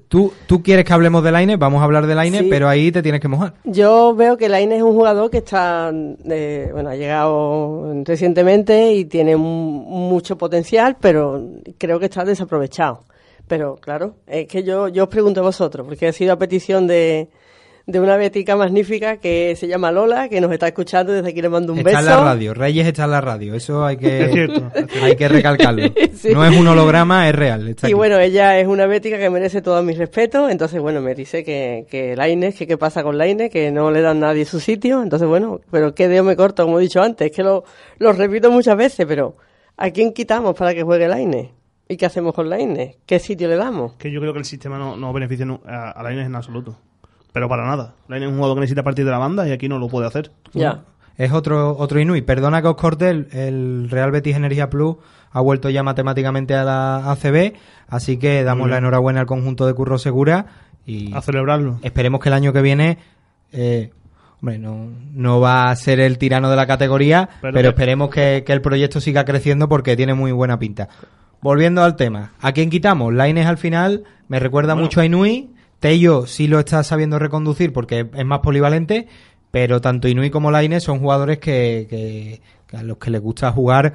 [0.09, 2.47] tú, tú quieres que hablemos del Aine, vamos a hablar del Aine, Sí.
[2.49, 3.53] pero ahí te tienes que mojar.
[3.63, 5.89] Yo veo que Laine es un jugador que está,
[6.29, 11.41] eh, bueno, ha llegado recientemente y tiene mucho potencial, pero
[11.77, 13.05] creo que está desaprovechado.
[13.47, 16.85] Pero claro, es que yo, yo os pregunto a vosotros, porque ha sido a petición
[16.85, 17.29] de,
[17.89, 21.47] de una betica magnífica que se llama Lola, que nos está escuchando, desde aquí le
[21.47, 21.99] mando un Está beso.
[22.01, 25.27] en la radio, Reyes está en la radio, eso hay que, Es cierto, hay que
[25.29, 25.83] recalcarlo.
[26.17, 26.29] Sí.
[26.33, 27.67] No es un holograma, es real.
[27.67, 27.93] está Y aquí.
[27.93, 31.85] bueno, ella es una bética que merece todo mi respeto, entonces bueno, me dice que,
[31.89, 35.27] que Lainez, que qué pasa con Lainez, que no le dan nadie su sitio, entonces
[35.27, 37.63] bueno, pero qué dedo me corto, como he dicho antes, es que lo,
[37.99, 39.35] lo repito muchas veces, pero
[39.77, 41.51] ¿a quién quitamos para que juegue Lainez?
[41.87, 42.97] ¿Y qué hacemos con Lainez?
[43.05, 43.93] ¿Qué sitio le damos?
[43.93, 46.77] Que yo creo que el sistema no, no beneficia a, a Lainez en absoluto.
[47.33, 47.93] Pero para nada.
[48.07, 50.07] Lainez es un jugador que necesita partir de la banda y aquí no lo puede
[50.07, 50.31] hacer.
[50.53, 50.83] Ya.
[51.17, 52.21] Es otro, otro Inui.
[52.21, 54.97] Perdona que os corte, el, el Real Betis Energía Plus
[55.31, 57.53] ha vuelto ya matemáticamente a la ACB,
[57.87, 60.45] así que damos la enhorabuena al conjunto de Curro Segura
[60.85, 61.79] y A celebrarlo.
[61.83, 62.97] esperemos que el año que viene,
[63.51, 63.91] eh,
[64.41, 68.53] hombre, no, no va a ser el tirano de la categoría, Pero esperemos que, que
[68.53, 70.87] el proyecto siga creciendo porque tiene muy buena pinta.
[71.41, 73.13] Volviendo al tema, ¿a quién quitamos?
[73.13, 78.07] Laines al final me recuerda mucho a Inui, Tello sí lo está sabiendo reconducir porque
[78.13, 79.07] es más polivalente,
[79.51, 83.51] pero tanto Inui como Laines son jugadores que, que- que a los que les gusta
[83.51, 83.93] jugar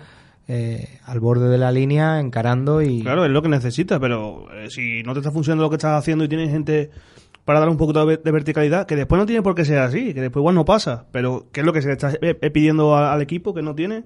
[0.49, 3.03] eh, al borde de la línea, encarando y...
[3.03, 5.99] Claro, es lo que necesita, pero eh, si no te está funcionando lo que estás
[5.99, 6.91] haciendo y tienes gente
[7.45, 9.79] para dar un poquito de, ve- de verticalidad, que después no tiene por qué ser
[9.79, 12.39] así, que después igual no pasa, pero ¿qué es lo que se le está eh,
[12.41, 14.05] eh, pidiendo al equipo que no tiene?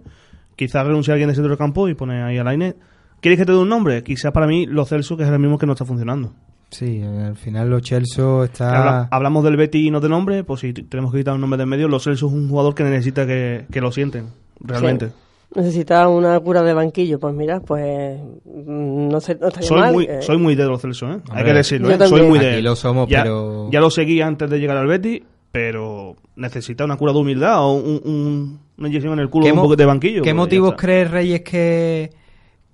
[0.57, 2.77] Quizás renunciar a alguien de centro del campo y poner ahí a Lainez.
[3.20, 4.03] ¿Quieres que te dé un nombre?
[4.03, 6.32] Quizás para mí los Celso, que es el mismo que no está funcionando.
[6.78, 8.69] Sí, al final los Chelsea está...
[8.78, 11.57] Habla- hablamos del Betty y no de nombre, pues si tenemos que quitar un nombre
[11.57, 14.27] del medio, los Celso es un jugador que necesita que, que lo sienten,
[14.61, 15.07] realmente.
[15.09, 15.12] Sí.
[15.55, 19.93] Necesita una cura de banquillo, pues mira, pues mm, no sé, no estaría Soy mal.
[19.94, 21.19] muy, eh, soy muy de los Celso, ¿eh?
[21.31, 21.98] Hay que decirlo, ¿eh?
[22.09, 24.86] Soy muy de Aquí lo somos, ya, pero- ya lo seguí antes de llegar al
[24.86, 25.23] Betty,
[25.53, 29.53] pero necesita una cura de humildad o un- un- una inyección en el culo ¿Qué
[29.53, 30.20] de un poco de banquillo.
[30.23, 32.11] ¿Qué pues, motivos crees, Reyes, que,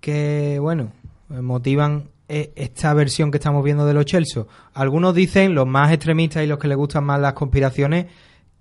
[0.01, 0.91] que bueno,
[1.29, 2.05] motivan
[2.57, 4.45] esta versión que estamos viendo de los Chelsea?
[4.75, 8.07] Algunos dicen, los más extremistas y los que les gustan más las conspiraciones,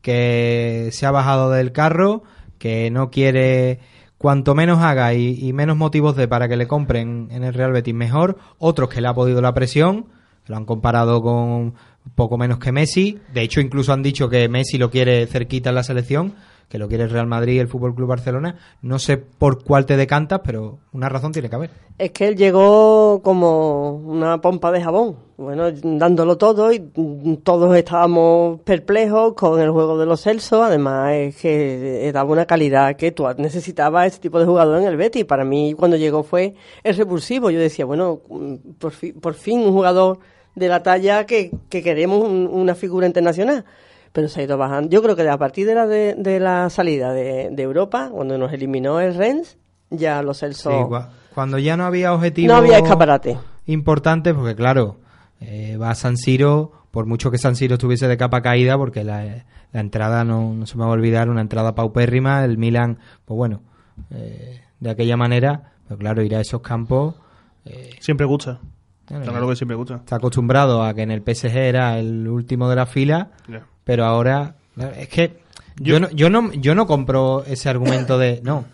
[0.02, 2.24] que se ha bajado del carro,
[2.58, 3.80] que no quiere
[4.18, 7.72] cuanto menos haga y, y menos motivos de para que le compren en el Real
[7.72, 10.08] Betis mejor, otros que le ha podido la presión,
[10.48, 11.76] lo han comparado con
[12.16, 15.76] poco menos que Messi, de hecho incluso han dicho que Messi lo quiere cerquita en
[15.76, 16.34] la selección,
[16.72, 19.86] que lo quiere el Real Madrid y el Fútbol Club Barcelona, no sé por cuál
[19.86, 21.70] te decantas, pero una razón tiene que haber.
[21.98, 26.80] Es que él llegó como una pompa de jabón, bueno, dándolo todo y
[27.44, 32.96] todos estábamos perplejos con el juego de los Celsos, además es que daba una calidad
[32.96, 35.26] que tú necesitabas ese tipo de jugador en el Betis.
[35.26, 38.22] Para mí cuando llegó fue el repulsivo, yo decía, bueno,
[38.80, 40.20] por, fi- por fin un jugador
[40.56, 43.66] de la talla que, que queremos, un- una figura internacional.
[44.14, 44.90] Pero se ha ido bajando.
[44.90, 48.38] Yo creo que a partir de la, de, de la salida de, de, Europa, cuando
[48.38, 49.58] nos eliminó el Rennes,
[49.90, 50.72] ya los Celso...
[50.72, 52.52] Sí, cuando ya no había objetivos...
[52.52, 53.38] No había escaparate.
[53.66, 54.98] Importantes, porque claro,
[55.40, 59.04] eh, va a San Siro, por mucho que San Siro estuviese de capa caída, porque
[59.04, 63.00] la, la entrada, no, no, se me va a olvidar, una entrada paupérrima, el Milan,
[63.26, 63.62] pues bueno,
[64.10, 67.16] eh, de aquella manera, pero claro, ir a esos campos...
[67.64, 68.60] Eh, siempre gusta.
[69.24, 69.96] Claro, que siempre gusta.
[69.96, 73.66] Está acostumbrado a que en el PSG era el último de la fila, yeah.
[73.84, 74.56] pero ahora
[74.98, 75.42] es que
[75.78, 78.66] yo, yo, no, yo no yo no compro ese argumento de no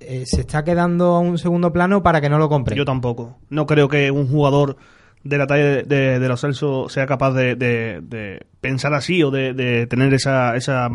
[0.00, 2.76] eh, se está quedando a un segundo plano para que no lo compre.
[2.76, 3.38] Yo tampoco.
[3.48, 4.76] No creo que un jugador
[5.24, 9.30] de la talla de, de, de los Celso sea capaz de, de pensar así o
[9.30, 10.88] de, tener esa, esa,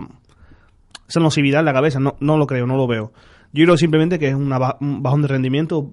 [1.08, 2.00] esa nocividad en la cabeza.
[2.00, 3.14] No, no lo creo, no lo veo.
[3.52, 5.92] Yo creo simplemente que es una, un bajón de rendimiento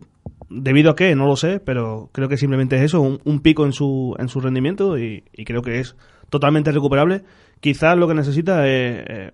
[0.52, 1.14] ¿Debido a qué?
[1.14, 4.26] No lo sé, pero creo que simplemente es eso, un, un pico en su, en
[4.28, 5.96] su rendimiento y, creo que es
[6.28, 7.22] totalmente recuperable.
[7.60, 9.32] Quizás lo que necesita es eh,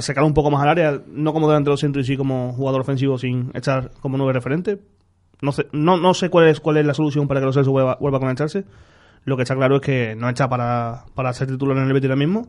[0.00, 3.16] sacar un poco más al área, no como delantero centro y sí como jugador ofensivo
[3.16, 4.78] sin echar como nueve referente.
[5.40, 7.92] No sé, no, no sé cuál es cuál es la solución para que los vuelva,
[7.92, 8.64] a conectarse.
[9.24, 12.10] Lo que está claro es que no echa para, para ser titular en el Betis
[12.10, 12.48] ahora mismo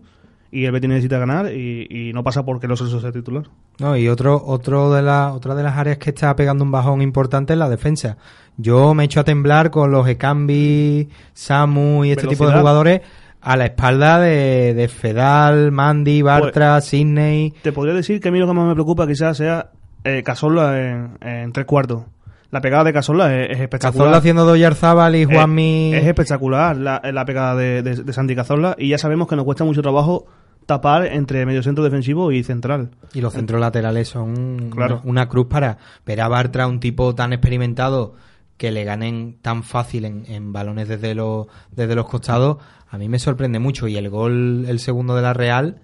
[0.51, 3.43] y el Betis necesita ganar y, y no pasa porque los Celso sea titular.
[3.79, 7.01] No, y otro, otro de la, otra de las áreas que está pegando un bajón
[7.01, 8.17] importante es la defensa.
[8.57, 12.29] Yo me echo a temblar con los Ekambi, Samu y este Velocidad.
[12.29, 13.01] tipo de jugadores
[13.41, 17.53] a la espalda de, de Fedal, Mandy, Bartra, Pues, Sidney.
[17.61, 19.69] Te podría decir que a mí lo que más me preocupa quizás sea
[20.03, 22.03] eh, Casola en, en tres cuartos.
[22.51, 23.93] La pegada de Casola es, es espectacular.
[23.93, 25.93] Cazorla haciendo Doyarzábal y Juanmi.
[25.93, 29.35] Es, es espectacular la, la pegada de, de, de Santi Cazorla y ya sabemos que
[29.35, 30.25] nos cuesta mucho trabajo
[30.65, 32.91] tapar entre medio centro defensivo y central.
[33.13, 35.01] Y los centros laterales son Claro.
[35.03, 38.15] una, una cruz para ver a Bartra, un tipo tan experimentado
[38.57, 42.57] que le ganen tan fácil en, en balones desde los, desde los costados,
[42.89, 43.87] a mí me sorprende mucho.
[43.87, 45.81] Y el gol, el segundo de la Real,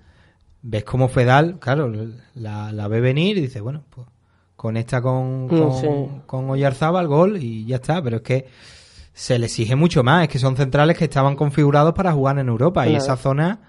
[0.64, 1.92] ves como Fedal, claro,
[2.36, 4.08] la, la ve venir y dice, bueno, pues
[4.64, 5.88] conecta con, con, Sí.
[6.26, 8.02] con Oyarzábal, gol y ya está.
[8.02, 8.46] Pero es que
[9.14, 12.48] se le exige mucho más, es que son centrales que estaban configurados para jugar en
[12.48, 13.60] Europa y esa zona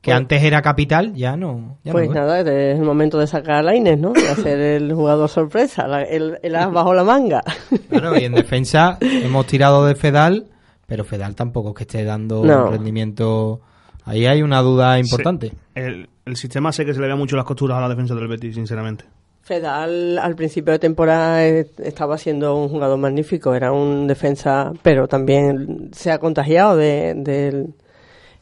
[0.00, 1.76] que Pues- antes era capital ya no.
[1.84, 2.18] Ya Pues no es.
[2.18, 4.12] nada, es el momento de sacar a Lainez, ¿no?
[4.14, 7.42] De hacer el jugador sorpresa, la- el, el as bajo la manga.
[7.90, 10.46] Claro, y en defensa hemos tirado de Fedal,
[10.86, 12.64] pero Fedal tampoco es que esté dando No.
[12.66, 13.60] un rendimiento.
[14.06, 15.50] Ahí hay una duda importante.
[15.50, 15.56] Sí.
[15.74, 18.26] El, el sistema sé que se le ve mucho las costuras a la defensa del
[18.26, 19.04] Betis, sinceramente.
[19.48, 25.08] Fedal al principio de temporada eh, estaba siendo un jugador magnífico, era un defensa, pero
[25.08, 27.66] también se ha contagiado de.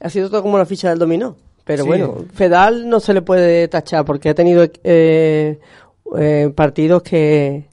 [0.01, 1.37] Ha sido todo como la ficha del dominó.
[1.65, 1.89] Pero Sí.
[1.89, 5.61] bueno, Fedal no se le puede tachar porque ha tenido eh,
[6.19, 7.67] eh, partidos que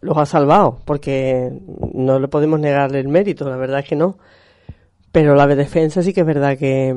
[0.00, 1.50] los ha salvado, porque
[1.92, 4.16] no le podemos negarle el mérito, la verdad es que no.
[5.12, 6.94] Pero la defensa sí que es verdad que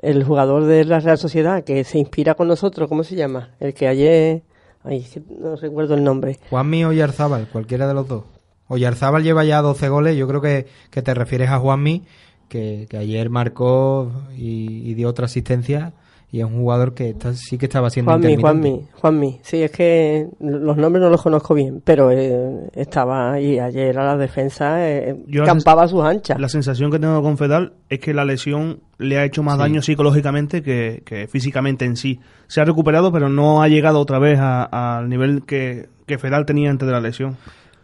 [0.00, 3.50] el jugador de la Real Sociedad que se inspira con nosotros, ¿cómo se llama?
[3.60, 4.42] El que ayer...
[4.84, 5.06] Ay,
[5.38, 6.38] no recuerdo el nombre.
[6.50, 8.24] Juanmi o Oyarzábal, cualquiera de los dos.
[8.68, 12.04] Oyarzábal lleva ya 12 goles, yo creo que, que te refieres a Juanmi,
[12.48, 15.92] que, que ayer marcó y, y dio otra asistencia,
[16.34, 18.36] y es un jugador que está- sí que estaba siendo Juanmi.
[18.36, 19.40] Juanmi, Juanmi.
[19.42, 24.04] Sí, es que los nombres no los conozco bien, pero eh, estaba ahí ayer a
[24.04, 26.40] la defensa, eh, Yo la campaba a sus anchas.
[26.40, 29.60] La sensación que tengo con Fedal es que la lesión le ha hecho más Sí.
[29.60, 32.18] daño psicológicamente que, que físicamente en sí.
[32.46, 36.46] Se ha recuperado, pero no ha llegado otra vez a- al nivel que, que Fedal
[36.46, 37.36] tenía antes de la lesión.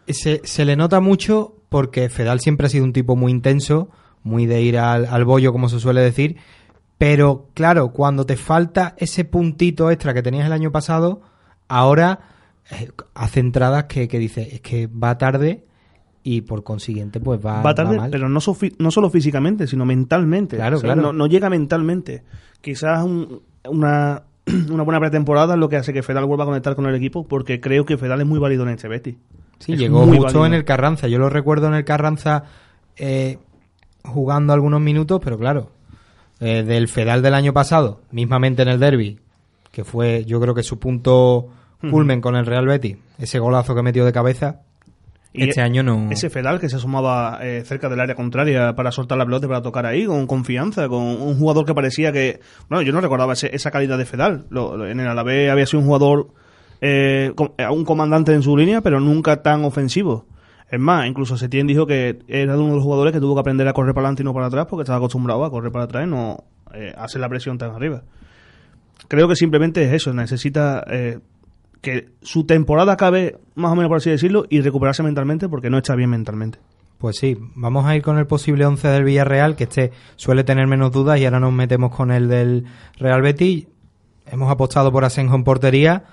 [0.07, 3.89] se, se le nota mucho porque Fedal siempre ha sido un tipo muy intenso,
[4.23, 6.37] muy de ir al, al bollo, como se suele decir.
[6.99, 11.21] Pero claro, cuando te falta ese puntito extra que tenías el año pasado,
[11.67, 12.19] ahora
[12.71, 15.65] eh, hace entradas que, que dice es que va tarde
[16.23, 18.11] y por consiguiente pues va, va tarde, mal.
[18.11, 20.57] pero no, so- no solo físicamente, sino mentalmente.
[20.57, 21.01] Claro, O sea, claro.
[21.01, 22.23] No, no llega mentalmente.
[22.61, 24.23] Quizás un- una,
[24.69, 27.25] una buena pretemporada es lo que hace que Fedal vuelva a conectar con el equipo,
[27.25, 29.15] porque creo que Fedal es muy válido en este Betis.
[29.59, 30.45] Sí, Es llegó justo válido.
[30.47, 31.07] en el Carranza.
[31.07, 32.43] Yo lo recuerdo en el Carranza
[32.97, 33.39] eh,
[34.03, 35.71] jugando algunos minutos, pero claro,
[36.39, 39.19] eh, del Fedal del año pasado, mismamente en el derby,
[39.71, 41.47] que fue yo creo que su punto
[41.91, 44.61] culmen con el Real Betis, ese golazo que metió de cabeza,
[45.31, 46.09] Y este año no...
[46.11, 49.49] Ese Fedal que se asomaba eh, cerca del área contraria para soltar la pelota y
[49.49, 52.39] para tocar ahí, con confianza, con un jugador que parecía que.
[52.67, 54.45] Bueno, yo no recordaba ese- esa calidad de Fedal.
[54.49, 56.29] Lo- lo- en el Alavés había sido un jugador,
[56.81, 60.25] eh, eh, un comandante en su línea, pero nunca tan ofensivo.
[60.71, 63.67] Es más, incluso Setién dijo que era uno de los jugadores que tuvo que aprender
[63.67, 66.05] a correr para adelante y no para atrás, porque estaba acostumbrado a correr para atrás
[66.05, 66.43] y no
[66.73, 68.03] eh, hacer la presión tan arriba.
[69.07, 71.19] Creo que simplemente es eso, necesita eh,
[71.81, 75.77] que su temporada acabe, más o menos por así decirlo, y recuperarse mentalmente porque no
[75.77, 76.59] está bien mentalmente.
[76.99, 80.67] Pues sí, vamos a ir con el posible 11 del Villarreal, que este suele tener
[80.67, 82.65] menos dudas y ahora nos metemos con el del
[82.97, 83.67] Real Betis.
[84.25, 86.03] Hemos apostado por Asenjo en portería,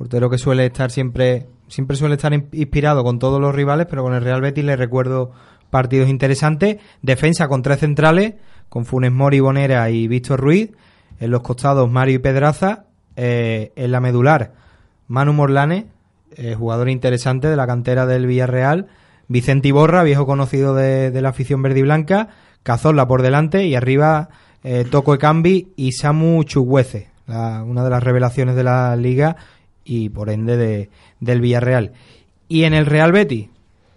[0.00, 4.14] portero que suele estar siempre siempre suele estar inspirado con todos los rivales, pero con
[4.14, 5.30] el Real Betis le recuerdo
[5.68, 6.78] partidos interesantes.
[7.02, 8.36] Defensa con tres centrales,
[8.70, 10.70] con Funes Mori, Bonera y Víctor Ruiz.
[11.20, 12.86] En los costados Mario y Pedraza.
[13.14, 14.54] Eh, en la medular
[15.06, 15.88] Manu Morlane,
[16.34, 18.86] eh, jugador interesante de la cantera del Villarreal.
[19.28, 22.28] Vicente Iborra, viejo conocido de, la afición verde y blanca.
[22.62, 24.30] Cazorla por delante y arriba
[24.64, 29.36] eh, Toco Ekambi y Samu Chuguece, una de las revelaciones de la liga
[29.90, 30.88] y por ende de,
[31.18, 31.90] del Villarreal.
[32.48, 33.48] Y en el Real Betis,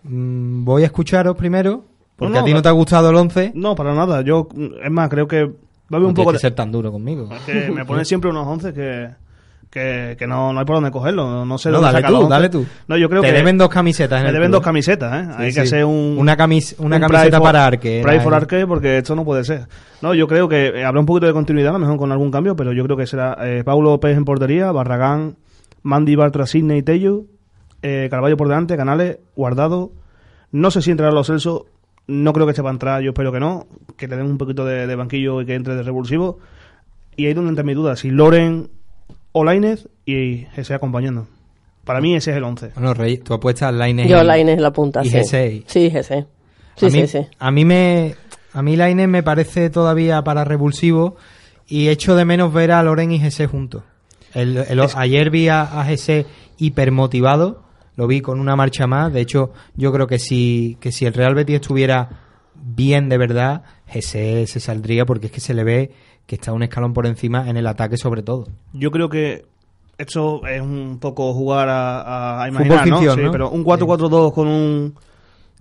[0.02, 3.52] mm, voy a escucharos primero, porque a ti no te ha gustado el 11.
[3.54, 4.22] No, para nada.
[4.22, 4.48] Yo,
[4.84, 5.52] es más, creo que va
[5.92, 6.40] a haber un poco de...
[6.40, 7.30] ser tan duro conmigo.
[7.46, 9.10] que me ponen siempre unos 11 que
[9.74, 11.46] que, no, no, hay por dónde cogerlo.
[11.46, 12.66] No sé no, dale tú, dale tú.
[12.88, 14.20] No, yo creo Te deben dos camisetas.
[14.20, 15.30] En me deben dos camisetas, ¿eh?
[15.36, 16.16] hay que hacer un.
[16.20, 18.02] Una, camis, una camiseta para Arque.
[18.04, 19.68] Pride for Arque, porque esto no puede ser.
[20.02, 22.30] No, yo creo que eh, habrá un poquito de continuidad, a lo mejor con algún
[22.30, 25.38] cambio, pero yo creo que será eh, Paulo López en portería, Barragán,
[25.84, 27.26] Mandy Bartra, Sidney y Tello,
[27.82, 29.92] eh, Carballo por delante, Canales, Guardado.
[30.52, 31.68] No sé si entrará los Celso.
[32.08, 33.68] No creo que para entrar, yo espero que no.
[33.96, 36.40] Que le den un poquito de, de banquillo y que entre de revulsivo.
[37.16, 37.96] Y ahí es donde entra mi duda.
[37.96, 38.70] Si Loren
[39.34, 41.28] Olainez y Gese acompañando.
[41.84, 42.72] Para mí ese es el 11.
[42.76, 45.64] Bueno, Rey, tú apuestas Lainez Yo Lainez la punta, y sí.
[45.68, 46.28] Sí, Gese.
[46.76, 47.28] Sí, a mí, sí, sí.
[47.40, 48.16] A mí me
[48.54, 51.18] a mí Lainez me parece todavía para revulsivo
[51.68, 53.84] y echo de menos ver a Loren y Gese juntos.
[54.34, 56.26] El, Ayer vi a, a Gese
[56.58, 57.64] hipermotivado,
[57.96, 59.14] lo vi con una marcha más.
[59.14, 62.10] De hecho, yo creo que si, que si el Real Betis estuviera
[62.56, 65.92] bien de verdad, Gese se saldría porque es que se le ve
[66.26, 68.48] que está un escalón por encima en el ataque sobre todo.
[68.74, 69.46] Yo creo que
[69.98, 73.00] esto es un poco jugar a, a imaginar, ¿no?
[73.00, 74.96] Sí, pero un 4-4-2 con un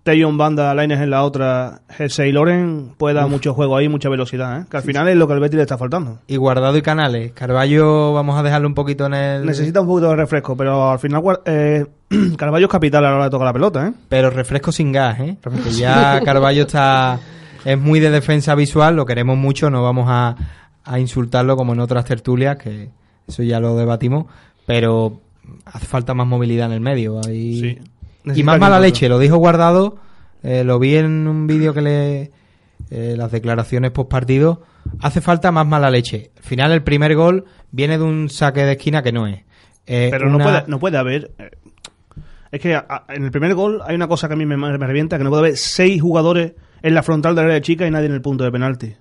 [0.03, 4.09] Tayon Banda, Lines en la otra, Jesse y Loren puede dar mucho juego ahí, mucha
[4.09, 4.67] velocidad, ¿eh?
[4.69, 6.19] que al final es lo que al Betis le está faltando.
[6.27, 9.47] Y Guardado y Canales, Carballo vamos a dejarlo un poquito en el...
[9.47, 11.87] Necesita un poquito de refresco, pero al final eh,
[12.37, 13.93] Carballo es capital a la hora de tocar la pelota, ¿eh?
[14.09, 15.37] Pero refresco sin gas, ¿eh?
[15.41, 17.21] Porque ya Carballo está
[17.65, 20.37] es muy de defensa visual, lo queremos mucho, no vamos a,
[20.99, 22.91] insultarlo como en otras tertulias, que
[23.29, 24.27] eso ya lo debatimos,
[24.67, 25.21] pero
[25.65, 27.21] hace falta más movilidad en el medio.
[28.25, 29.97] Y más mala leche, lo dijo Guardado,
[30.43, 32.31] eh, lo vi en un vídeo que le...
[32.91, 34.63] Eh, las declaraciones post partido,
[35.01, 36.31] hace falta más mala leche.
[36.37, 39.45] Al final el primer gol viene de un saque de esquina que no es.
[39.87, 41.31] Eh, pero no, puede, no puede haber...
[42.51, 42.79] Es que
[43.09, 45.31] en el primer gol hay una cosa que a mí me, me revienta, que no
[45.31, 48.21] puede haber seis jugadores en la frontal de la área chica y nadie en el
[48.21, 48.95] punto de penalti.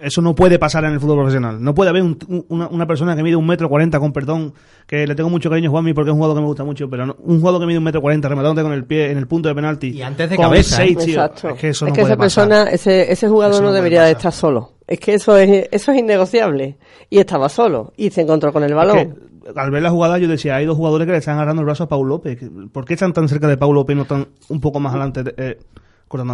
[0.00, 1.62] Eso no puede pasar en el fútbol profesional.
[1.62, 2.04] No puede haber
[2.48, 4.54] una, persona que mide un metro cuarenta, con perdón,
[4.86, 6.88] que le tengo mucho cariño a Juanmi porque es un jugador que me gusta mucho,
[6.88, 9.48] pero un jugador que mide un metro cuarenta rematándote con el pie en el punto
[9.48, 9.88] de penalti.
[9.88, 10.84] Y antes de cabeza.
[10.84, 10.92] ¿eh?
[10.92, 11.48] Exacto.
[11.50, 14.74] Es que, eso es que esa persona, ese, ese jugador no, debería de estar solo.
[14.86, 16.78] Es que eso es, eso es innegociable.
[17.10, 17.92] Y estaba solo.
[17.96, 19.18] Y se encontró con el balón.
[19.56, 21.84] al ver la jugada yo decía, hay dos jugadores que le están agarrando el brazo
[21.84, 22.38] a Paul López.
[22.72, 25.24] ¿Por qué están tan cerca de Paul López y no están un poco más adelante?
[25.36, 25.58] Eh,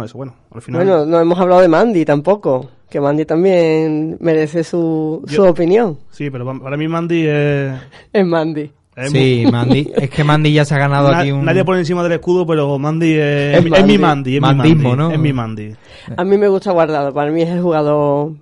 [0.03, 0.17] eso.
[0.17, 0.85] Bueno, al final.
[0.85, 2.69] Bueno, no hemos hablado de Mandy tampoco.
[2.89, 5.97] Que Mandy también merece su, su opinión.
[6.11, 7.73] Sí, pero para mí Mandy es.
[8.11, 8.71] Es Mandy.
[9.11, 9.91] sí, Mandy.
[9.95, 11.45] Es que Mandy ya se ha ganado aquí un.
[11.45, 14.35] Nadie por encima del escudo, pero Mandy es, es, mi Mandy.
[14.35, 15.11] Es Mandismo, ¿no?
[15.11, 15.75] Es mi Mandy.
[16.17, 17.13] A mí me gusta Guardado.
[17.13, 18.33] Para mí es el jugador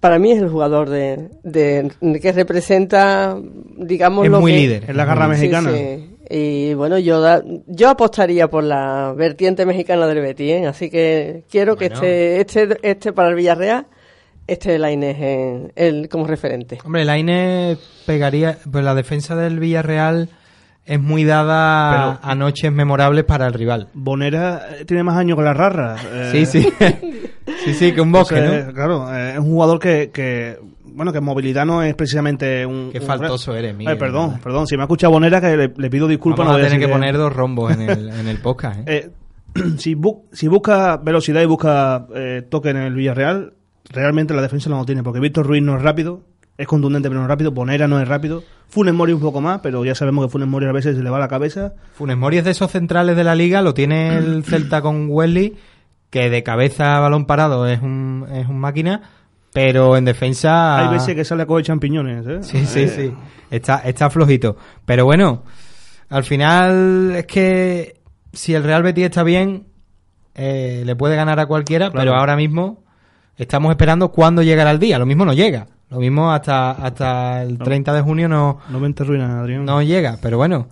[0.00, 3.36] para mí es el jugador de, de, que representa,
[3.76, 4.84] digamos, es lo muy líder.
[4.88, 5.70] Es la garra mexicana.
[6.32, 7.20] Y bueno, yo
[7.66, 10.66] yo apostaría por la vertiente mexicana del Betis, ¿eh?
[10.66, 13.86] así que quiero que este, este, este para el Villarreal
[14.46, 16.78] este Lainez en, el, como referente.
[16.84, 20.28] Hombre, Lainez pegaría, pues la defensa del Villarreal
[20.84, 23.88] es muy dada a noches memorables para el rival.
[23.92, 25.96] Bonera eh, tiene más años que la Rarra.
[26.30, 26.68] Sí, sí.
[27.64, 28.72] sí, sí, que un bosque, ¿no?
[28.72, 30.58] Claro, eh, es un jugador que, que
[31.00, 32.90] bueno, que movilidad no es precisamente un...
[32.92, 33.96] Qué faltoso eres, Miguel.
[33.96, 34.66] perdón, perdón.
[34.66, 36.46] Si me ha escuchado Bonera, que le, pido disculpas.
[36.46, 38.86] Vamos a tener que, poner dos rombos en el, en el podcast.
[38.86, 39.10] ¿eh?
[39.56, 39.96] eh si,
[40.30, 43.54] si, busca velocidad y busca eh, toque en el Villarreal,
[43.88, 46.20] realmente la defensa no lo tiene, porque Víctor Ruiz no es rápido,
[46.58, 49.60] es contundente pero no es rápido, Bonera no es rápido, Funes Mori un poco más,
[49.62, 51.72] pero ya sabemos que Funes Mori a veces se le va la cabeza.
[51.94, 55.56] Funes Mori es de esos centrales de la liga, lo tiene el Celta con Wesley,
[56.10, 59.00] que de cabeza a balón parado es un, es un máquina,
[59.52, 60.78] pero en defensa...
[60.78, 62.38] Hay veces que sale a coger champiñones, ¿eh?
[62.42, 63.12] Sí, sí, sí.
[63.50, 64.56] Está, está flojito.
[64.84, 65.42] Pero bueno,
[66.08, 68.00] al final es que
[68.32, 69.66] si el Real Betis está bien,
[70.34, 72.84] eh, le puede ganar a cualquiera, pero ahora mismo
[73.36, 74.98] estamos esperando cuándo llegará el día.
[74.98, 75.66] Lo mismo no llega.
[75.88, 78.60] Lo mismo hasta, hasta el 30 de junio no...
[78.68, 79.64] No me Adrián.
[79.64, 80.68] No llega, pero bueno.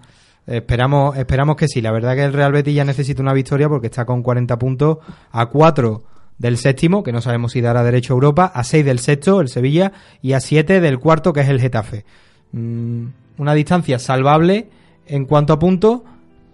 [0.46, 1.82] Esperamos, esperamos que sí.
[1.82, 4.98] La verdad que el Real Betis ya necesita una victoria porque está con 40 puntos
[5.32, 6.02] a 4
[6.39, 9.48] del séptimo, que no sabemos si dará derecho a Europa, a 6 del sexto, el
[9.48, 9.93] Sevilla,
[10.23, 12.05] y a 7 del cuarto, que es el Getafe.
[12.52, 13.06] Mm,
[13.39, 14.69] una distancia salvable
[15.06, 16.02] en cuanto a puntos,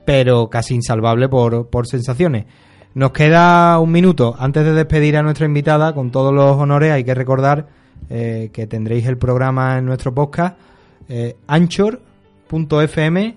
[0.05, 2.47] pero casi insalvable por, por sensaciones.
[2.95, 6.93] Nos queda un minuto antes de despedir a nuestra invitada con todos los honores.
[6.93, 7.67] Hay que recordar
[8.09, 10.57] eh, que tendréis el programa en nuestro podcast
[11.09, 13.35] eh, anchor.fm.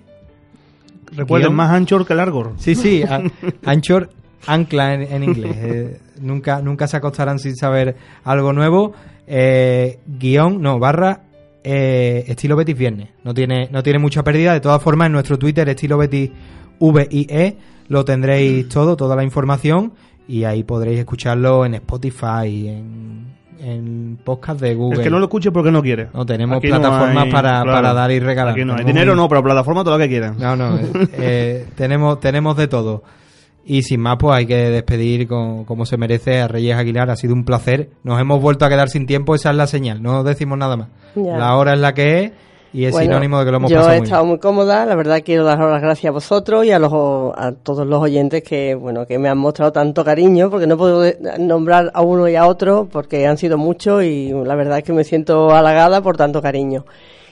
[1.10, 2.52] Recuerden, más anchor que largo.
[2.58, 3.02] Sí, sí,
[3.64, 4.10] anchor
[4.46, 5.56] ancla en, inglés.
[5.56, 8.92] Eh, nunca, nunca se acostarán sin saber algo nuevo.
[9.26, 11.22] Eh, guion, no, barra
[11.70, 13.08] eh, estilo Betis viernes.
[13.24, 14.52] No tiene, no tiene mucha pérdida.
[14.52, 16.30] De todas formas, en nuestro Twitter, estilo Betis
[16.80, 17.56] VIE,
[17.88, 19.92] lo tendréis todo, toda la información.
[20.26, 24.98] Y ahí podréis escucharlo en Spotify, en, en podcast de Google.
[24.98, 26.08] El que no lo escuche porque no quiere.
[26.14, 28.52] No tenemos plataformas para, para, dar y regalar.
[28.52, 30.36] Aquí no hay dinero, no, pero plataforma todo lo que quieran.
[30.38, 30.78] No, no,
[31.12, 33.02] eh, tenemos, tenemos de todo.
[33.70, 37.10] Y sin más, pues hay que despedir con, como se merece a Reyes Aguilar.
[37.10, 37.90] Ha sido un placer.
[38.02, 40.02] Nos hemos vuelto a quedar sin tiempo, esa es la señal.
[40.02, 40.88] No decimos nada más.
[41.14, 42.32] La hora es la que es
[42.72, 45.20] y es sinónimo de que lo hemos pasado Yo he estado muy cómoda, la verdad
[45.24, 49.06] quiero dar las gracias a vosotros y a los a todos los oyentes que bueno
[49.06, 51.02] que me han mostrado tanto cariño, porque no puedo
[51.38, 54.92] nombrar a uno y a otro porque han sido muchos y la verdad es que
[54.92, 56.84] me siento halagada por tanto cariño.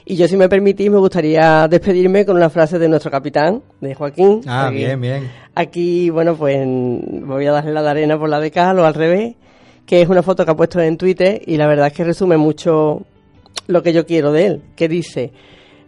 [0.09, 3.93] Y yo, si me permitís, me gustaría despedirme con una frase de nuestro capitán, de
[3.93, 4.39] Joaquín.
[4.47, 5.29] Ah, bien, bien.
[5.53, 8.93] Aquí, bueno, pues voy a darle la de arena por la de Cal o al
[8.93, 9.35] revés,
[9.85, 12.37] que es una foto que ha puesto en Twitter y la verdad es que resume
[12.37, 13.05] mucho
[13.67, 15.33] lo que yo quiero de él, que dice,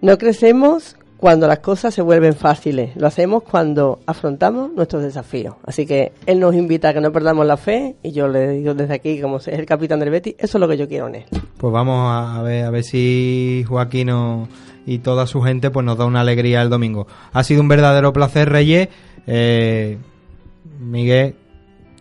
[0.02, 5.56] no crecemos cuando las cosas se vuelven fáciles, lo hacemos cuando afrontamos nuestros desafíos.
[5.66, 8.74] Así que él nos invita a que no perdamos la fe y yo le digo
[8.74, 11.16] desde aquí, como es el capitán del Betty, eso es lo que yo quiero en
[11.16, 11.26] él.
[11.58, 14.10] Pues vamos a ver, a ver si Joaquín
[14.86, 17.06] y toda su gente pues nos da una alegría el domingo.
[17.34, 18.88] Ha sido un verdadero placer, Reyes.
[19.28, 19.98] Eh,
[20.80, 21.36] Miguel,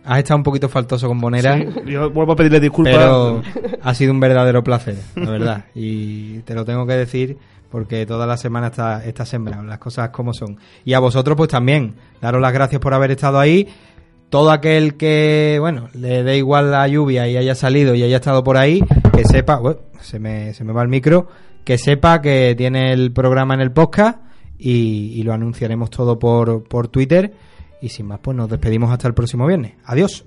[0.05, 1.61] has estado un poquito faltoso con Bonera.
[1.85, 2.95] yo vuelvo a pedirle disculpas.
[2.95, 3.41] Pero
[3.81, 5.65] ha sido un verdadero placer, la verdad.
[5.75, 7.37] Y te lo tengo que decir
[7.69, 10.57] porque toda la semana está, está sembrado, las cosas como son.
[10.85, 13.67] Y a vosotros pues también, daros las gracias por haber estado ahí.
[14.29, 18.43] Todo aquel que, bueno, le dé igual la lluvia y haya salido y haya estado
[18.43, 18.83] por ahí,
[19.15, 19.59] que sepa,
[20.01, 21.27] se, me, se me va el micro,
[21.63, 24.19] que sepa que tiene el programa en el podcast
[24.57, 27.33] y, y lo anunciaremos todo por, por Twitter.
[27.81, 29.73] Y sin más, pues nos despedimos hasta el próximo viernes.
[29.85, 30.25] Adiós.